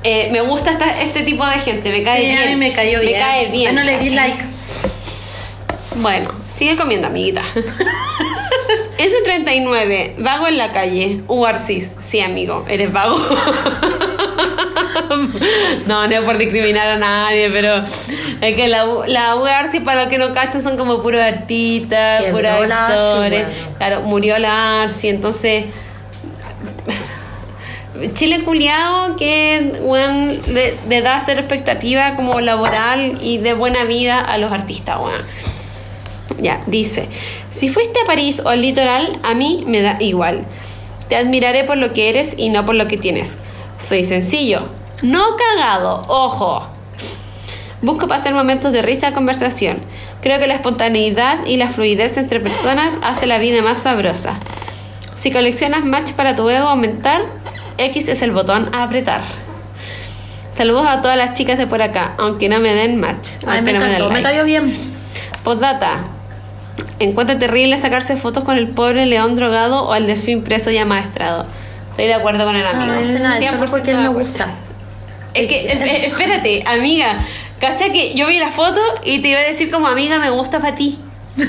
[0.03, 2.43] eh, me gusta esta- este tipo de gente, me cae Sí, bien.
[2.43, 3.13] a mí me cayó bien.
[3.13, 3.73] Me cae bien.
[3.73, 4.43] Bueno, le di like.
[5.95, 7.43] Bueno, sigue comiendo, amiguita.
[8.97, 11.21] Eso 39, vago en la calle.
[11.27, 13.17] Uarcis, sí, amigo, eres vago.
[15.87, 19.35] no, no es por discriminar a nadie, pero es que la, la
[19.85, 23.45] para los que no cachan, son como puros artistas, puros actores.
[23.47, 23.77] bueno.
[23.77, 25.65] Claro, murió la ARCI, entonces.
[28.13, 30.39] Chile culiao que weón,
[30.87, 34.99] le, da cero expectativa como laboral y de buena vida a los artistas.
[36.41, 37.09] Ya, dice,
[37.49, 40.45] si fuiste a París o al litoral, a mí me da igual.
[41.09, 43.37] Te admiraré por lo que eres y no por lo que tienes.
[43.77, 44.67] Soy sencillo,
[45.01, 46.65] no cagado, ojo.
[47.81, 49.79] Busco pasar momentos de risa y conversación.
[50.21, 54.37] Creo que la espontaneidad y la fluidez entre personas hace la vida más sabrosa.
[55.15, 57.21] Si coleccionas match para tu ego aumentar,
[57.79, 59.21] X es el botón a apretar.
[60.55, 63.29] Saludos a todas las chicas de por acá, aunque no me den match.
[63.47, 64.29] Ay, me no den encantó, me like.
[64.29, 64.73] cayó bien.
[65.43, 66.03] Postdata.
[66.99, 71.45] Encuentro terrible sacarse fotos con el pobre león drogado o el delfín preso y amaestrado.
[71.91, 72.93] Estoy de acuerdo con el amigo.
[72.93, 74.47] No dice nada, solo 100% porque él me gusta.
[75.33, 77.19] Es que, eh, espérate, amiga.
[77.59, 80.59] ¿Cacha que yo vi la foto y te iba a decir como amiga me gusta
[80.59, 80.99] para ti?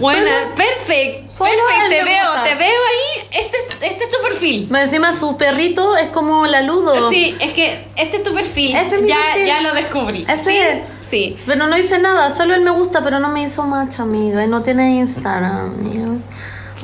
[0.00, 1.29] Bueno, perfecto.
[1.48, 2.44] Perfecto, te veo, gusta.
[2.44, 3.28] te veo ahí.
[3.30, 4.66] Este, es- este es tu perfil.
[4.70, 7.08] Más Encima su perrito es como la Ludo.
[7.10, 8.76] Sí, es que este es tu perfil.
[8.76, 9.46] Este es mi ya, perfil.
[9.46, 10.26] ya lo descubrí.
[10.28, 10.56] Ese ¿Sí?
[10.58, 10.78] es.
[11.00, 11.36] Sí.
[11.46, 14.44] Pero no hice nada, solo él me gusta, pero no me hizo match, amiga.
[14.44, 15.74] Y no tiene Instagram.
[15.74, 16.06] amiga.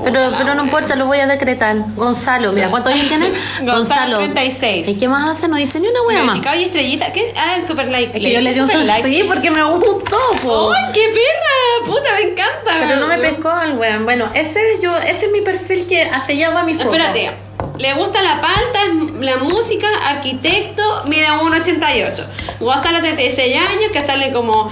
[0.02, 0.64] Pero, pero no wea.
[0.64, 1.76] importa, lo voy a decretar.
[1.94, 3.30] Gonzalo, mira, ¿cuántos años tiene?
[3.62, 4.88] Gonzalo, 36.
[4.88, 5.48] ¿Y qué más hace?
[5.48, 6.40] No dice ni una wea más.
[6.56, 7.12] Y estrellita.
[7.12, 7.32] ¿Qué?
[7.36, 8.16] Ah, el super like.
[8.16, 9.08] Es que yo le di un super like.
[9.08, 10.70] Sí, porque me gustó, po.
[10.72, 11.86] ¡Ay, qué perra!
[11.86, 12.86] Puta, me encanta.
[12.86, 14.04] Pero no me pescó el weón.
[14.04, 16.92] Bueno, ese yo, ese es mi perfil que hacia allá va mi foto.
[16.92, 17.46] Espérate.
[17.78, 18.80] Le gusta la palta,
[19.20, 22.24] la música, arquitecto, mide 1,88.
[22.60, 24.70] Gonzalo, 36 años, que sale como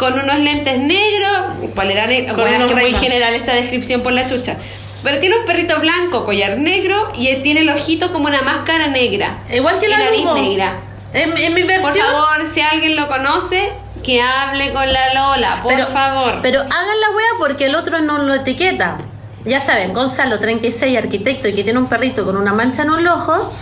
[0.00, 1.30] con unos lentes negros.
[1.74, 2.34] ¿Cuál era negro?
[2.34, 4.56] Con Bueno, es que muy general esta descripción por la chucha.
[5.04, 8.88] Pero tiene un perrito blanco, collar negro y él tiene el ojito como una máscara
[8.88, 9.38] negra.
[9.52, 10.80] Igual que la nariz negra.
[11.12, 12.06] En, en mi Por versión.
[12.06, 13.72] favor, si alguien lo conoce,
[14.02, 16.38] que hable con la Lola, por pero, favor.
[16.42, 18.98] Pero hagan la wea porque el otro no lo etiqueta.
[19.44, 23.06] Ya saben, Gonzalo, 36, arquitecto y que tiene un perrito con una mancha en un
[23.06, 23.52] ojo.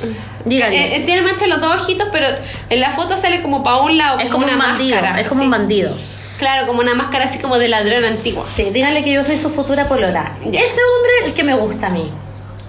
[0.44, 0.76] Díganle.
[0.76, 2.26] Eh, eh, tiene mancha en los dos ojitos, pero
[2.68, 4.96] en la foto sale como para un lado, es como una un bandido.
[4.96, 5.20] máscara.
[5.20, 5.44] es como sí.
[5.46, 5.96] un bandido.
[6.38, 8.46] Claro, como una máscara así como de ladrón antigua.
[8.54, 10.32] Sí, díganle que yo soy su futura polola.
[10.44, 10.60] Ya.
[10.60, 12.10] Ese hombre, el que me gusta a mí.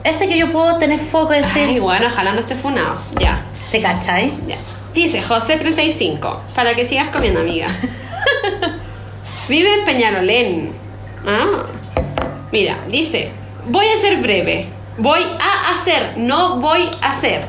[0.03, 2.99] Ese que yo puedo tener foco y decir, Ay, bueno, ojalá no esté funado.
[3.19, 3.41] Ya,
[3.71, 4.33] ¿te cachai?
[4.47, 4.55] ya.
[4.93, 7.67] Dice José 35, para que sigas comiendo, amiga.
[9.47, 10.73] Vive en Peñarolén.
[11.27, 11.65] Ah.
[12.51, 13.31] Mira, dice,
[13.67, 14.67] voy a ser breve.
[14.97, 17.43] Voy a hacer, no voy a hacer.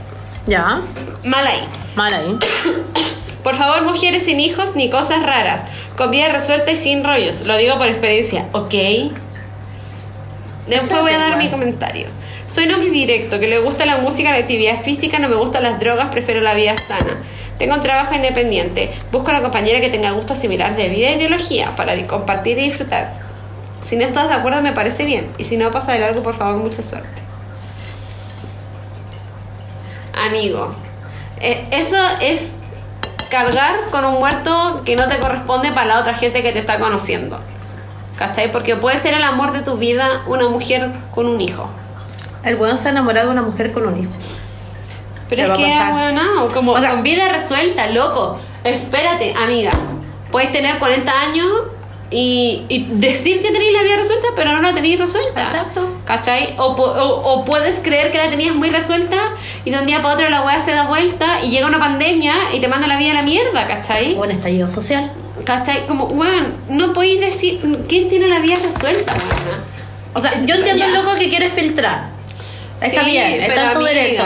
[0.47, 0.83] Ya,
[1.25, 1.69] Mal ahí.
[1.95, 2.39] mal ahí.
[3.43, 5.65] Por favor, mujeres sin hijos ni cosas raras.
[6.01, 7.43] Con vida resuelta y sin rollos.
[7.43, 8.73] Lo digo por experiencia, ¿ok?
[10.67, 12.07] Después voy a dar mi comentario.
[12.47, 15.63] Soy un hombre directo, que le gusta la música, la actividad física, no me gustan
[15.63, 17.23] las drogas, prefiero la vida sana.
[17.59, 18.91] Tengo un trabajo independiente.
[19.13, 23.13] Busco una compañera que tenga gustos similares de vida e ideología para compartir y disfrutar.
[23.83, 25.31] Si no estás de acuerdo, me parece bien.
[25.37, 27.21] Y si no pasa de largo, por favor, mucha suerte.
[30.15, 30.75] Amigo,
[31.43, 32.55] eh, eso es
[33.31, 36.79] cargar con un muerto que no te corresponde para la otra gente que te está
[36.79, 37.39] conociendo.
[38.19, 38.53] ¿Cachai?
[38.53, 41.67] Porque puede ser el amor de tu vida una mujer con un hijo.
[42.45, 44.13] El weón se ha enamorado de una mujer con un hijo.
[45.29, 45.93] Pero es que, pasar.
[45.93, 48.39] bueno, como O sea- con vida resuelta, loco.
[48.65, 49.71] Espérate, amiga.
[50.31, 51.47] Puedes tener 40 años
[52.11, 55.43] y, y decir que tenéis la vida resuelta, pero no la tenéis resuelta.
[55.45, 55.89] Exacto.
[56.11, 56.55] ¿Cachai?
[56.59, 59.17] O, po- o, o puedes creer que la tenías muy resuelta
[59.65, 62.35] y de un día para otro la weá se da vuelta y llega una pandemia
[62.53, 64.15] y te manda la vida a la mierda, ¿cachai?
[64.15, 65.13] Buen estallido social.
[65.45, 65.87] ¿Cachai?
[65.87, 69.61] Como, weón, no podéis decir quién tiene la vida resuelta, weón.
[70.15, 72.09] O sea, yo entiendo el loco que quiere filtrar.
[72.81, 73.93] Está Sí, bien, está en su amiga.
[73.93, 74.23] derecho.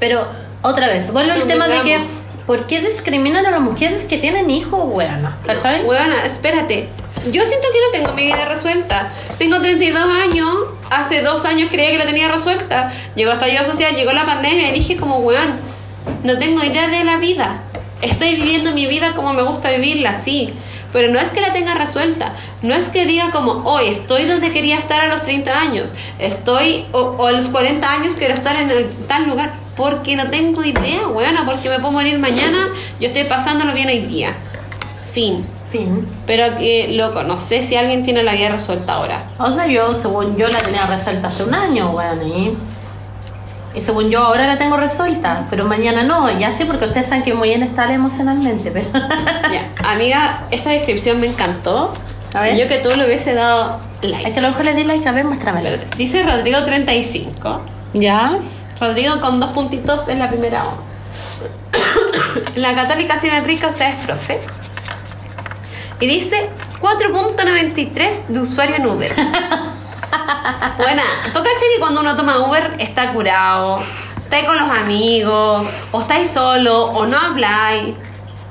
[0.00, 0.26] Pero,
[0.62, 2.00] otra vez, vuelvo al tema de que.
[2.46, 5.36] ¿por qué discriminan a las mujeres que tienen hijos, weona?
[5.44, 5.82] ¿Cachai?
[5.82, 6.88] Weona, espérate.
[7.30, 9.08] Yo siento que no tengo mi vida resuelta.
[9.36, 10.48] Tengo 32 años.
[10.90, 12.92] Hace dos años creía que la tenía resuelta.
[13.14, 15.54] Llegó estallido social, llegó la pandemia y dije como, weón,
[16.22, 17.62] no tengo idea de la vida.
[18.02, 20.52] Estoy viviendo mi vida como me gusta vivirla, sí.
[20.92, 22.32] Pero no es que la tenga resuelta.
[22.62, 25.94] No es que diga como, hoy estoy donde quería estar a los 30 años.
[26.18, 29.52] Estoy, o, o a los 40 años quiero estar en el, tal lugar.
[29.76, 31.44] Porque no tengo idea, weona.
[31.44, 32.68] Porque me puedo morir mañana.
[33.00, 34.34] Yo estoy pasándolo bien hoy día.
[35.12, 35.55] Fin.
[35.70, 36.08] Fin.
[36.26, 39.24] Pero que, loco, no sé si alguien tiene la vida resuelta ahora.
[39.38, 42.26] O sea, yo, según yo, la tenía resuelta hace un año, weón.
[42.26, 42.56] Y,
[43.74, 45.46] y según yo, ahora la tengo resuelta.
[45.50, 46.30] Pero mañana no.
[46.38, 48.70] Ya sé, porque ustedes saben que muy inestable emocionalmente.
[48.70, 48.88] Pero
[49.84, 51.92] amiga, esta descripción me encantó.
[52.34, 52.56] A ver.
[52.56, 54.32] Yo que tú le hubiese dado es like.
[54.32, 55.08] que a lo mejor le di like.
[55.08, 55.68] A ver, muéstramelo.
[55.96, 57.60] Dice Rodrigo 35.
[57.94, 58.38] ¿Ya?
[58.80, 60.86] Rodrigo con dos puntitos en la primera O.
[62.56, 64.40] la católica Sina Enrique, o sea, es profe.
[66.00, 66.50] Y dice
[66.80, 69.12] 4.93 de usuario en Uber.
[70.78, 73.78] Buena, ¿tú cachai que cuando uno toma Uber está curado?
[74.22, 77.94] Estáis con los amigos, o estáis solo, o no habláis.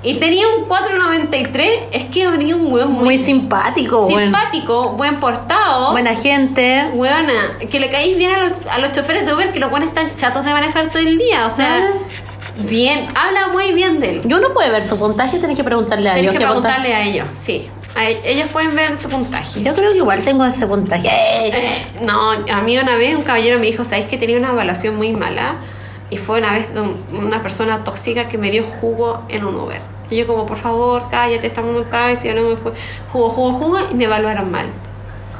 [0.02, 5.92] Y tenía un 4.93, es que venía un weón muy, Muy simpático, simpático, buen portado.
[5.92, 6.90] Buena gente.
[6.94, 9.90] Weona, que le caéis bien a los, a los choferes de Uber que los buenos
[9.90, 11.48] están chatos de manejar todo el día.
[11.48, 12.24] O sea, Ah.
[12.60, 14.22] Bien, habla muy bien de él.
[14.26, 16.40] Yo no puede ver su puntaje, tenés que preguntarle a Tienes ellos.
[16.41, 17.69] que qué puntaje- preguntarle a ellos, sí.
[17.95, 19.64] A e- ellos pueden ver tu puntaje.
[19.64, 21.07] Yo creo que igual tengo ese puntaje.
[21.10, 24.95] Eh, no, a mí una vez un caballero me dijo, ¿sabéis que tenía una evaluación
[24.98, 25.56] muy mala?
[26.10, 26.68] Y fue una vez
[27.14, 29.80] una persona tóxica que me dio jugo en un Uber.
[30.10, 32.73] Y yo como, por favor, cállate, estamos en un taxi, no me fue
[33.11, 34.65] jugo, jugo, jugo, y me evaluaron mal.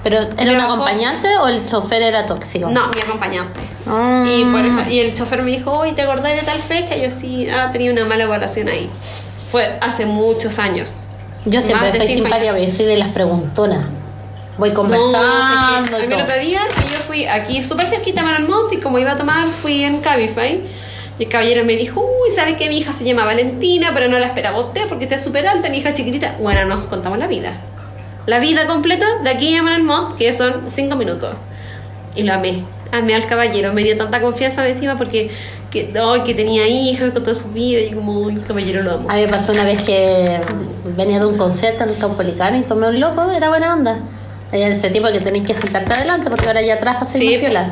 [0.06, 2.70] ¿Pero era un acompañante o el chofer era tóxico?
[2.70, 3.60] No, mi acompañante.
[3.88, 4.24] Ah.
[4.30, 6.96] Y por eso, y el chofer me dijo, oye, ¿te acordás de tal fecha?
[6.96, 8.88] Y yo sí, ah, tenía una mala evaluación ahí.
[9.52, 11.06] Fue hace muchos años.
[11.46, 13.84] Yo siempre soy simpática, pero yo soy de las preguntonas.
[14.60, 17.26] voy No, conversando o sea, y que a mí el otro día que yo fui
[17.26, 20.62] aquí súper cerquita a Montt y como iba a tomar fui en Cabify
[21.18, 24.20] y el caballero me dijo, uy, ¿sabe que mi hija se llama Valentina pero no
[24.20, 26.36] la esperaba usted porque usted es súper alta, mi hija es chiquitita?
[26.40, 27.58] Bueno, nos contamos la vida.
[28.26, 31.36] La vida completa de aquí a Montt, que son cinco minutos.
[32.16, 35.30] Y lo amé, amé al caballero, me dio tanta confianza encima porque
[35.70, 39.10] que, ay, que tenía hija, me contó su vida y como, el caballero lo amo.
[39.10, 40.40] A mí me pasó una vez que
[40.96, 44.00] venía de un concierto en el Caupolicán y tomé un loco, era buena onda.
[44.52, 47.38] Era ese tipo que tenéis que sentarte adelante porque ahora ya atrás ser Sí.
[47.40, 47.72] piola.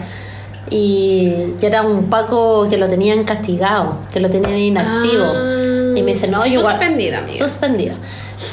[0.70, 5.26] Y que era un Paco que lo tenían castigado, que lo tenían inactivo.
[5.34, 5.60] Ah.
[5.96, 7.38] y me dice, no, yo Suspendido, amiga.
[7.38, 7.96] Suspendido.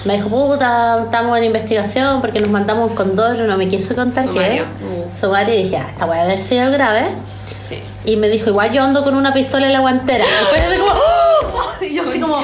[0.07, 4.25] Me dijo, puta, estamos en investigación porque nos mandamos un condoro, no me quiso contar
[4.25, 4.31] qué.
[5.21, 5.55] Sumario.
[5.55, 7.07] Y dije, ah, esta puede haber sido grave.
[7.69, 7.83] Sí.
[8.05, 10.25] Y me dijo, igual yo ando con una pistola en la guantera.
[10.25, 11.85] Y fue así como, ¡oh!
[11.85, 12.35] Y yo así como,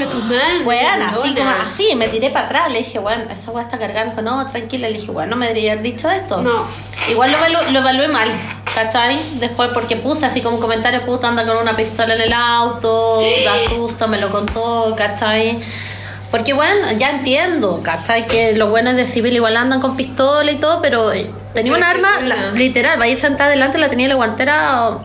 [0.65, 2.71] weón, así como así, me tiré para atrás.
[2.73, 4.05] Le dije, bueno, esa weá está cargada.
[4.07, 4.89] Me dijo, no, tranquila.
[4.89, 6.41] Le dije, bueno, no me debería haber dicho esto.
[6.43, 6.65] No.
[7.11, 8.29] Igual lo, evalu- lo evalué mal,
[8.75, 9.17] ¿cachai?
[9.35, 13.21] Después porque puse así como un comentario, puta, anda con una pistola en el auto,
[13.45, 15.61] da susto, me lo contó, ¿cachai?
[16.31, 18.27] Porque bueno, ya entiendo, ¿cachai?
[18.27, 21.11] Que los buenos de civil igual andan con pistola y todo, pero
[21.55, 24.17] tenía un Pero arma, la- literal, va a ir sentada adelante, la tenía en la
[24.17, 25.05] guantera No.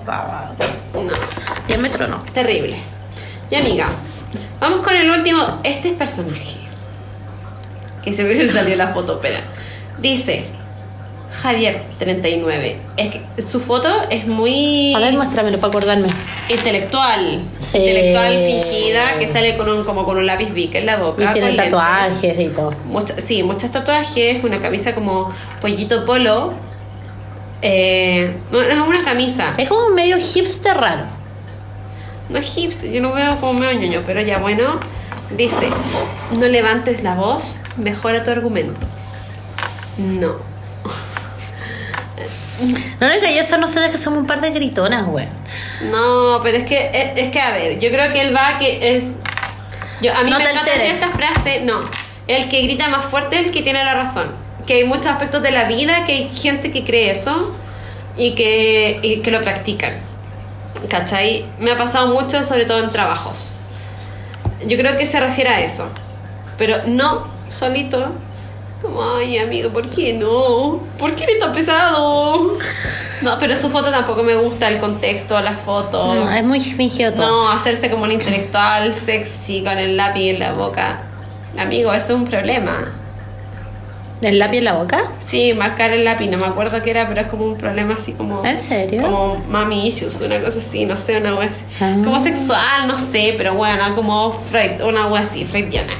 [1.67, 2.17] 10 metros, no.
[2.33, 2.77] Terrible.
[3.49, 3.87] Y amiga,
[4.59, 5.59] vamos con el último.
[5.63, 6.59] Este es personaje.
[8.03, 9.41] Que se me salió la foto, espera.
[9.99, 10.47] Dice
[11.31, 12.77] Javier 39.
[12.97, 16.07] Es que su foto es muy A ver, muéstramelo para acordarme.
[16.49, 17.41] intelectual.
[17.57, 17.77] Sí.
[17.77, 21.23] Intelectual fingida que sale con un, como con un lápiz bic en la boca.
[21.23, 21.69] Y tiene lentes.
[21.71, 22.73] tatuajes y todo.
[22.85, 26.53] Mucha- sí, muchos tatuajes, una camisa como pollito polo.
[27.61, 29.53] Eh, no, es una camisa.
[29.57, 31.03] Es como un medio hipster raro.
[32.29, 34.79] No es hipster, yo lo veo como medio ñoño, pero ya bueno.
[35.37, 35.69] Dice,
[36.39, 38.79] no levantes la voz, mejora tu argumento.
[39.97, 40.50] No.
[42.99, 45.27] No le cayó eso, no sé, que somos un par de gritonas, güey.
[45.91, 48.97] No, pero es que, es, es que a ver, yo creo que él va que
[48.97, 49.11] es...
[50.01, 50.93] Yo, a mí No me encanta alteres.
[50.95, 51.81] esta frase, no.
[52.27, 54.31] El que grita más fuerte es el que tiene la razón.
[54.65, 57.55] Que hay muchos aspectos de la vida que hay gente que cree eso
[58.17, 59.93] y que, y que lo practican.
[60.89, 61.45] ¿Cachai?
[61.59, 63.55] Me ha pasado mucho, sobre todo en trabajos.
[64.65, 65.89] Yo creo que se refiere a eso.
[66.57, 68.11] Pero no solito.
[68.81, 70.81] Como, ay, amigo, ¿por qué no?
[70.97, 72.57] ¿Por qué eres tan pesado?
[73.21, 76.17] No, pero su foto tampoco me gusta, el contexto, las fotos.
[76.17, 77.27] No, es muy fingido todo.
[77.27, 81.03] No, hacerse como un intelectual sexy con el lápiz en la boca.
[81.59, 82.91] Amigo, eso es un problema.
[84.21, 85.03] ¿El lápiz en la boca?
[85.19, 88.13] Sí, marcar el lápiz, no me acuerdo qué era, pero es como un problema así
[88.13, 88.45] como.
[88.45, 89.01] ¿En serio?
[89.01, 91.63] Como mami issues, una cosa así, no sé, una wea así.
[91.79, 91.97] Ah.
[92.03, 95.93] Como sexual, no sé, pero bueno, como Freud, una wea así, freudiana.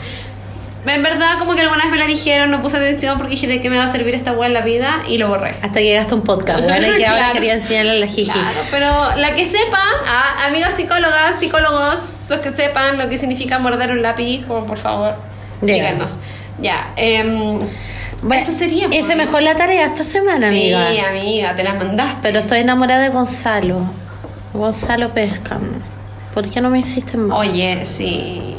[0.85, 3.61] En verdad, como que alguna vez me la dijeron, no puse atención porque dije de
[3.61, 5.55] qué me va a servir esta wea en la vida y lo borré.
[5.61, 7.33] Hasta que llegaste a un podcast, bueno, y que ahora Claro.
[7.33, 8.31] quería enseñarle a la jiji.
[8.31, 9.77] Claro, pero la que sepa,
[10.07, 14.77] ah, amigas psicólogas, psicólogos, los que sepan lo que significa morder un lápiz, como por
[14.77, 15.13] favor,
[15.61, 16.17] Díganos.
[16.59, 17.59] Ya, em,
[18.23, 18.87] Bueno, eso sería.
[18.87, 18.99] pues.
[18.99, 20.89] Hice mejor la tarea esta semana, amiga.
[20.91, 22.17] Sí, amiga, te las mandaste.
[22.23, 23.81] Pero estoy enamorada de Gonzalo.
[24.53, 25.59] Gonzalo Pesca.
[26.33, 27.37] ¿Por qué no me hiciste más?
[27.39, 28.50] Oye, sí.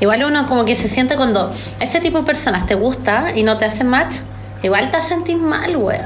[0.00, 3.58] Igual uno como que se siente cuando ese tipo de personas te gusta y no
[3.58, 4.16] te hacen match,
[4.62, 6.02] igual te sentís mal, weón.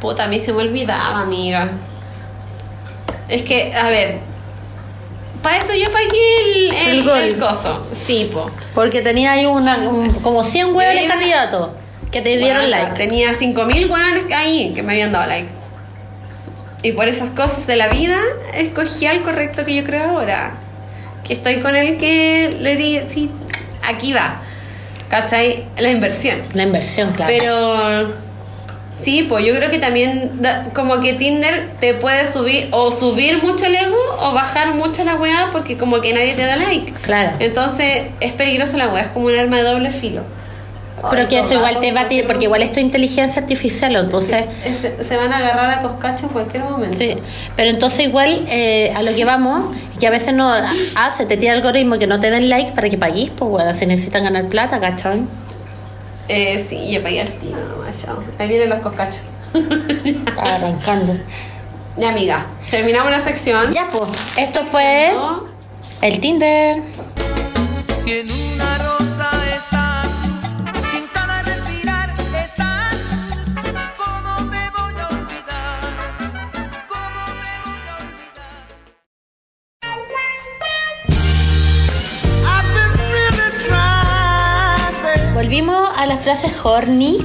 [0.00, 1.68] Puta, a mí se me olvidaba, amiga.
[3.28, 4.18] Es que, a ver,
[5.42, 6.08] para eso yo pagué
[6.44, 7.18] el, el, El gol.
[7.18, 7.86] el coso.
[7.92, 8.50] Sí, po.
[8.74, 11.68] Porque tenía ahí una, un- como 100 hueones candidatos
[12.10, 12.94] que te dieron Bueno, like.
[12.96, 15.48] Tenía 5.000 weones ahí que me habían dado like.
[16.82, 18.18] Y por esas cosas de la vida,
[18.54, 20.54] escogí al correcto que yo creo ahora.
[21.26, 23.30] Que estoy con el que le di, sí,
[23.82, 24.40] aquí va.
[25.08, 25.64] ¿Cachai?
[25.78, 26.38] La inversión.
[26.54, 27.30] La inversión, claro.
[27.36, 28.14] Pero
[28.98, 33.42] sí, pues yo creo que también da- como que Tinder te puede subir o subir
[33.42, 36.92] mucho el ego o bajar mucho la weá porque como que nadie te da like.
[37.02, 37.32] Claro.
[37.40, 40.22] Entonces es peligroso la weá, es como un arma de doble filo.
[41.10, 43.96] Pero Ay, que eso igual te va a tirar, porque igual esto es inteligencia artificial,
[43.96, 44.44] entonces...
[44.80, 46.96] Se, se van a agarrar a coscacho en cualquier momento.
[46.96, 47.16] Sí,
[47.56, 50.52] pero entonces igual eh, a lo que vamos, que a veces no
[50.94, 53.74] hace, te tira el algoritmo que no te den like para que pagues, pues bueno,
[53.74, 55.22] si necesitan ganar plata, ¿cachai?
[56.28, 58.22] Eh, sí, yo pagué al tiro nomás, chao.
[58.38, 59.22] Ahí vienen los coscachos.
[60.04, 61.16] Está arrancando.
[61.96, 63.72] Ya, amiga, terminamos la sección.
[63.72, 65.44] Ya, pues, esto fue ¿no?
[66.00, 66.80] el Tinder.
[67.94, 68.41] Si en una
[85.52, 87.18] Volvimos a las frases horny.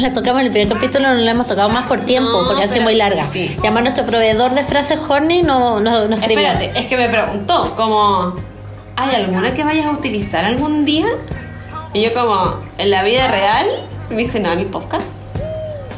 [0.00, 2.62] la tocamos en el primer capítulo, no la hemos tocado más por tiempo, No, porque
[2.62, 3.24] hace pero- muy larga.
[3.24, 3.56] sí.
[3.56, 6.46] Y además nuestro proveedor de frases horny no, no, no escribió.
[6.46, 8.34] Espérate, es que me preguntó, como,
[8.94, 11.06] ¿hay alguna que vayas a utilizar algún día?
[11.92, 13.66] Y yo como, ¿en la vida real?
[14.10, 15.10] Me dice, no, en el podcast.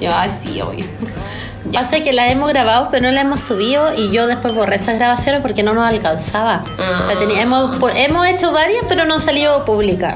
[0.00, 0.86] Yo, ah, sí, obvio.
[1.74, 4.94] Pasa que la hemos grabado, pero no la hemos subido y yo después borré esas
[4.94, 6.64] grabaciones porque no nos alcanzaba.
[6.78, 7.04] Ah.
[7.08, 10.14] La tenía- hemos, hemos hecho varias, pero no han salido públicas.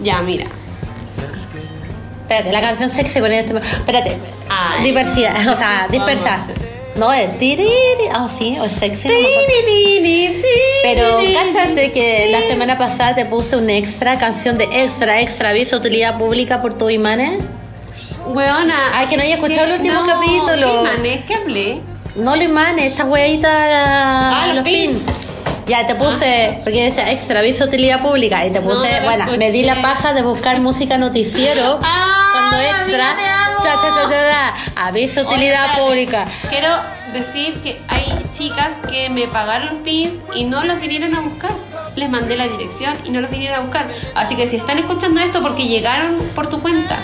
[0.00, 0.46] Ya, mira.
[2.24, 3.56] Espérate, la canción sexy ponía este.
[3.58, 4.16] Espérate.
[4.48, 4.84] Ay.
[4.84, 6.38] Diversidad, o sea, dispersa.
[6.96, 7.30] No es.
[8.12, 9.08] Ah, sí, o es sexy.
[9.08, 9.14] no.
[10.82, 15.76] Pero cáchate que la semana pasada te puse un extra, canción de extra, extra, aviso
[15.76, 17.42] utilidad pública por tu imanes.
[18.26, 18.74] Weona.
[18.94, 20.82] Ay, que no haya escuchado el último No, capítulo.
[20.82, 21.24] ¿Qué manes?
[21.26, 21.80] ¿Qué hablé?
[22.16, 23.50] No lo imanes, esta weadita.
[23.50, 25.02] Ah, los pin.
[25.66, 29.50] Ya te puse, porque decía extra aviso utilidad pública y te puse, No, bueno, me
[29.50, 33.16] di la paja de buscar música noticiero Ah, cuando extra,
[33.62, 35.80] ta, ta, ta, aviso Oye, utilidad espérate.
[35.82, 36.24] pública.
[36.50, 36.68] Quiero
[37.14, 41.52] decir que hay chicas que me pagaron pins y no los vinieron a buscar.
[41.96, 43.86] Les mandé la dirección y no los vinieron a buscar.
[44.14, 46.98] Así que si están escuchando esto porque llegaron por tu cuenta.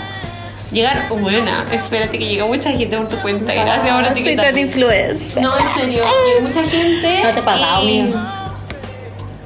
[0.71, 3.53] Llegaron, oh, buena, espérate que llegó mucha gente por tu cuenta.
[3.53, 4.45] Gracias por Ah, soy etiquetar.
[4.47, 5.41] tan influencer.
[5.43, 7.23] No, en serio, llegó mucha gente.
[7.23, 8.13] No te he pagado, y.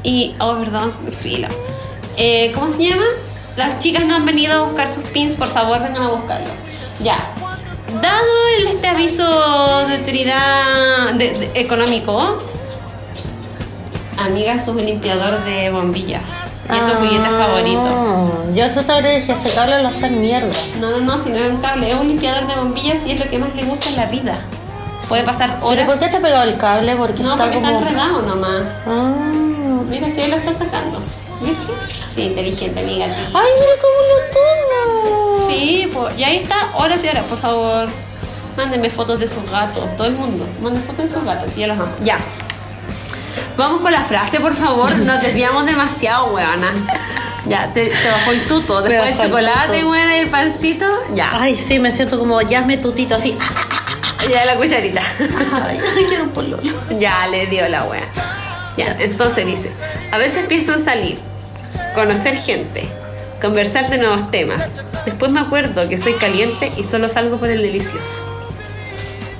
[0.05, 1.47] y, oh, perdón, filo.
[2.17, 3.03] Eh, ¿Cómo se llama?
[3.57, 6.47] Las chicas no han venido a buscar sus pins, por favor, vengan a buscarlo.
[7.01, 7.17] Ya.
[8.01, 12.37] Dado este aviso de utilidad de- de- económico,
[14.17, 16.21] amiga, sos un limpiador de bombillas.
[16.73, 17.83] Y es su juguete favorito.
[17.85, 18.25] Ah,
[18.55, 20.51] Yo eso te habría dije, ese cable lo hace mierda.
[20.79, 23.19] No, no, no, si no es un cable, es un limpiador de bombillas y es
[23.23, 24.39] lo que más le gusta en la vida.
[25.07, 25.85] Puede pasar ¿Pero horas.
[25.85, 26.95] por qué te ha pegado el cable?
[26.95, 27.69] Porque No, está porque como...
[27.69, 28.63] está enredado nomás.
[28.87, 29.13] Ah.
[29.83, 31.01] Mira, si él lo está sacando.
[31.41, 31.73] ¿Viste?
[32.15, 33.07] Sí, inteligente, amiga.
[33.07, 33.13] sí.
[33.33, 35.51] Ay, mira cómo lo toma.
[35.51, 37.87] Sí, pues, y ahí está, horas y horas, por favor.
[38.57, 40.47] Mándenme fotos de sus gatos, todo el mundo.
[40.61, 41.91] Manden fotos de sus gatos, yo los amo.
[42.03, 42.17] Ya.
[43.57, 44.93] Vamos con la frase, por favor.
[44.99, 46.71] Nos desviamos demasiado, weona.
[47.47, 48.81] Ya, te, te bajó el tuto.
[48.81, 50.85] Después el chocolate, weona, y el pancito.
[51.13, 51.29] Ya.
[51.33, 53.37] Ay, sí, me siento como Yasme Tutito, así.
[54.29, 55.01] Ya la cucharita.
[55.67, 56.63] Ay, quiero un pololo.
[56.97, 58.09] Ya le dio la wea.
[58.77, 59.71] Ya, entonces dice,
[60.11, 61.19] a veces pienso en salir,
[61.93, 62.87] conocer gente,
[63.41, 64.67] conversar de nuevos temas.
[65.05, 68.21] Después me acuerdo que soy caliente y solo salgo por el delicioso.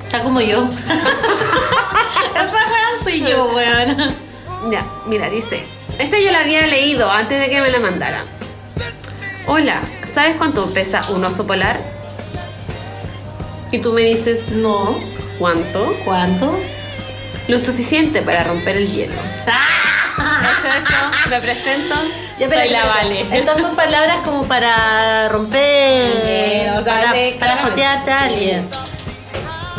[0.05, 0.63] Está como yo.
[2.35, 4.15] Esa soy yo, weón.
[4.71, 5.65] Ya, mira, dice,
[5.99, 8.23] esta yo la había leído antes de que me la mandara.
[9.47, 11.79] Hola, ¿sabes cuánto pesa un oso polar?
[13.71, 14.97] Y tú me dices, No.
[15.37, 15.93] ¿cuánto?
[16.05, 16.57] ¿Cuánto?
[17.47, 19.13] Lo suficiente para romper el hielo.
[19.13, 21.95] Hecho eso, me presento,
[22.39, 22.85] Ya, soy la.
[22.85, 23.25] Vale.
[23.37, 28.67] Estas son palabras como para romper, o sea, para, de- para jotearte a alguien.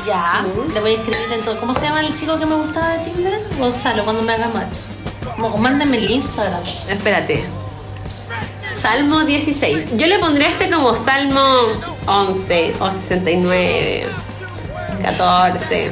[0.07, 0.71] Ya, Ujú.
[0.73, 1.59] le voy a escribir entonces.
[1.59, 3.41] ¿Cómo se llama el chico que me gustaba de Tinder?
[3.59, 4.77] Gonzalo, cuando me haga match.
[5.35, 6.63] Como, mándenme el Instagram.
[6.89, 7.45] Espérate.
[8.81, 9.87] Salmo 16.
[9.97, 11.43] Yo le pondría este como Salmo
[12.07, 14.07] 11 o 69,
[15.03, 15.91] 14.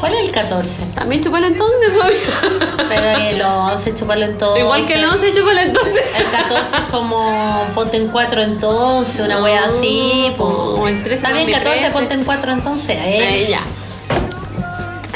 [0.00, 0.82] ¿Cuál es el 14?
[0.94, 2.68] También chupalo entonces, Fabio.
[2.88, 4.62] Pero el 11, chúpalo entonces.
[4.62, 6.02] Igual que el 11, chupalo entonces.
[6.16, 10.32] El 14 es como ponte en 4 entonces, una wea así.
[10.36, 10.44] po.
[10.44, 11.92] o el 13 Está bien, con mi 14, 13.
[11.92, 12.96] ponte en 4 entonces.
[12.96, 13.46] Eh, ¿eh?
[13.50, 13.60] ya.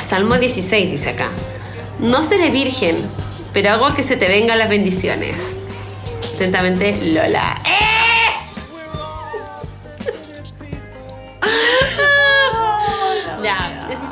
[0.01, 1.29] Salmo 16 dice acá.
[1.99, 2.97] No seré virgen,
[3.53, 5.37] pero hago que se te vengan las bendiciones.
[6.35, 7.55] Atentamente, Lola.
[7.65, 7.80] Ya,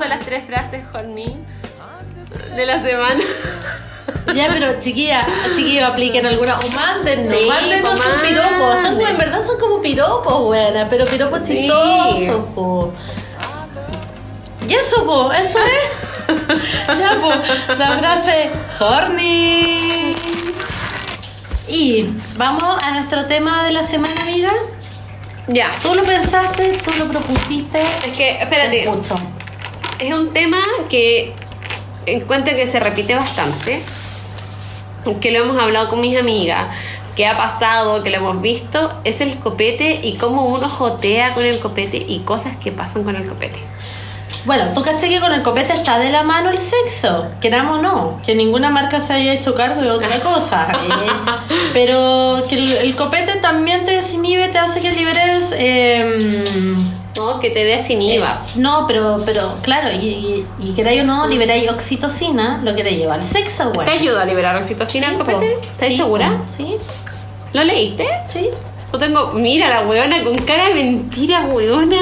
[0.08, 1.36] las tres frases horny
[2.56, 3.20] de la semana.
[4.34, 6.54] Ya, pero chiquilla, chiquillos, apliquen alguna.
[6.58, 8.80] O mándennos, Sí, mándenos pues, sus piropos.
[8.82, 11.60] Son, en verdad son como piropos, buena, pero piropos Sí.
[11.62, 12.92] chistosos, po.
[14.68, 16.28] Y eso, po, eso es.
[16.98, 20.12] ya, po, la frase horny.
[21.68, 24.52] Y vamos a nuestro tema de la semana, amiga.
[25.48, 27.80] Ya, Tú lo pensaste, tú lo propusiste.
[27.80, 29.14] es que, Te espérate, escucho.
[29.98, 30.58] Es un tema
[30.88, 31.34] que
[32.06, 33.82] encuentro que se repite bastante,
[35.20, 36.66] que lo hemos hablado con mis amigas,
[37.16, 41.44] que ha pasado, que lo hemos visto, es el copete y cómo uno jotea con
[41.44, 43.58] el copete y cosas que pasan con el copete.
[44.44, 47.82] Bueno, tú caché que con el copete está de la mano el sexo, queramos o
[47.82, 50.68] no, que ninguna marca se haya hecho cargo de otra cosa.
[51.50, 55.52] eh, pero que el, el copete también te desinhibe, te hace que liberes.
[55.58, 56.74] eh,
[57.18, 57.40] ¿No?
[57.40, 58.40] Que te des sin IVA.
[58.56, 62.94] no, pero, pero claro, y, y, y queráis o no, liberáis oxitocina, lo que te
[62.96, 63.86] lleva al sexo, güey.
[63.86, 65.58] ¿Te ayuda a liberar oxitocina el Sí, copete?
[65.62, 66.38] ¿Estás Sí, segura?
[66.38, 66.44] po.
[66.50, 66.76] Sí,
[67.52, 68.06] ¿Lo leíste?
[68.32, 68.48] sí.
[68.90, 69.32] No tengo.
[69.34, 72.00] Mira la weona con cara de mentira, weona.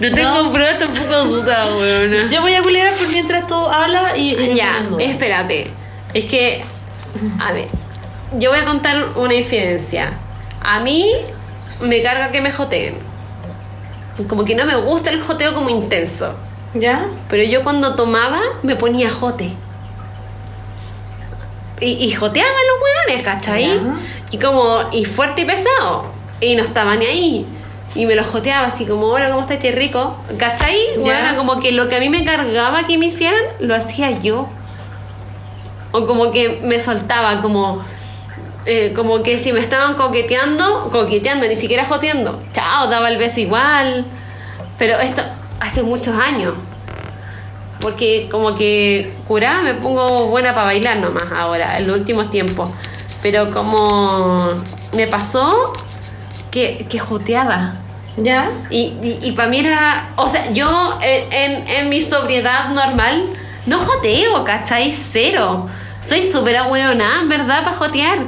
[0.00, 0.52] No tengo No.
[0.52, 2.30] pruebas tampoco duda, weona.
[2.30, 4.34] Yo voy a culiar por mientras tú hablas y.
[4.36, 5.70] y Ya, espérate.
[6.12, 6.62] Es que.
[7.38, 7.66] A ver.
[8.38, 10.18] Yo voy a contar una infidencia.
[10.60, 11.06] A mí
[11.80, 12.98] me carga que me joteen.
[14.28, 16.34] Como que no me gusta el joteo como intenso.
[16.74, 17.06] ¿Ya?
[17.28, 19.52] Pero yo cuando tomaba me ponía jote.
[21.80, 23.64] Y, y joteaba los hueones, ¿cachai?
[23.64, 24.00] Ya.
[24.30, 26.06] Y como, y fuerte y pesado.
[26.40, 27.46] Y no estaba ni ahí.
[27.94, 29.58] Y me lo joteaba así como, hola, ¿cómo estás?
[29.58, 30.16] Qué rico.
[30.38, 30.76] ¿Cachai?
[30.98, 34.48] Bueno, como que lo que a mí me cargaba que me hicieran, lo hacía yo.
[35.92, 37.82] O como que me soltaba, como...
[38.66, 42.42] eh, como que si me estaban coqueteando, coqueteando, ni siquiera joteando.
[42.52, 44.04] Chao, daba el beso igual.
[44.76, 45.22] Pero esto
[45.60, 46.54] hace muchos años.
[47.80, 52.70] Porque como que curada me pongo buena para bailar nomás ahora, en los últimos tiempos.
[53.22, 54.54] Pero como
[54.92, 55.72] me pasó
[56.50, 57.76] que, que joteaba.
[58.18, 58.50] ¿Ya?
[58.70, 63.26] Y, y, para mí era, o sea, yo en, en, en mi sobriedad normal
[63.66, 64.90] no joteo, ¿cachai?
[64.90, 65.68] Cero.
[66.00, 68.18] Soy súper ahueonada, en verdad, para jotear.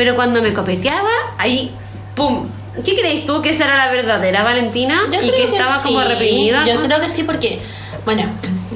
[0.00, 1.70] Pero cuando me copeteaba, ahí,
[2.16, 2.48] ¡pum!
[2.82, 4.98] ¿Qué crees tú que esa era la verdadera Valentina?
[5.12, 5.88] Yo y creo que estaba sí.
[5.88, 6.66] como reprimida.
[6.66, 6.82] Yo ¿no?
[6.84, 7.60] creo que sí, porque,
[8.06, 8.22] bueno,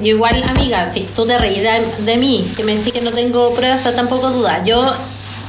[0.01, 3.09] yo igual, amiga, si tú te reís de, de mí, que me decís que no
[3.09, 4.61] tengo pruebas, pero tampoco dudas.
[4.65, 4.95] Yo,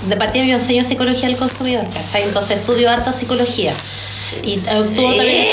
[0.08, 2.22] de partida, yo enseño psicología del consumidor, ¿cachai?
[2.22, 3.74] Entonces estudio harta psicología.
[4.44, 5.28] Y tú también.
[5.28, 5.50] ¡Eh!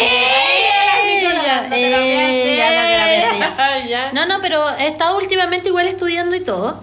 [1.73, 2.13] Eh.
[4.13, 6.81] No, no, pero he estado últimamente igual estudiando y todo.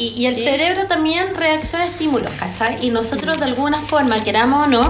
[0.00, 2.78] Y, y el cerebro también reacciona a estímulos, ¿cachai?
[2.86, 4.86] Y nosotros de alguna forma, queramos o no, eh,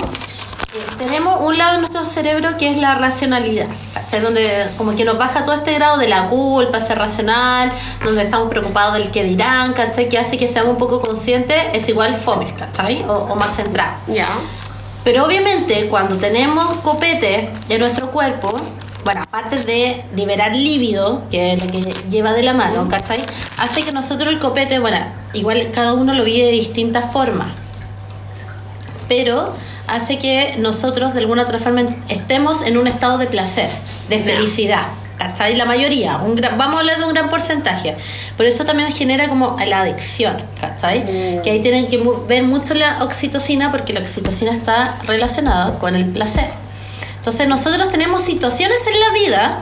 [0.98, 4.20] tenemos un lado de nuestro cerebro que es la racionalidad, ¿cachai?
[4.20, 7.72] Donde como que nos baja todo este grado de la culpa, ser racional,
[8.04, 10.08] donde estamos preocupados del que dirán, ¿cachai?
[10.08, 13.02] Que hace que seamos un poco conscientes, es igual fome, ¿cachai?
[13.08, 13.96] O, o más centrado.
[14.06, 14.28] Ya.
[15.02, 18.54] Pero obviamente cuando tenemos copete en nuestro cuerpo,
[19.10, 23.18] bueno, aparte de liberar líbido, que es lo que lleva de la mano, ¿cachai?
[23.58, 24.98] Hace que nosotros el copete, bueno,
[25.32, 27.48] igual cada uno lo vive de distintas formas.
[29.08, 29.52] Pero
[29.88, 33.68] hace que nosotros de alguna otra forma estemos en un estado de placer,
[34.08, 34.86] de felicidad.
[35.18, 35.54] ¿Cachai?
[35.54, 37.94] La mayoría, un gran, vamos a hablar de un gran porcentaje.
[38.38, 41.00] Por eso también genera como la adicción, ¿cachai?
[41.00, 41.42] Mm.
[41.42, 46.06] Que ahí tienen que ver mucho la oxitocina porque la oxitocina está relacionada con el
[46.06, 46.59] placer.
[47.20, 49.58] Entonces nosotros tenemos situaciones en la vida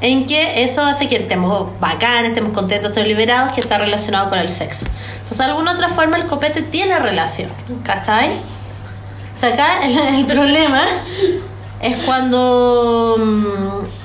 [0.00, 4.38] en que eso hace que estemos bacanes, estemos contentos, estemos liberados, que está relacionado con
[4.38, 4.86] el sexo.
[5.16, 7.50] Entonces de alguna otra forma el copete tiene relación,
[7.82, 8.30] ¿cachai?
[8.30, 10.80] O sea, acá el, problema
[11.82, 13.95] es cuando mm,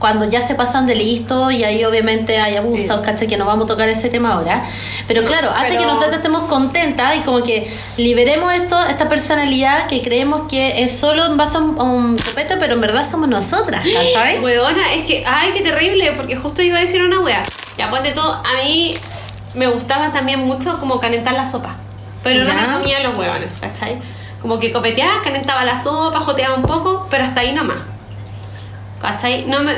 [0.00, 3.28] cuando ya se pasan de listo y ahí obviamente hay abusos, ¿cachai?
[3.28, 4.62] Que no vamos a tocar ese tema ahora.
[5.06, 9.86] Pero claro, hace Pero- que nosotros estemos contentas y como que liberemos esto, esta personalidad
[9.86, 13.04] que creemos que es solo en base a un, a un copete, pero en verdad
[13.06, 14.38] somos nosotras, ¿cachai?
[14.42, 17.42] Weona, es que, ay, qué terrible, porque justo iba a decir una wea.
[17.78, 18.94] Ya, ponte todo, a mí
[19.54, 21.76] me gustaba también mucho como calentar la sopa.
[22.24, 22.66] Pero no Ya.
[22.66, 23.98] me comía los huevones, ¿cachai?
[24.40, 27.76] Como que copeteaba, calentaba la sopa, joteaba un poco, pero hasta ahí nomás.
[29.00, 29.46] ¿Cachai?
[29.46, 29.72] No, me,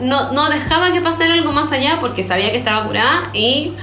[0.00, 3.74] no, no dejaba que pasara algo más allá porque sabía que estaba curada y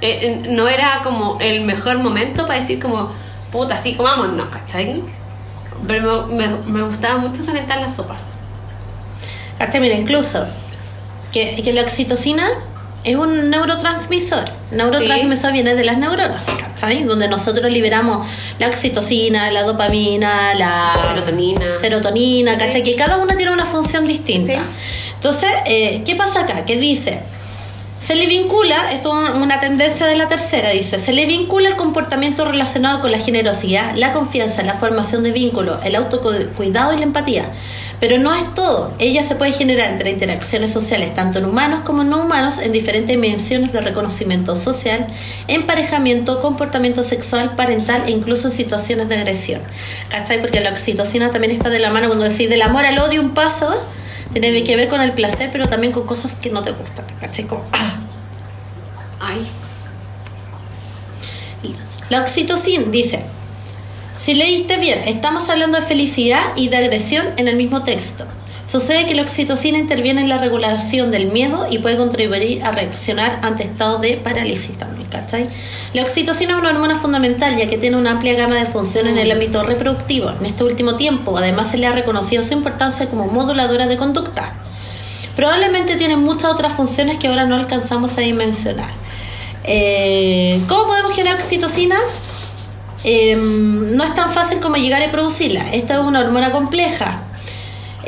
[0.00, 3.12] eh, no era como el mejor momento para decir como,
[3.52, 5.02] puta, sí, comámonos, ¿cachai?
[5.86, 8.16] Pero me, me, me gustaba mucho calentar la sopa.
[9.58, 9.80] ¿Cachai?
[9.80, 10.46] Mira, incluso
[11.32, 12.48] que, que la oxitocina
[13.04, 14.44] es un neurotransmisor.
[14.72, 17.04] Neurotransmisor viene de las neuronas, ¿cachai?
[17.04, 18.26] Donde nosotros liberamos
[18.58, 21.78] la oxitocina, la dopamina, la Serotonina.
[21.78, 22.60] serotonina, Sí.
[22.64, 22.82] ¿cachai?
[22.82, 24.52] Que cada una tiene una función distinta.
[24.54, 24.58] Sí.
[25.14, 26.64] Entonces, eh, ¿qué pasa acá?
[26.64, 27.20] Que dice,
[28.00, 31.76] se le vincula, esto es una tendencia de la tercera, dice, se le vincula el
[31.76, 37.02] comportamiento relacionado con la generosidad, la confianza, la formación de vínculos, el autocuidado y la
[37.04, 37.44] empatía.
[38.06, 38.94] Pero no es todo.
[38.98, 42.70] Ella se puede generar entre interacciones sociales, tanto en humanos como en no humanos, en
[42.70, 45.06] diferentes dimensiones de reconocimiento social,
[45.48, 49.62] emparejamiento, comportamiento sexual, parental e incluso en situaciones de agresión.
[50.10, 50.42] ¿Cachai?
[50.42, 53.32] Porque la oxitocina también está de la mano cuando decís del amor al odio un
[53.32, 53.74] paso,
[54.34, 57.06] tiene que ver con el placer, pero también con cosas que no te gustan.
[57.22, 57.46] ¿Cachai?
[57.46, 58.00] Como, ah.
[59.20, 59.46] Ay.
[62.10, 63.24] La oxitocina dice,
[64.16, 68.24] si leíste bien, estamos hablando de felicidad y de agresión en el mismo texto.
[68.64, 73.40] Sucede que la oxitocina interviene en la regulación del miedo y puede contribuir a reaccionar
[73.42, 75.46] ante estados de parálisis también, ¿cachai?
[75.92, 79.18] La oxitocina es una hormona fundamental ya que tiene una amplia gama de funciones en
[79.18, 80.30] el ámbito reproductivo.
[80.30, 84.54] En este último tiempo, además se le ha reconocido su importancia como moduladora de conducta.
[85.36, 88.90] Probablemente tiene muchas otras funciones que ahora no alcanzamos a dimensionar.
[89.64, 91.96] Eh, ¿Cómo podemos generar oxitocina?
[93.04, 95.70] Eh, no es tan fácil como llegar a producirla.
[95.72, 97.22] Esta es una hormona compleja,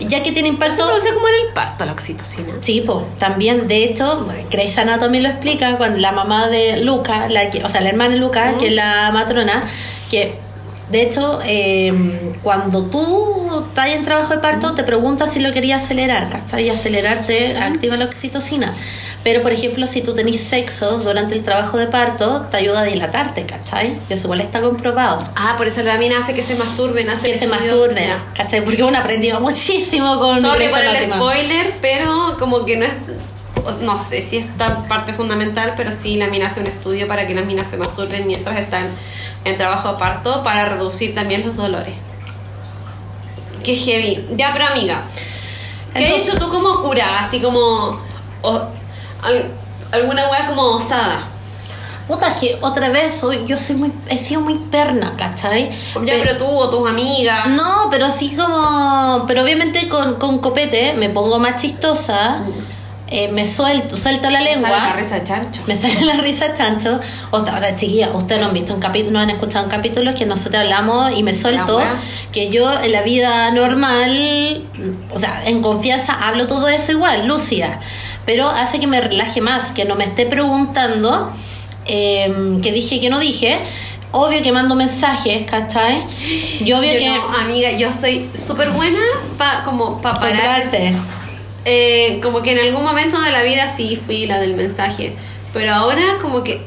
[0.01, 0.77] ya que tiene impacto...
[0.77, 2.55] Eso produce como en el parto, la oxitocina.
[2.61, 7.51] Sí, po, también, de hecho, Grey's Anatomy lo explica cuando la mamá de Luca, la
[7.51, 9.63] que, o sea, la hermana de Luca, que es la matrona,
[10.11, 10.46] que
[10.91, 11.93] de hecho, eh,
[12.43, 16.67] cuando tú estás en trabajo de parto, te preguntas si lo querías acelerar, ¿cachai?
[16.67, 18.73] Y acelerarte activa la oxitocina.
[19.25, 22.85] Pero, por ejemplo, si tú tenés sexo durante el trabajo de parto, te ayuda a
[22.85, 24.01] dilatarte, ¿cachai?
[24.09, 25.29] Y eso igual está comprobado.
[25.35, 28.11] Ah, por eso la mina hace que se masturben, hace Que se masturben.
[28.37, 28.63] ¿cachai?
[28.63, 32.93] Porque uno ha aprendido muchísimo con Grey's por el spoiler, pero como que no es.
[33.81, 34.47] No sé si es
[34.89, 38.25] parte fundamental, pero sí la mina hace un estudio para que las minas se masturben
[38.29, 38.87] mientras están
[39.47, 41.95] en trabajo de parto para reducir también los dolores.
[43.65, 44.27] Qué heavy.
[44.37, 45.05] Ya, pero amiga,
[45.95, 47.17] ¿qué Entonces- hecho tú como cura?
[47.19, 47.99] Así como.
[48.43, 48.63] o-
[49.23, 49.51] al-
[49.93, 51.21] alguna weá como osada.
[52.07, 55.71] Puta, es que otra vez soy, yo soy muy, he sido muy perna, ¿cachai?
[56.05, 57.49] Ya, Pe- pero tú o tus amigas.
[57.49, 59.25] No, pero sí como.
[59.27, 62.39] Pero obviamente con, con copete me pongo más chistosa,
[63.09, 64.69] eh, me suelto, suelto la lengua.
[64.69, 65.63] Sale la risa chancho.
[65.67, 66.99] Me sale la risa chancho.
[67.31, 69.71] O, sea, o sea, chiquilla, ustedes no han visto un capítulo, no han escuchado un
[69.71, 71.81] capítulo que nosotros hablamos y me suelto.
[72.33, 74.67] Que yo en la vida normal,
[75.15, 77.81] o sea, en confianza hablo todo eso igual, lúcida.
[78.25, 81.33] Pero hace que me relaje más, que no me esté preguntando
[81.87, 83.61] eh, que dije que no dije.
[84.13, 86.03] Obvio que mando mensajes, ¿cachai?
[86.65, 87.09] Yo obvio Yo que.
[87.09, 89.01] no, amiga, yo soy súper buena
[89.37, 90.63] para como para parar.
[90.63, 90.95] Controlarte.
[91.69, 95.17] Eh, como que en algún momento de la vida sí fui la del mensaje,
[95.53, 96.65] pero ahora como que,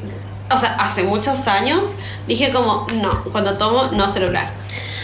[0.50, 1.94] o sea, hace muchos años
[2.28, 4.50] dije como, no, cuando tomo, no celular.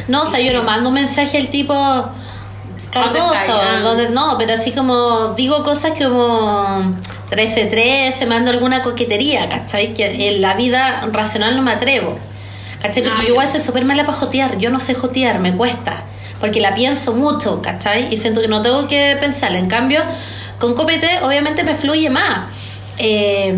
[0.07, 1.75] No, o sea, yo no mando un mensaje al tipo
[2.91, 6.95] cargoso, donde no, pero así como digo cosas como
[7.31, 9.95] 13-13, mando alguna coquetería, ¿cachai?
[9.95, 12.19] Que en la vida racional no me atrevo,
[12.83, 13.03] ¿cachai?
[13.03, 16.05] Porque Ah, yo igual soy súper mala para jotear, yo no sé jotear, me cuesta,
[16.41, 18.13] porque la pienso mucho, ¿cachai?
[18.13, 20.01] Y siento que no tengo que pensarla, en cambio,
[20.59, 22.51] con copete obviamente me fluye más.
[22.99, 23.55] Eh,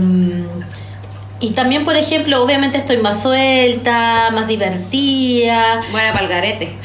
[1.41, 6.77] y también, por ejemplo, obviamente estoy más suelta, más divertida, Buena para el garete.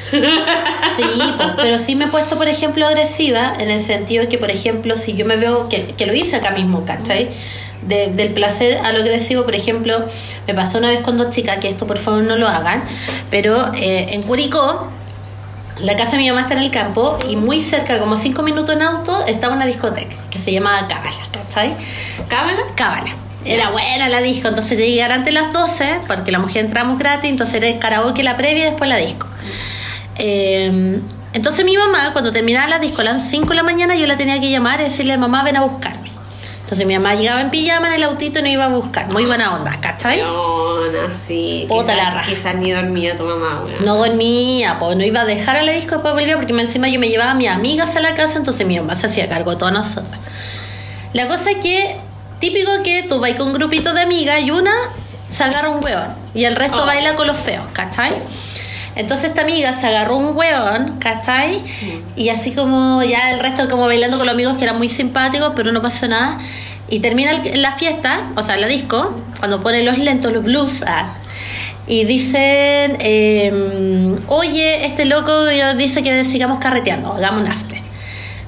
[0.95, 1.03] Sí,
[1.57, 4.95] pero sí me he puesto, por ejemplo, agresiva en el sentido de que, por ejemplo,
[4.95, 7.29] si yo me veo, que, que lo hice acá mismo, ¿cachai?
[7.87, 10.05] De- del placer a lo agresivo, por ejemplo,
[10.45, 12.83] me pasó una vez cuando chica, que esto por favor no lo hagan,
[13.31, 14.87] pero eh, en Curicó,
[15.83, 18.75] la casa de mi mamá está en el campo y muy cerca, como cinco minutos
[18.75, 21.75] en auto, estaba una discoteca que se llamaba Cábala, ¿cachai?
[22.29, 22.59] ¿Cámara?
[22.75, 23.15] Cábala.
[23.45, 26.97] Era buena la disco, entonces te llegar antes de las 12, porque la mujer entramos
[26.97, 29.27] gratis, entonces era el karaoke la previa y después la disco.
[30.17, 31.01] Eh,
[31.33, 34.15] entonces mi mamá, cuando terminaba la disco a las 5 de la mañana, yo la
[34.15, 36.02] tenía que llamar y decirle, mamá, ven a buscarme.
[36.63, 39.11] Entonces mi mamá llegaba en pijama en el autito y nos iba a buscar.
[39.11, 40.21] Muy buena onda, ¿cachai?
[40.21, 40.77] No,
[41.13, 41.65] sí.
[41.67, 42.29] Puta la raja.
[42.29, 43.85] Quizás ni dormía tu mamá, weón.
[43.85, 46.99] No dormía, pues no iba a dejar a la disco después volvía porque encima yo
[46.99, 49.57] me llevaba a mis amigas a la casa, entonces mi mamá se hacía cargo de
[49.57, 50.19] todas nosotras.
[51.11, 51.97] La cosa es que,
[52.39, 54.71] típico que tú vas con un grupito de amigas y una
[55.29, 56.85] se agarra un hueón y el resto Oh.
[56.85, 58.11] baila con los feos, ¿cachai?
[58.95, 61.61] Entonces esta amiga se agarró un hueón, ¿cachai?
[62.15, 65.53] Y así como ya el resto como bailando con los amigos que eran muy simpáticos,
[65.55, 66.37] pero no pasó nada.
[66.89, 70.83] Y termina el- la fiesta, o sea, la disco, cuando ponen los lentos, los blues,
[70.87, 71.07] ah,
[71.87, 75.45] y dicen, eh, oye, este loco
[75.75, 77.79] dice que sigamos carreteando, hagamos un after.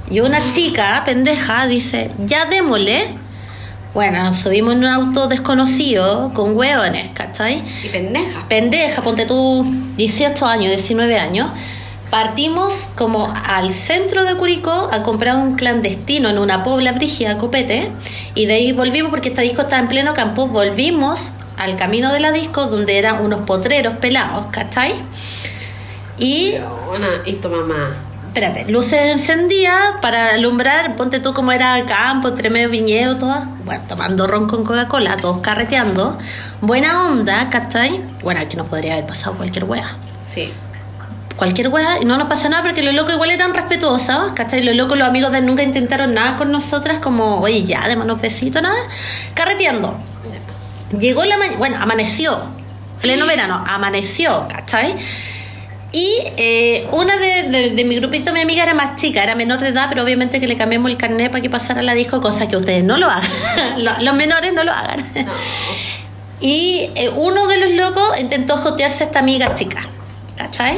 [0.10, 3.04] Y una chica, pendeja, dice, ya démosle.
[3.96, 7.64] Bueno, nos subimos en un auto desconocido con hueones, ¿cachai?
[7.82, 8.46] Y pendeja.
[8.50, 9.66] pendeja, ponte tú
[9.96, 11.50] 18 años, 19 años,
[12.10, 17.90] partimos como al centro de Curicó a comprar un clandestino en una pobla brígida copete
[18.36, 22.20] y de ahí volvimos porque esta disco estaba en pleno campo, volvimos al camino de
[22.20, 24.94] la disco donde eran unos potreros pelados, ¿cachai?
[26.18, 26.56] Y
[26.90, 28.05] Weona, y tu mamá.
[28.36, 33.82] Espérate, luces encendidas para alumbrar, ponte tú como era campo, entre medio viñedo, todas, bueno,
[33.88, 36.18] tomando ron con Coca-Cola, todos carreteando,
[36.60, 38.02] buena onda, ¿cachai?
[38.24, 39.96] Bueno, aquí nos podría haber pasado cualquier wea.
[40.22, 40.52] Sí.
[41.38, 44.64] Cualquier wea, y no nos pasa nada porque los locos igual eran respetuosos, ¿cachai?
[44.64, 48.62] Los locos, los amigos de nunca intentaron nada con nosotras, como, oye, ya, démonos besitos,
[48.62, 48.76] nada.
[49.34, 49.98] Carreteando.
[51.00, 52.38] Llegó la mañana, bueno, amaneció,
[53.02, 54.94] pleno verano, amaneció, ¿cachai?
[55.98, 59.60] Y eh, una de, de- de mi grupito, mi amiga era más chica, era menor
[59.62, 62.50] de edad, pero obviamente que le cambiamos el carnet para que pasara la disco, cosa
[62.50, 63.30] que ustedes no lo hagan.
[64.04, 65.00] Los- menores no lo hagan.
[65.26, 65.32] No.
[66.42, 69.88] Y eh, uno de los locos intentó jotearse a esta amiga chica,
[70.38, 70.78] ¿cachai?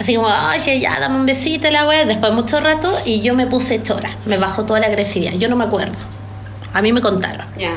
[0.00, 3.34] Así como, oye, ya, dame un besito, la wea, después de mucho rato, y yo
[3.34, 5.98] me puse chora, me bajó toda la agresividad, yo no me acuerdo,
[6.72, 7.46] a mí me contaron.
[7.58, 7.72] Ya.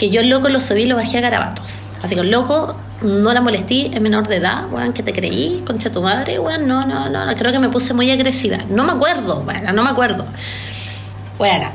[0.00, 1.82] Que yo loco lo subí y lo bajé a garabatos.
[2.02, 5.92] Así que loco no la molesté, es menor de edad, weón, que te creí, concha
[5.92, 8.56] tu madre, weón, no, no, no, no, creo que me puse muy agresiva.
[8.70, 10.24] No me acuerdo, bueno, no me acuerdo.
[11.36, 11.70] Bueno,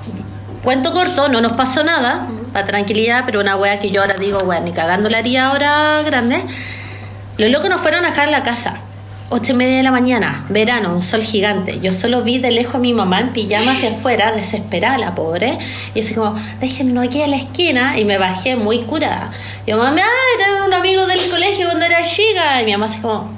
[0.64, 4.40] cuento corto, no nos pasó nada, para tranquilidad, pero una wea que yo ahora digo,
[4.40, 6.44] weón, ni cagando la haría ahora grande.
[7.38, 8.80] Los locos nos fueron a dejar la casa.
[9.30, 11.80] Ocho y media de la mañana, verano, un sol gigante.
[11.80, 15.58] Yo solo vi de lejos a mi mamá en pijama hacia afuera, desesperada la pobre.
[15.96, 17.98] Y así como, déjenme aquí a la esquina.
[17.98, 19.32] Y me bajé muy curada.
[19.66, 20.02] Y mi mamá,
[20.38, 22.62] tengo un amigo del colegio cuando era chica.
[22.62, 23.32] Y mi mamá así como,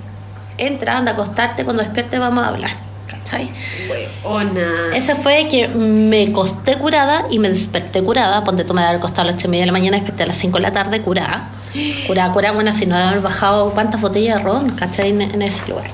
[0.58, 2.72] entra, anda a acostarte, cuando despierte vamos a hablar.
[3.08, 3.50] ¿Cachai?
[4.26, 4.94] Weona.
[4.94, 8.44] Eso fue que me costé curada y me desperté curada.
[8.44, 10.28] Ponte tú me haber acostado a las 8 y media de la mañana, desperté a
[10.28, 11.48] las 5 de la tarde curada.
[12.08, 15.10] Curada, bueno, si no haber bajado cuántas botellas de ron, ¿cachai?
[15.10, 15.88] En, en ese lugar.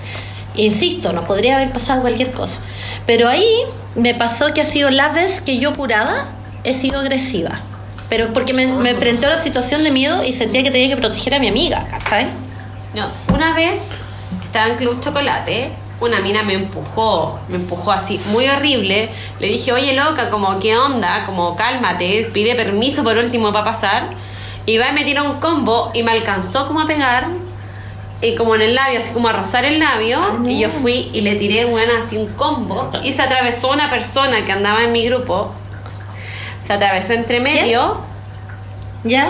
[0.56, 2.62] Insisto, no podría haber pasado cualquier cosa.
[3.06, 3.48] Pero ahí
[3.96, 6.32] me pasó que ha sido la vez que yo curada
[6.64, 7.60] he sido agresiva.
[8.10, 10.98] Pero porque me, me enfrenté a una situación de miedo y sentía que tenía que
[10.98, 12.28] proteger a mi amiga, ¿cachai?
[12.94, 13.90] No, una vez
[14.44, 19.10] estaba en Club Chocolate, una mina me empujó, me empujó así, muy horrible.
[19.40, 21.26] Le dije, oye loca, como, ¿qué onda?
[21.26, 24.04] Como, cálmate, pide permiso por último para pasar.
[24.66, 27.28] Y va y me tiró un combo y me alcanzó como a pegar,
[28.24, 30.20] y como en el labio, así como a rozar el labio.
[30.46, 32.90] Y yo fui y le tiré, bueno, así un combo.
[33.04, 35.54] Y se atravesó una persona que andaba en mi grupo.
[36.62, 37.98] Se atravesó entre medio.
[39.04, 39.30] ¿Ya?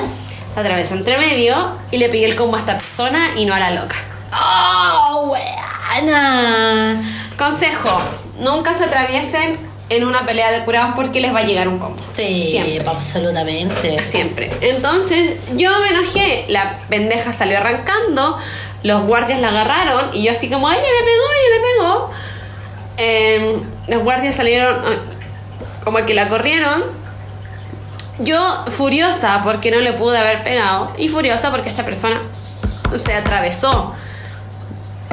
[0.53, 1.55] Se atravesó entre medio
[1.89, 3.95] y le pegué el combo a esta persona y no a la loca.
[4.31, 7.01] ¡Oh, weana!
[7.35, 7.99] Consejo,
[8.39, 9.57] nunca se atraviesen
[9.89, 12.03] en una pelea de curados porque les va a llegar un combo.
[12.13, 12.89] Sí, Siempre.
[12.89, 14.03] absolutamente.
[14.03, 14.51] Siempre.
[14.61, 18.37] Entonces yo me enojé, la pendeja salió arrancando,
[18.83, 22.11] los guardias la agarraron y yo así como, ay, ella me pegó, ella me pegó.
[22.97, 24.83] Eh, los guardias salieron
[25.83, 26.83] como que la corrieron.
[28.19, 28.37] Yo
[28.71, 32.21] furiosa porque no le pude haber pegado y furiosa porque esta persona
[33.03, 33.95] se atravesó.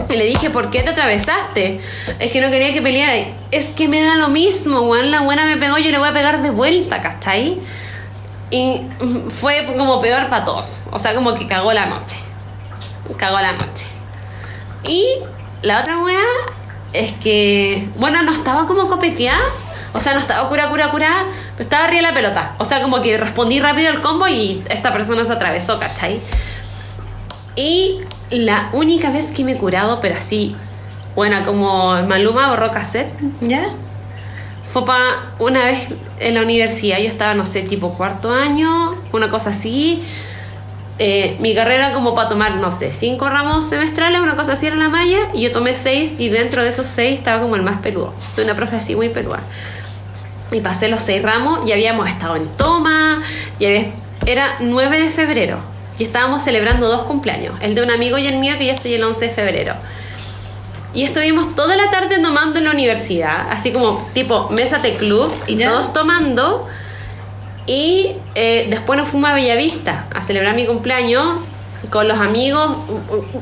[0.08, 1.80] Y le dije, ¿por qué te atravesaste?
[2.18, 3.14] Es que no quería que peleara.
[3.50, 5.10] Es que me da lo mismo, weón.
[5.10, 7.60] La buena me pegó, yo le voy a pegar de vuelta, ¿cachai?
[8.50, 8.80] Y
[9.28, 10.86] fue como peor para todos.
[10.90, 12.18] O sea, como que cagó la noche.
[13.16, 13.86] Cagó la noche.
[14.84, 15.04] Y
[15.62, 16.18] la otra weá
[16.92, 19.38] es que, bueno, no estaba como copeteada.
[19.92, 21.08] O sea, no estaba cura, cura, cura.
[21.56, 22.54] Pero estaba arriba la pelota.
[22.58, 26.20] O sea, como que respondí rápido el combo y esta persona se atravesó, ¿cachai?
[27.54, 28.00] Y
[28.30, 30.54] la única vez que me he curado, pero así,
[31.14, 33.62] bueno, como Maluma borró cassette, ¿Ya?
[34.72, 35.88] fue para una vez
[36.20, 36.98] en la universidad.
[36.98, 40.02] Yo estaba, no sé, tipo cuarto año, una cosa así.
[41.02, 44.76] Eh, mi carrera como para tomar, no sé, cinco ramos semestrales, una cosa así era
[44.76, 47.78] la malla, y yo tomé seis, y dentro de esos seis estaba como el más
[47.80, 49.40] peludo, de una profe así muy peluda.
[50.52, 53.22] Y pasé los seis ramos, y habíamos estado en toma,
[53.58, 53.86] y había-
[54.26, 55.58] era 9 de febrero,
[56.00, 58.94] y estábamos celebrando dos cumpleaños, el de un amigo y el mío, que yo estoy
[58.94, 59.74] el 11 de febrero.
[60.94, 65.30] Y estuvimos toda la tarde tomando en la universidad, así como tipo mesa de club,
[65.46, 65.68] y Ya.
[65.68, 66.66] todos tomando.
[67.66, 71.22] Y eh, después nos fuimos a Bellavista a celebrar mi cumpleaños
[71.90, 72.78] con los amigos,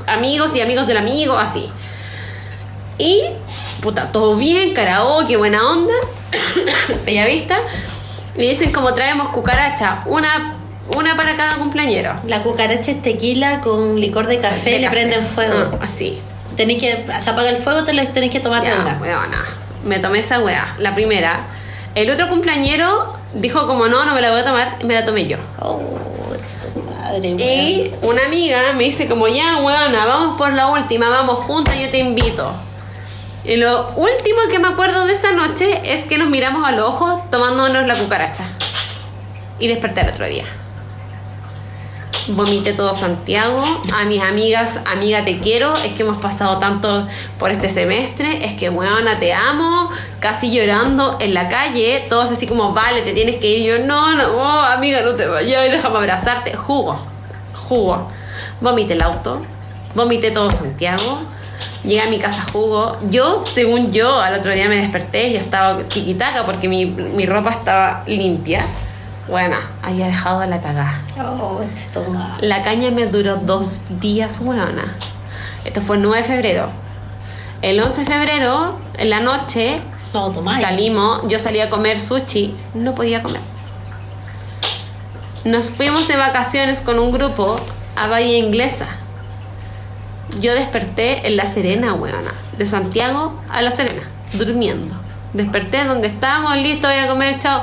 [0.09, 1.71] amigos y amigos del amigo, así.
[2.99, 3.23] Y,
[3.81, 5.95] puta, todo bien, karaoke, buena onda.
[7.07, 7.57] Bellavista.
[8.37, 10.58] Y dicen como traemos cucaracha, una,
[10.97, 12.15] una para cada cumpleañero.
[12.27, 14.97] La cucaracha es tequila con licor de café De le café.
[14.97, 15.71] prenden fuego.
[15.75, 16.19] Ah, así.
[16.57, 18.95] Tenéis que, se apaga el fuego, te lo tenés que tomar de Ya, una.
[19.01, 19.45] weona.
[19.85, 21.47] Me tomé esa weá, la primera.
[21.95, 25.05] El otro cumpleañero dijo como no, no me la voy a tomar, y me la
[25.05, 25.37] tomé yo.
[25.61, 25.81] Oh,
[27.01, 27.41] madre, weón.
[27.41, 31.91] Y una amiga me dice como ya, weona, vamos por la última, vamos juntas, yo
[31.91, 32.51] te invito.
[33.45, 36.87] Y lo último que me acuerdo de esa noche es que nos miramos a los
[36.89, 38.45] ojos tomándonos la cucaracha.
[39.61, 40.45] Y desperté el otro día.
[42.29, 43.63] Vomité todo Santiago.
[43.95, 45.75] A mis amigas, amiga te quiero.
[45.77, 47.07] Es que hemos pasado tanto
[47.39, 48.45] por este semestre.
[48.45, 49.89] Es que, weona, te amo.
[50.21, 52.05] Casi llorando en la calle.
[52.09, 53.67] Todos así como, vale, te tienes que ir.
[53.67, 55.71] Yo, no, no, oh, amiga, no te vayas.
[55.71, 56.55] Déjame abrazarte.
[56.55, 56.97] Jugo.
[57.55, 58.11] Jugo.
[58.61, 59.41] Vomité el auto.
[59.95, 61.21] Vomité todo Santiago.
[61.83, 62.99] Llegué a mi casa jugo.
[63.09, 65.33] Yo, según yo, al otro día me desperté.
[65.33, 68.67] Yo estaba tiquitaca porque mi, mi ropa estaba limpia.
[69.29, 71.03] Bueno, había dejado la cagada.
[71.19, 71.61] Oh.
[72.41, 74.95] La caña me duró dos días, weona.
[75.65, 76.71] Esto fue el 9 de febrero.
[77.61, 79.81] El 11 de febrero, en la noche,
[80.15, 81.23] No, salimos.
[81.29, 82.57] Yo salí a comer sushi.
[82.73, 83.43] No podía comer.
[85.45, 87.57] Nos fuimos de vacaciones con un grupo
[87.97, 88.87] a Bahía Inglesa.
[90.41, 92.33] Yo desperté en La Serena, weona.
[92.57, 94.03] De Santiago a La Serena,
[94.33, 94.95] durmiendo.
[95.35, 97.63] Desperté donde estábamos, listo, voy a comer, chao.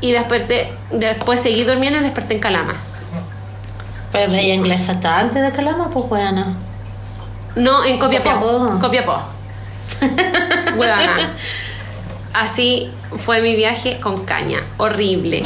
[0.00, 2.74] Y desperté, después seguí durmiendo y desperté en Calama.
[4.12, 6.56] Pues veía inglés hasta antes de Calama, pues buena.
[7.56, 8.30] No, en Copiapó.
[8.30, 8.78] Copiapó.
[8.80, 9.20] Copiapó.
[12.34, 12.92] Así
[13.24, 14.60] fue mi viaje con caña.
[14.76, 15.42] Horrible.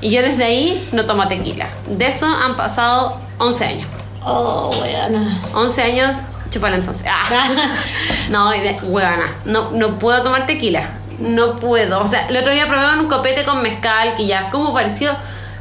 [0.00, 1.68] Y yo desde ahí no tomo tequila.
[1.88, 3.88] De eso han pasado 11 años.
[4.22, 5.40] Oh, buena.
[5.54, 6.18] 11 años,
[6.50, 7.06] chupala entonces.
[7.08, 7.76] Ah.
[8.30, 8.50] No,
[8.84, 10.90] huevona, no, no puedo tomar tequila.
[11.18, 12.00] No puedo.
[12.00, 15.12] O sea, el otro día probé un copete con mezcal que ya como pareció.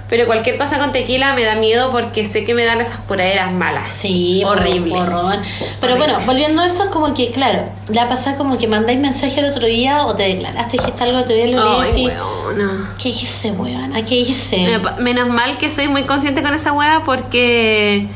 [0.10, 3.52] Pero cualquier cosa con tequila me da miedo porque sé que me dan esas curaderas
[3.52, 3.92] malas.
[3.92, 4.94] Sí, horrible.
[4.94, 5.98] Pero Horrible.
[5.98, 9.66] bueno, volviendo a eso, como que, claro, la pasada como que mandáis mensaje el otro
[9.66, 12.94] día o te declaraste, dijiste algo el otro día, lo Ay, huevona.
[13.02, 14.06] ¿Qué hice, weona?
[14.06, 14.80] ¿Qué hice?
[15.00, 18.08] Menos mal que soy muy consciente con esa hueá porque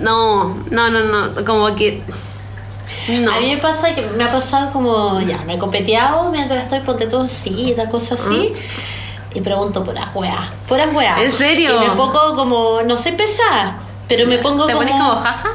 [0.00, 2.02] no, no, no, no, como que
[3.20, 3.32] no.
[3.32, 6.80] A mí me pasa que me ha pasado como, ya, me he copeteado mientras estoy,
[6.80, 8.52] ponte todo cita, cosas así.
[9.34, 11.18] Y pregunto puras weas, puras weas.
[11.18, 11.82] ¿En serio?
[11.82, 13.76] Y me pongo como, no sé pesar,
[14.08, 14.84] pero me pongo ¿Te como...
[14.84, 15.50] pones como jaja?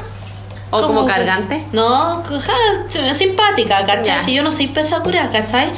[0.70, 1.64] ¿O como, cargante?
[1.72, 4.04] No, ja, simpática, ¿cachai?
[4.04, 4.22] Ya.
[4.22, 5.70] Si yo no soy pesa cura, ¿cachai?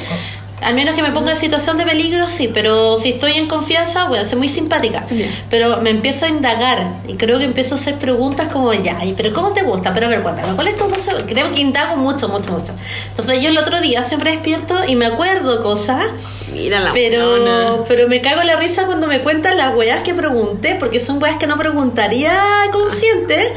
[0.61, 4.05] Al menos que me ponga en situación de peligro, sí, pero si estoy en confianza,
[4.05, 5.05] bueno, soy muy simpática.
[5.49, 9.13] Pero me empiezo a indagar y creo que empiezo a hacer preguntas como, ya, ¿y
[9.13, 9.93] pero cómo te gusta?
[9.93, 11.13] Pero a ver, cuéntame, ¿cuál es tu cosa?
[11.27, 12.73] Creo que indago mucho, mucho, mucho.
[13.07, 16.05] Entonces yo el otro día siempre despierto y me acuerdo cosas,
[16.53, 17.83] Mira la pero, huevona.
[17.87, 21.21] pero me cago en la risa cuando me cuentan las weas que pregunté, porque son
[21.21, 22.33] weas que no preguntaría
[22.71, 23.53] consciente.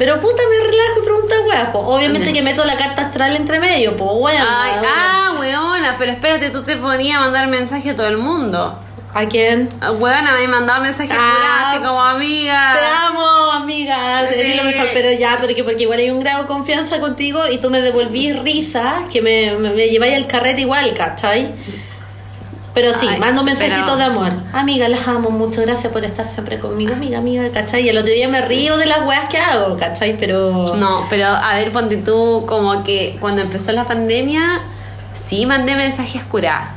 [0.00, 1.68] Pero puta, me relajo y pregunto weas.
[1.72, 4.42] Pues, obviamente que meto la carta astral entre medio, pues weón.
[4.48, 4.84] Ay, weón.
[4.88, 8.78] ah, weona, pero espérate, tú te ponías a mandar mensaje a todo el mundo.
[9.12, 9.68] ¿A quién?
[9.82, 12.72] Ah, Weona, me mandaba mensajes Ah, así como amiga.
[12.72, 14.26] Te amo, amiga.
[14.26, 17.58] Eres lo mejor, pero ya, porque, porque igual hay un grado de confianza contigo y
[17.58, 21.52] tú me devolvís risa, que me, me, me lleváis al carrete igual, ¿cachai?
[22.80, 24.32] Pero sí, Ay, mando mensajitos pero- de amor.
[24.54, 27.84] Amiga, las amo, muchas gracias por estar siempre conmigo, amiga, amiga, ¿cachai?
[27.84, 30.16] Y el otro día me río de las weas que hago, ¿cachai?
[30.16, 30.74] Pero.
[30.76, 34.62] No, pero a ver, ponte tú como que cuando empezó la pandemia,
[35.28, 36.68] sí mandé mensajes curados.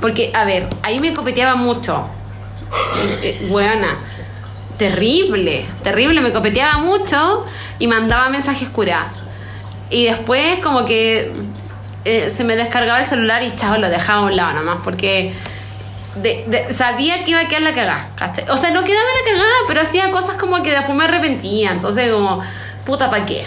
[0.00, 2.08] Porque, a ver, ahí me copeteaba mucho.
[3.48, 3.96] Buena.
[4.78, 7.46] Terrible, terrible, me copeteaba mucho
[7.78, 9.12] y mandaba mensajes curados.
[9.90, 11.30] Y después como que
[12.04, 15.32] eh, se me descargaba el celular y chao, lo dejaba a un lado nomás, porque
[16.16, 18.44] de- de- sabía que iba a quedar la cagada, ¿cachai?
[18.50, 22.12] O sea, no quedaba la cagada, pero hacía cosas como que después me arrepentía, entonces
[22.12, 22.40] como,
[22.84, 23.46] puta, ¿para qué?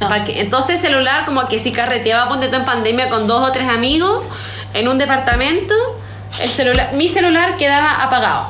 [0.00, 0.08] No.
[0.08, 0.40] ¿Pa' qué?
[0.40, 4.24] Entonces celular como que si carreteaba, ponte tú en pandemia con dos o tres amigos
[4.74, 5.74] en un departamento,
[6.40, 8.46] el celular, mi celular quedaba apagado.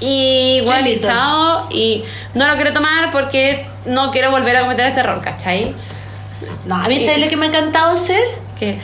[0.00, 4.86] Y igual y chao, y no lo quiero tomar porque no quiero volver a cometer
[4.86, 5.74] este error, ¿cachai?
[6.66, 8.20] No, a mí, ¿sabes lo que me ha encantado hacer?
[8.58, 8.78] Que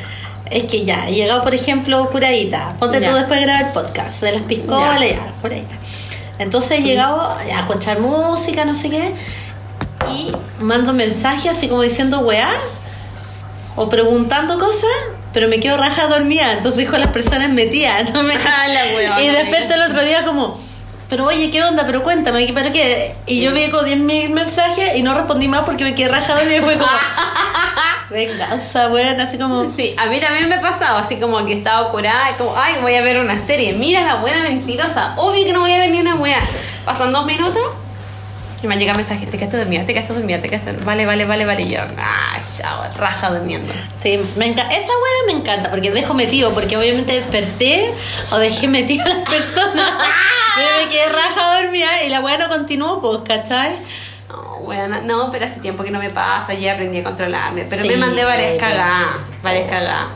[0.50, 2.76] Es que ya, he llegado, por ejemplo, curadita.
[2.78, 3.10] Ponte Ya.
[3.10, 5.06] tú después de grabar el podcast de las piscolas, Ya.
[5.16, 5.74] ya, curadita.
[6.38, 9.14] Entonces he llegado a escuchar música, no sé qué,
[10.10, 12.50] y mando mensajes así como diciendo weá,
[13.74, 14.90] o preguntando cosas,
[15.32, 16.52] pero me quedo raja dormida.
[16.52, 18.10] Entonces dijo las personas metidas.
[18.14, 18.34] No me...
[18.34, 19.22] Ah, la weona.
[19.22, 20.58] y desperté el otro día como.
[21.08, 21.84] Pero oye, ¿qué onda?
[21.86, 23.14] Pero cuéntame, ¿pero qué?
[23.26, 26.46] Y yo vi con 10.000 mensajes y no respondí más porque me quedé rajado y
[26.46, 26.90] me fue como...
[28.10, 29.72] Venganza, weón, así como...
[29.74, 32.76] Sí, a mí también me ha pasado, así como que estaba curada, y como, ay,
[32.80, 35.90] voy a ver una serie, mira la buena mentirosa, obvio que no voy a ver
[35.90, 36.40] ni una wea.
[36.84, 37.62] Pasan dos minutos
[38.62, 41.44] y me llega mensaje, te quedaste dormida, te quedaste dormida, te quedaste Vale, vale, vale,
[41.44, 41.62] vale.
[41.62, 43.72] Y yo, ah, ya, raja durmiendo.
[43.98, 44.74] Sí, me encanta.
[44.74, 47.92] Esa weá me encanta porque dejo metido, porque obviamente desperté
[48.30, 49.90] o dejé metido a las personas.
[50.56, 53.76] Me quedé raja dormida y la weá no continuó, pues, ¿cachai?
[54.30, 57.66] No, bueno, no, pero hace tiempo que no me pasa, ya aprendí a controlarme.
[57.68, 60.06] Pero Sí, me mandé varias cagadas, varias cagadas.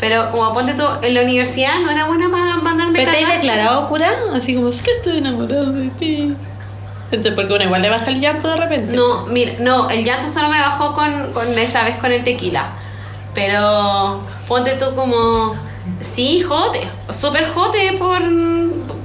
[0.00, 3.34] Pero como ponte tú, en la universidad no era buena para mandarme ¿Pero te has
[3.34, 4.10] declarado cura?
[4.34, 6.34] Así como, es que estoy enamorado de ti.
[7.10, 8.96] Entonces, porque uno igual le baja el llanto de repente.
[8.96, 12.70] No, mira, no, el llanto solo me bajó con, con esa vez con el tequila.
[13.34, 15.54] Pero ponte tú como,
[16.00, 18.20] sí, jote, súper jote por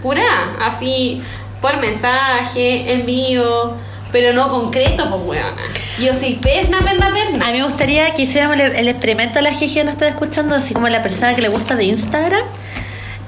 [0.02, 0.23] pura,
[0.61, 1.22] así,
[1.61, 3.76] por mensaje, envío,
[4.11, 5.61] pero no concreto, pues weona.
[5.99, 7.45] Yo soy perna, perna, A perna.
[7.52, 10.56] mí me gustaría que hiciéramos el, el experimento a la jeje que nos está escuchando,
[10.56, 12.44] así como a la persona que le gusta de Instagram.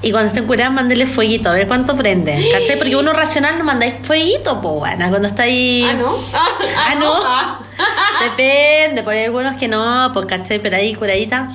[0.04, 2.50] Y cuando estén curadas, mándele fueguito, a ver cuánto prende.
[2.52, 2.76] ¿Cachai?
[2.76, 5.82] Porque uno racional no mandáis fueguito, pues, bueno, cuando está ahí.
[5.88, 6.16] Ah, ¿no?
[6.76, 7.64] Ah, no.
[8.24, 10.58] Depende, por ahí algunos que no, pues, ¿cachai?
[10.58, 11.48] Pero ahí curadita.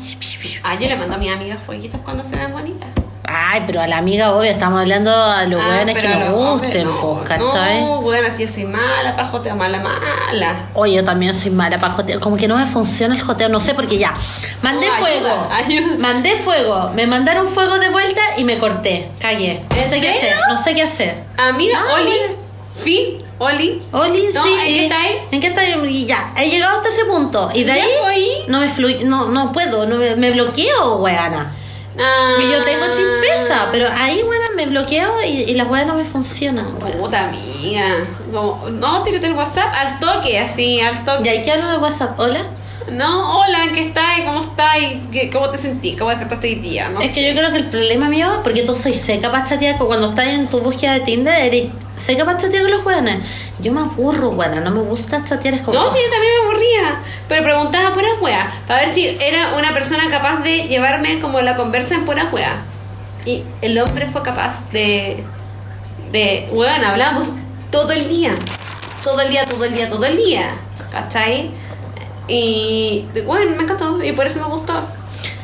[0.64, 2.90] Ah, yo le mando a mis amigas fueguitos cuando se ven bonitas.
[3.32, 7.00] Ay, pero a la amiga, obvio, estamos hablando a los Ah, que nos gusten, no,
[7.00, 7.80] pues, ¿cachai?
[7.82, 10.66] No, así yo soy mala, pa' joteo, mala, mala.
[10.74, 12.20] Oye, yo también soy mala para jotear.
[12.20, 14.16] Como que no me funciona el joteo, no sé, porque ya.
[14.64, 15.28] Mandé No, fuego.
[15.28, 15.98] ayuda, ayuda.
[16.00, 16.92] Mandé fuego.
[16.96, 19.10] Me mandaron fuego de vuelta y me corté.
[19.20, 19.62] Calle.
[19.70, 20.34] No ¿En sé qué hacer.
[20.50, 21.24] No sé qué hacer.
[21.38, 22.12] Amiga, Ah, Oli.
[22.84, 23.82] Fin, Oli.
[23.92, 24.50] Oli, No, sí.
[24.54, 25.20] ¿en qué eh, está ahí?
[25.32, 25.74] ¿En qué está ahí?
[25.88, 26.34] Y ya.
[26.36, 27.52] He llegado hasta ese punto.
[27.54, 27.90] Y de ¿Ya ahí.
[28.02, 28.44] fue ahí?
[28.48, 29.04] No me fluye.
[29.04, 29.86] No, no puedo.
[29.86, 31.54] No me, me bloqueo, weana.
[32.00, 32.36] Ah.
[32.40, 33.68] Que yo tengo chispeza.
[33.72, 36.66] Pero ahí, weana, me bloqueo y, y las weas no me funcionan.
[36.76, 37.98] Puta amiga.
[38.32, 41.24] No, no, tírate el WhatsApp al toque, así, al toque.
[41.26, 42.20] Ya, ¿y qué hablo de WhatsApp?
[42.20, 42.46] ¿Hola?
[42.92, 44.22] No, hola, ¿en qué estás?
[44.26, 44.78] ¿Cómo estás?
[45.12, 45.98] ¿Qué- ¿Cómo te sentís?
[45.98, 46.90] ¿Cómo despertaste hoy día?
[46.90, 47.16] No es sé.
[47.16, 50.10] que yo creo que el problema mío, porque tú soy seca para chatear, pues cuando
[50.10, 51.66] estás en tu búsqueda de Tinder, eres
[51.98, 53.24] seca para chatear con los weones.
[53.60, 55.78] Yo me aburro, weona, no me gusta chatear, es como...
[55.78, 57.02] No, sí, yo también me aburría.
[57.28, 58.48] Pero preguntaba puras weas.
[58.68, 62.56] Para ver si era una persona capaz de llevarme como la conversa en puras weas.
[63.26, 65.24] Y el hombre fue capaz de.
[66.12, 66.48] de.
[66.52, 67.34] Weón, hablamos
[67.70, 68.34] todo el día.
[69.04, 70.56] Todo el día, todo el día, todo el día.
[70.92, 71.52] ¿Cachai?
[72.30, 73.06] Y.
[73.26, 74.02] Bueno, me encantó.
[74.04, 74.74] Y por eso me gustó.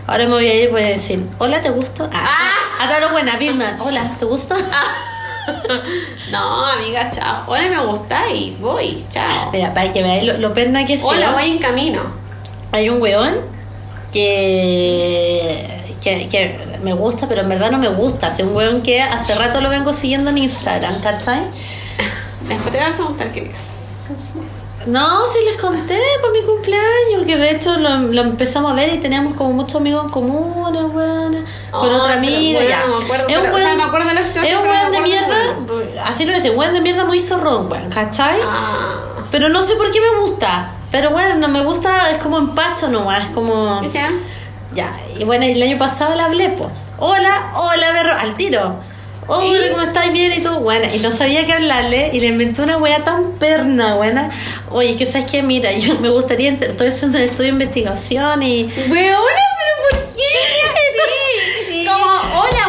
[0.08, 2.10] Ahora me voy a ir y voy a decir, hola, ¿te gusta?
[2.14, 2.28] Ah,
[2.80, 2.84] Ah.
[2.84, 4.56] a dar buena, Birman, hola, ¿te gusta?
[6.32, 7.44] No, amiga, chao.
[7.48, 9.06] Hola, me gusta y voy.
[9.10, 9.52] Chao.
[9.52, 11.18] Mira, para que veáis lo, lo que soy.
[11.18, 12.02] Hola, voy en camino.
[12.72, 13.36] Hay un weón
[14.12, 18.28] que, que, que me gusta, pero en verdad no me gusta.
[18.28, 21.42] Es un weón que hace rato lo vengo siguiendo en Instagram, ¿cachai?
[22.48, 23.85] Después te voy a preguntar quién es.
[24.86, 28.94] No, sí les conté por mi cumpleaños, que de hecho lo, lo empezamos a ver
[28.94, 32.86] y teníamos como muchos amigos en común, weón, con otra amiga, weón, ya.
[32.86, 34.70] no me acuerdo, es un pero, o sea, me acuerdo de la situación, es un
[34.70, 38.40] weón de mierda, así lo dice, un weón de mierda muy zorrón, weón, ¿cachai?
[38.44, 38.96] Ah.
[39.32, 42.88] Pero no sé por qué me gusta, pero bueno, no me gusta, es como empacho
[42.88, 43.82] nomás, es como...
[43.92, 44.08] ¿Ya?
[44.74, 46.70] Ya, y bueno, el año pasado le hablé, pues.
[47.00, 48.76] Hola, hola, berro, al tiro.
[49.28, 49.72] Hola, ¿Y?
[49.72, 50.14] ¿cómo estáis?
[50.14, 50.60] Bien, y todo.
[50.60, 54.30] Bueno, y no sabía qué hablarle, y le inventé una wea tan perna, buena.
[54.70, 58.44] Oye, es que sabes que, mira, yo me gustaría, estoy haciendo un estudio de investigación
[58.44, 58.66] y.
[58.90, 59.18] Weona,
[59.60, 60.22] pero ¿por qué?
[61.82, 62.65] Y- Como, hola,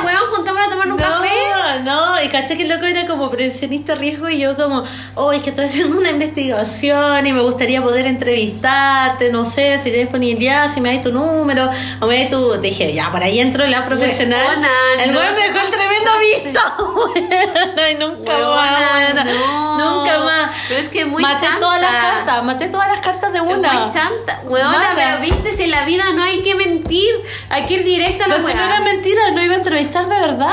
[1.84, 4.84] No, y caché que el loco era como prevencionista riesgo y yo como,
[5.14, 9.84] oh, es que estoy haciendo una investigación y me gustaría poder entrevistarte, no sé, si
[9.84, 11.68] tienes disponibilidad, si me das tu número,
[12.00, 12.56] o me das tu...
[12.60, 14.40] Dije, ya, por ahí entro la profesional.
[14.46, 15.20] Weona, el no.
[15.20, 16.60] weón me dejó el tremendo visto.
[16.94, 19.78] Bueno, y nunca más, Weona, no.
[19.98, 20.50] nunca más.
[20.68, 21.60] Pero es que muy Maté chanta.
[21.60, 23.72] todas las cartas, maté todas las cartas de una.
[23.72, 24.40] Muy chanta.
[24.44, 27.14] Weona, pero viste, si en la vida no hay que mentir.
[27.50, 30.06] Hay que ir directo a la Pero si no era mentira, lo iba a entrevistar
[30.08, 30.50] de verdad.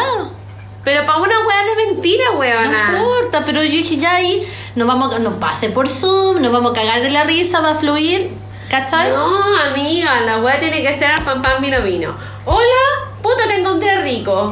[0.83, 2.87] Pero para una weá de mentira, No weona.
[2.91, 4.45] importa, pero yo dije ya ahí
[4.75, 7.75] nos vamos, nos pase por Zoom, nos vamos a cagar de la risa, va a
[7.75, 8.33] fluir,
[8.69, 9.09] ¿cachai?
[9.11, 9.31] No,
[9.71, 12.13] amiga, la weá tiene que ser al pan pan vino vino.
[12.45, 14.51] Hola, puta, te encontré rico.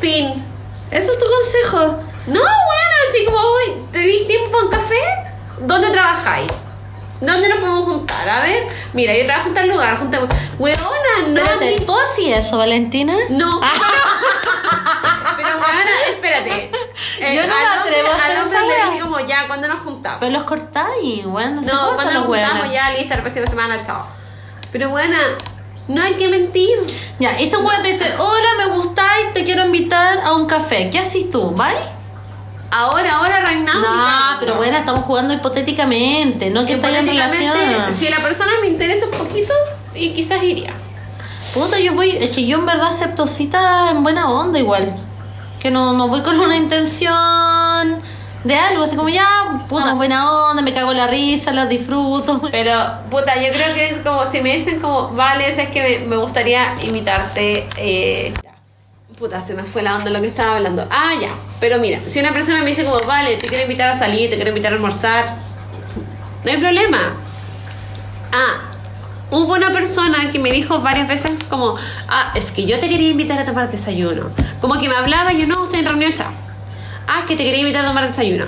[0.00, 0.32] Fin.
[0.90, 1.78] Eso es tu consejo.
[2.26, 5.00] No, bueno, así como hoy, ¿tenéis tiempo para un café?
[5.60, 6.50] ¿Dónde trabajáis?
[7.20, 8.28] ¿Dónde nos podemos juntar?
[8.28, 10.28] A ver, mira, yo trabajo en tal lugar, juntemos.
[10.58, 10.80] Weona,
[11.28, 11.36] no.
[11.40, 13.14] Espérate, ¿tú así eso, Valentina?
[13.30, 13.60] No.
[15.36, 16.70] Pero weona, espérate.
[17.20, 20.18] Eh, Yo no me atrevo a hacer esa le dije como ya, ¿cuándo nos juntamos?
[20.20, 22.72] Pero los cortáis, bueno, no, se cortan cuando los nos juntamos huevos.
[22.74, 24.06] ya, lista, la próxima semana, chao.
[24.72, 25.18] Pero buena,
[25.88, 26.78] no hay que mentir.
[27.18, 30.88] Ya, ese weón te dice, hola, me gustáis, te quiero invitar a un café.
[30.90, 31.50] ¿Qué haces tú?
[31.50, 31.78] ¿Vale?
[32.70, 33.82] Ahora, ahora, reinamos.
[33.82, 37.54] No, pero bueno, estamos jugando hipotéticamente, no que estáis en relación.
[37.92, 39.52] Si la persona me interesa un poquito,
[39.94, 40.72] y quizás iría.
[41.52, 44.94] Puta, yo voy, es que yo en verdad acepto citas en buena onda igual.
[45.58, 48.00] Que no, no voy con una intención
[48.44, 49.26] de algo, así como ya,
[49.68, 49.94] puta, Ah.
[49.94, 52.40] buena onda, me cago en la risa, las disfruto.
[52.50, 52.72] Pero,
[53.10, 56.16] puta, yo creo que es como si me dicen como, vale, es que me, me
[56.16, 57.68] gustaría invitarte.
[57.76, 58.32] Eh,
[59.20, 60.88] puta, se me fue la onda lo que estaba hablando.
[60.90, 61.28] Ah, ya.
[61.60, 64.36] Pero mira, si una persona me dice como, vale, te quiero invitar a salir, te
[64.36, 65.36] quiero invitar a almorzar,
[66.42, 67.12] no hay problema.
[68.32, 68.62] Ah,
[69.30, 71.74] hubo una persona que me dijo varias veces como,
[72.08, 74.30] ah, es que yo te quería invitar a tomar desayuno.
[74.58, 76.32] Como que me hablaba y yo, no, estoy en reunión, chao.
[77.06, 78.46] Ah, que te quería invitar a tomar desayuno.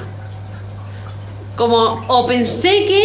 [1.54, 3.04] Como, o pensé que,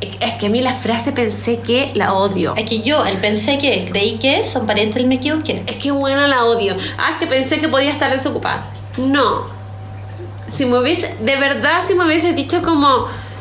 [0.00, 2.54] es que a mí la frase pensé que la odio.
[2.56, 5.64] Es que yo, él pensé que, creí que son parientes del me equivoqué.
[5.66, 6.76] Es que buena la odio.
[6.98, 8.70] Ah, es que pensé que podía estar desocupada.
[8.96, 9.46] No.
[10.46, 12.88] Si me hubiese, de verdad, si me hubiese dicho como,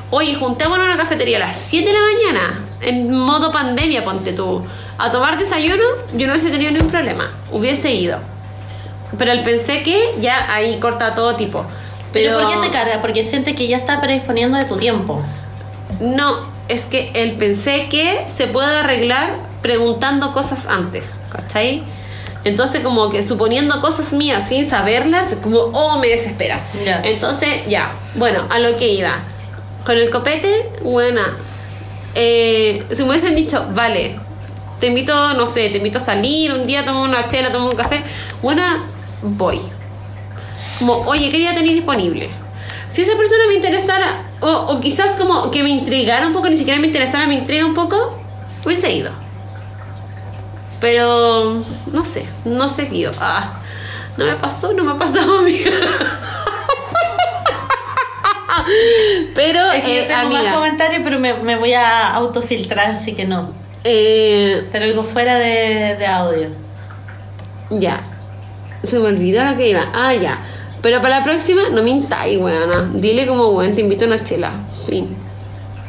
[0.09, 4.33] oye, juntémonos en una cafetería a las 7 de la mañana, en modo pandemia, ponte
[4.33, 4.63] tú,
[4.97, 7.29] a tomar desayuno, yo no hubiese tenido ningún problema.
[7.51, 8.19] Hubiese ido.
[9.17, 11.65] Pero el pensé que ya ahí corta todo tipo.
[12.11, 12.99] Pero, Pero, ¿por qué te carga?
[12.99, 15.23] Porque siente que ya está predisponiendo de tu tiempo.
[15.99, 19.29] No, es que el pensé que se puede arreglar
[19.61, 21.83] preguntando cosas antes, ¿cachai?
[22.43, 26.59] Entonces, como que suponiendo cosas mías sin saberlas, como, oh, me desespera.
[27.03, 29.15] Entonces, ya, bueno, a lo que iba.
[29.85, 30.49] Con el copete,
[30.81, 31.23] buena.
[32.15, 34.17] Eh, si me hubiesen dicho, vale,
[34.79, 37.75] te invito, no sé, te invito a salir un día, tomo una chela, tomo un
[37.75, 38.01] café,
[38.41, 38.85] buena,
[39.21, 39.59] voy.
[40.79, 42.29] Como, oye, ¿qué día tenéis disponible?
[42.89, 46.57] Si esa persona me interesara, o, o quizás como que me intrigara un poco, ni
[46.57, 48.19] siquiera me interesara, me intriga un poco,
[48.65, 49.11] hubiese ido.
[50.79, 51.61] Pero,
[51.91, 53.11] no sé, no sé qué yo.
[53.19, 53.53] Ah,
[54.17, 55.71] no me pasó, no me ha pasado, amiga.
[59.35, 62.89] Pero, Es que yo eh, tengo más amiga, comentarios, pero me, me voy a autofiltrar,
[62.89, 63.53] así que no.
[63.83, 66.49] eh, Te lo digo fuera de, de audio.
[67.71, 68.01] ya.
[68.83, 69.85] Se me olvidó lo que iba.
[69.93, 70.37] Ah, ya.
[70.81, 72.89] Pero para la próxima, no mintáis, weona.
[72.93, 74.51] Dile como, weón, te invito a una chela.
[74.87, 75.15] Fin.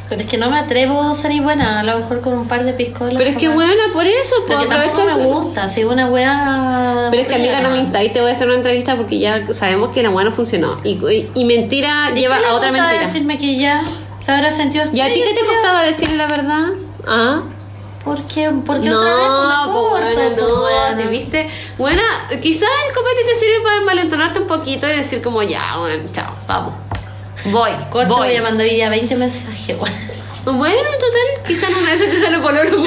[0.09, 2.63] Pero es que no me atrevo a salir buena, a lo mejor con un par
[2.63, 3.13] de piscolas.
[3.15, 5.17] Pero es que, weona, por eso, pues Porque tampoco aprovecha.
[5.17, 7.07] me gusta, si una weá.
[7.11, 8.11] Pero es que, amiga, no mintáis.
[8.11, 10.79] Te voy a hacer una entrevista porque ya sabemos que la weá no funcionó.
[10.83, 12.99] Y, y, y mentira ¿Y lleva a otra mentira.
[12.99, 13.83] decirme que ya
[14.23, 16.65] se habrá sentido ¿Y a ti qué te costaba decirle la verdad?
[17.07, 17.43] ¿Ah?
[18.09, 18.49] ¿Por qué?
[18.65, 21.49] ¿Por qué no, otra vez pues no bueno, corto, no, pues, si viste.
[21.77, 22.01] Bueno,
[22.41, 26.33] quizás el copete te sirve para envalentonarte un poquito y decir como ya, bueno, chao,
[26.47, 26.73] vamos.
[27.45, 28.27] Voy, Corto, voy.
[28.29, 30.57] voy a mandar hoy día 20 mensajes, weón.
[30.57, 32.77] Bueno, en total, quizás una esas te sale por oro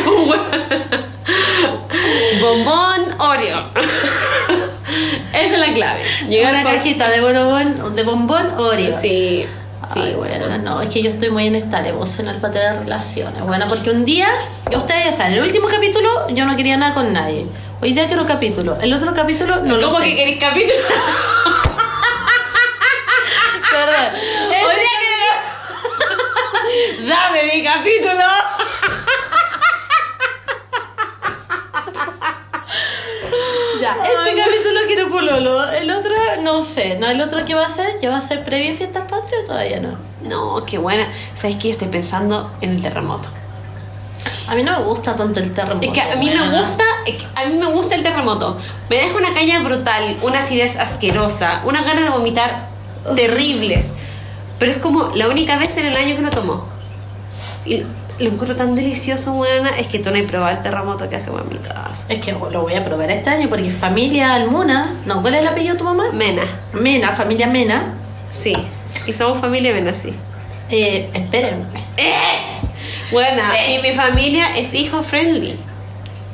[2.41, 3.63] Bombón Oreo.
[5.33, 6.01] Esa es la clave.
[6.29, 8.99] Llegar una con- cajita de bombón, de bombón Oreo.
[9.01, 9.47] Sí,
[9.95, 10.59] sí, bueno.
[10.59, 13.43] no, es que yo estoy muy inestable emocional para tener relaciones.
[13.43, 14.29] Bueno, porque un día,
[14.75, 17.47] ustedes ya saben, el último capítulo yo no quería nada con nadie.
[17.81, 18.79] Hoy día quiero capítulo.
[18.81, 20.05] El otro capítulo no lo ¿Cómo sé.
[20.05, 20.79] que queréis capítulo?
[23.71, 24.13] Perdón.
[24.49, 25.23] Hoy día quiero-
[27.09, 28.25] Dame mi capítulo.
[33.83, 35.73] Ya, este capítulo quiero pololo.
[35.73, 36.13] El otro,
[36.45, 36.97] no sé.
[36.99, 39.43] No, el otro que va a ser, ya va a ser previo a fiestas patrias
[39.43, 39.99] o todavía no.
[40.23, 41.05] No, qué buena.
[41.35, 41.65] ¿Sabes qué?
[41.65, 43.29] Yo estoy pensando en el terremoto.
[44.47, 45.85] A mí no me gusta tanto el terremoto.
[45.85, 48.57] Es que a mí me gusta, es que a mí me gusta el terremoto.
[48.89, 52.69] Me deja una caña brutal, una acidez asquerosa, una ganas de vomitar
[53.17, 53.87] terribles.
[54.61, 56.69] Pero es como la única vez en el año que lo tomo.
[57.65, 57.83] Y
[58.19, 61.31] lo encuentro tan delicioso, buena, es que tú no has probado el terremoto que hace
[61.31, 62.05] en mi casa.
[62.09, 64.95] Es que lo voy a probar este año porque familia Almuna.
[65.07, 66.05] No, ¿cuál es el apellido de tu mamá?
[66.13, 67.95] Mena, Mena, familia Mena.
[68.31, 68.55] sí.
[69.07, 70.15] Y somos familia Mena, sí.
[70.69, 71.65] Eh, espérenme.
[73.11, 73.77] Buena, Eh.
[73.79, 75.59] y mi familia es hijo friendly.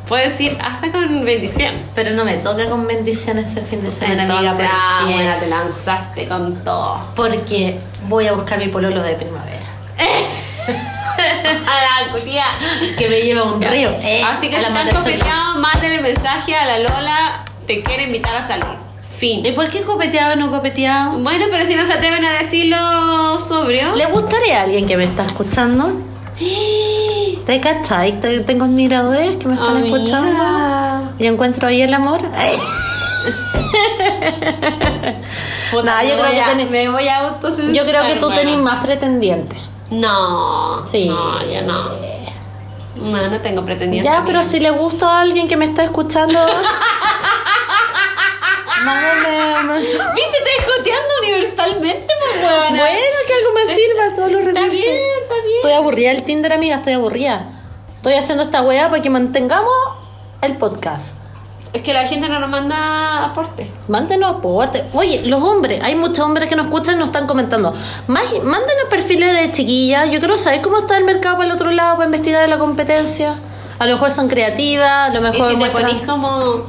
[0.07, 1.75] Puedes ir hasta con bendición.
[1.95, 4.39] Pero no me toca con bendiciones ese fin de semana, amiga.
[4.53, 6.99] Entonces, ah, porque- buena, te lanzaste con todo.
[7.15, 7.79] Porque
[8.09, 9.48] voy a buscar mi pololo de primavera.
[12.13, 12.45] La culia.
[12.97, 13.91] Que me lleva un río.
[14.03, 17.45] Eh, Así que si están copeteados, mándenle mensaje a la Lola.
[17.67, 18.67] Te quiere invitar a salir.
[19.03, 19.45] Fin.
[19.45, 21.19] ¿Y por qué copeteado o no copeteado?
[21.19, 23.95] Bueno, pero si no se atreven a decirlo sobrio.
[23.97, 25.91] ¿Le gustaría a alguien que me está escuchando?
[27.47, 28.21] ¿Te cachai?
[28.21, 29.97] Te- Tengo admiradores que me están Amiga.
[29.97, 31.13] escuchando.
[31.19, 32.21] Y encuentro ahí el amor.
[35.71, 39.59] Puta, Nah, yo creo a- tenés- Yo creo que tú tenés más pretendientes.
[39.91, 40.87] No.
[40.87, 41.07] Sí.
[41.09, 41.91] No, yo no.
[42.97, 44.09] No, no tengo pretendiente.
[44.09, 46.39] Ya, pero si le gusta a alguien que me está escuchando.
[48.85, 49.79] Mándame.
[49.81, 49.99] ¿Viste?
[50.45, 52.41] Te joteando universalmente, pues.
[52.71, 52.85] Bueno,
[53.27, 54.83] que algo me sirva todos los Está recursos.
[54.85, 55.57] bien, está bien.
[55.57, 57.49] Estoy aburrida del Tinder, amiga, estoy aburrida.
[57.97, 59.73] Estoy haciendo esta weá para que mantengamos
[60.43, 61.17] el podcast.
[61.73, 63.71] Es que la gente no nos manda aporte.
[63.89, 64.85] Mándenos aporte.
[64.95, 67.75] Oye, los hombres, hay muchos hombres que nos escuchan y nos están comentando.
[68.07, 70.11] Mándenos perfiles de chiquillas.
[70.11, 73.35] Yo quiero saber cómo está el mercado para el otro lado para investigar la competencia.
[73.79, 76.65] A lo mejor son creativas, a lo Y mejor si te muestran ponís como.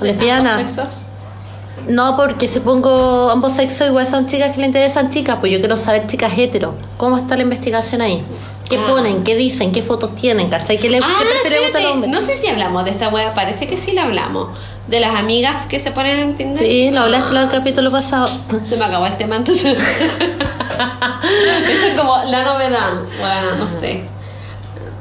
[0.00, 1.06] sexos.
[1.86, 5.58] No, porque si pongo ambos sexos, igual son chicas que le interesan chicas, pues yo
[5.60, 6.74] quiero saber chicas hetero.
[6.98, 8.22] ¿Cómo está la investigación ahí?
[8.68, 8.84] ¿Qué Ah.
[8.86, 9.24] ponen?
[9.24, 9.72] ¿Qué dicen?
[9.72, 10.48] ¿Qué fotos tienen?
[10.50, 10.78] ¿Cachai?
[10.78, 11.14] ¿Qué, le, Ah,
[11.76, 12.08] al hombre?
[12.10, 14.48] No sé si hablamos de esta wea, parece que sí la hablamos.
[14.88, 16.58] De las amigas que se ponen en Tinder.
[16.58, 18.28] Sí, lo hablaste en Ah, el capítulo pasado.
[18.68, 19.76] Se me acabó el tema entonces.
[21.68, 22.90] Eso es como la novedad.
[23.18, 24.02] Bueno, no sé.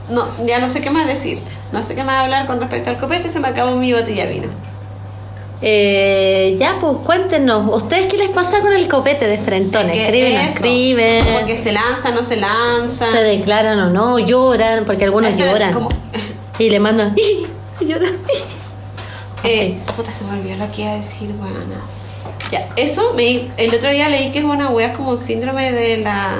[0.10, 1.40] No, ya no sé qué más decir.
[1.72, 4.32] No sé qué más hablar con respecto al copete, se me acabó mi botella de
[4.32, 4.48] vino.
[5.62, 7.76] Eh, ya, pues cuéntenos.
[7.76, 9.92] ¿Ustedes qué les pasa con el copete de frentones?
[9.92, 11.26] ¿Qué Escriben, es escriben.
[11.40, 13.12] Porque se lanza, no se lanza.
[13.12, 15.74] Se declaran o no, lloran, porque algunos Espera, lloran.
[15.74, 15.90] como-
[16.60, 17.16] Y le mandan.
[17.82, 18.12] lloran.
[19.44, 21.82] Eh, puta, se me olvidó lo que iba a decir, weona.
[22.52, 25.98] Ya, eso, me, el otro día leí que es una wea como un síndrome de
[25.98, 26.36] la.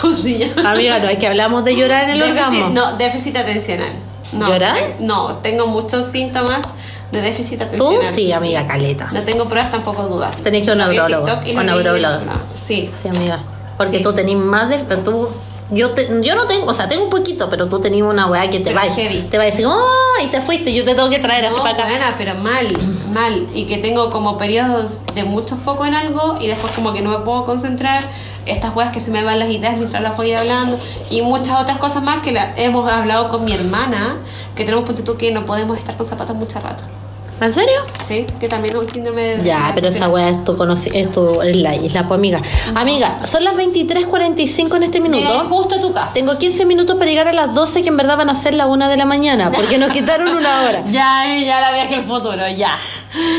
[0.00, 0.72] ¿Cómo se llama?
[0.72, 2.68] Amiga, no, es que hablamos de llorar en el Déficit- orgasmo.
[2.70, 3.92] No, déficit atencional.
[4.32, 4.76] No, ¿Llorar?
[4.76, 6.66] eh, No, tengo muchos síntomas
[7.14, 8.02] de déficit Tú atencional.
[8.04, 9.08] sí, amiga, caleta.
[9.12, 10.36] No tengo pruebas, tampoco dudas.
[10.38, 12.20] Tenés que ir a un neurólogo, en- neurólogo.
[12.54, 12.90] Sí.
[13.00, 13.42] Sí, amiga.
[13.78, 14.02] Porque Sí.
[14.02, 14.78] tú tenés más de.
[14.98, 15.28] Tú,
[15.70, 18.48] yo, te, yo no tengo, o sea, tengo un poquito, pero tú tenías una weá
[18.50, 19.22] que te Pero va, heavy.
[19.30, 21.62] te va a decir, oh, y te fuiste, yo te tengo que traer así No,
[21.62, 21.86] para acá.
[21.88, 22.66] buena, pero mal,
[23.12, 23.46] mal.
[23.54, 27.10] Y que tengo como periodos de mucho foco en algo y después como que no
[27.10, 28.04] me puedo concentrar.
[28.46, 30.76] Estas weas que se me van las ideas mientras las voy hablando.
[31.08, 34.16] Y muchas otras cosas más que la- hemos hablado con mi hermana,
[34.54, 36.84] que tenemos punto tú que no podemos estar con zapatos mucho rato.
[37.40, 37.74] ¿En serio?
[38.02, 38.26] ¿Sí?
[38.38, 39.44] Que también es un síndrome de...
[39.44, 40.52] Ya, pero esa weá es tu,
[40.94, 42.40] es tu es la isla, pues amiga.
[42.74, 45.46] Amiga, son las 23.45 en este Llegué minuto.
[45.50, 46.14] justo a tu casa.
[46.14, 48.66] Tengo 15 minutos para llegar a las 12, que en verdad van a ser la
[48.66, 50.84] 1 de la mañana, porque nos quitaron una hora.
[50.90, 52.78] Ya, eh, ya la viaje en futuro, ya.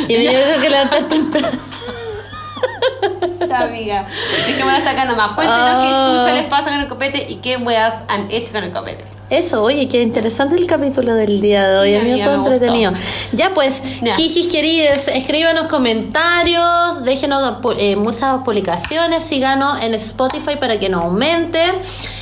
[0.07, 1.57] Y me tengo que levantar temprano.
[3.53, 4.07] amiga.
[4.47, 5.31] Dejémoslo hasta acá nomás.
[5.35, 5.79] Cuéntenos Ah.
[5.81, 5.87] qué
[6.21, 9.05] chucha les pasa con el copete y qué weas han hecho con el copete.
[9.29, 12.39] Eso, oye, qué interesante el capítulo del día de hoy, Sí, amigo, amiga, todo me
[12.41, 12.53] gustó.
[12.53, 12.91] entretenido.
[13.31, 14.13] Ya pues, Ya.
[14.15, 21.59] jijis queridos, escríbanos comentarios, déjenos eh, muchas publicaciones, síganos en Spotify para que nos aumente,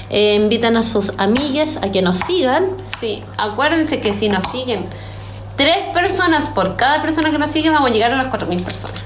[0.10, 2.68] eh, invitan a sus amigues a que nos sigan.
[3.00, 4.86] Sí, acuérdense que si nos siguen
[5.58, 8.98] tres personas por cada persona que nos sigue, vamos a llegar a las 4.000 personas.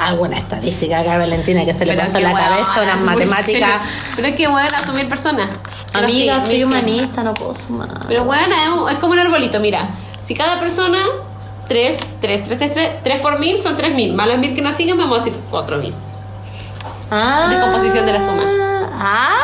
[0.00, 3.82] Alguna estadística acá, Valentina, que se le Pero qué la cabeza, unas matemáticas.
[4.16, 5.48] Pero es que bueno, mil personas.
[5.92, 7.88] Amiga, soy humanista, no puedo sumar.
[8.08, 9.88] Pero bueno, es, un- es como un arbolito, mira.
[10.20, 10.98] Si cada persona,
[11.68, 14.12] 3, 3, 3, 3, 3, 3 por mil son 3.000.
[14.14, 15.92] Más las mil que nos siguen, vamos a decir 4.000.
[17.10, 18.42] Ah, Decomposición de la suma.
[18.94, 19.34] Ah,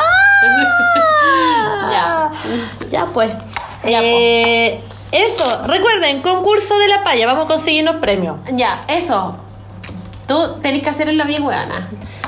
[1.91, 2.31] Ya.
[2.89, 3.29] Ya pues.
[3.87, 4.81] Ya, Eh,
[5.11, 8.37] eso, recuerden, concurso de la paya, vamos a conseguirnos premios.
[8.53, 9.37] Ya, eso.
[10.27, 11.87] Tú tenés que hacerlo bien, weana.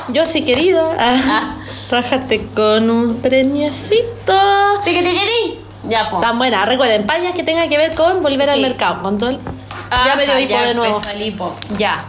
[0.09, 0.95] Yo sí, querida.
[0.97, 1.55] Ah,
[1.91, 4.33] Rájate con un premiecito.
[4.85, 5.59] ¿Tiqui, tiqui?
[5.89, 6.19] Ya, po.
[6.19, 6.65] Tan buena.
[6.65, 9.01] Recuerden, payas que tenga que ver con volver al mercado.
[9.01, 9.39] Con todo el-
[10.05, 11.01] ya me dio hipo de nuevo.
[11.13, 11.55] el hipo.
[11.77, 12.05] Ya.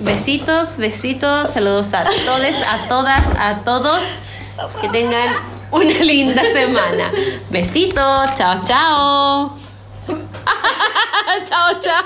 [0.00, 4.02] Besitos, besitos, saludos a todos, a todas, a todos.
[4.80, 5.28] Que tengan
[5.70, 7.10] una linda semana.
[7.50, 9.56] Besitos, chao, chao.
[11.48, 12.04] chao, chao.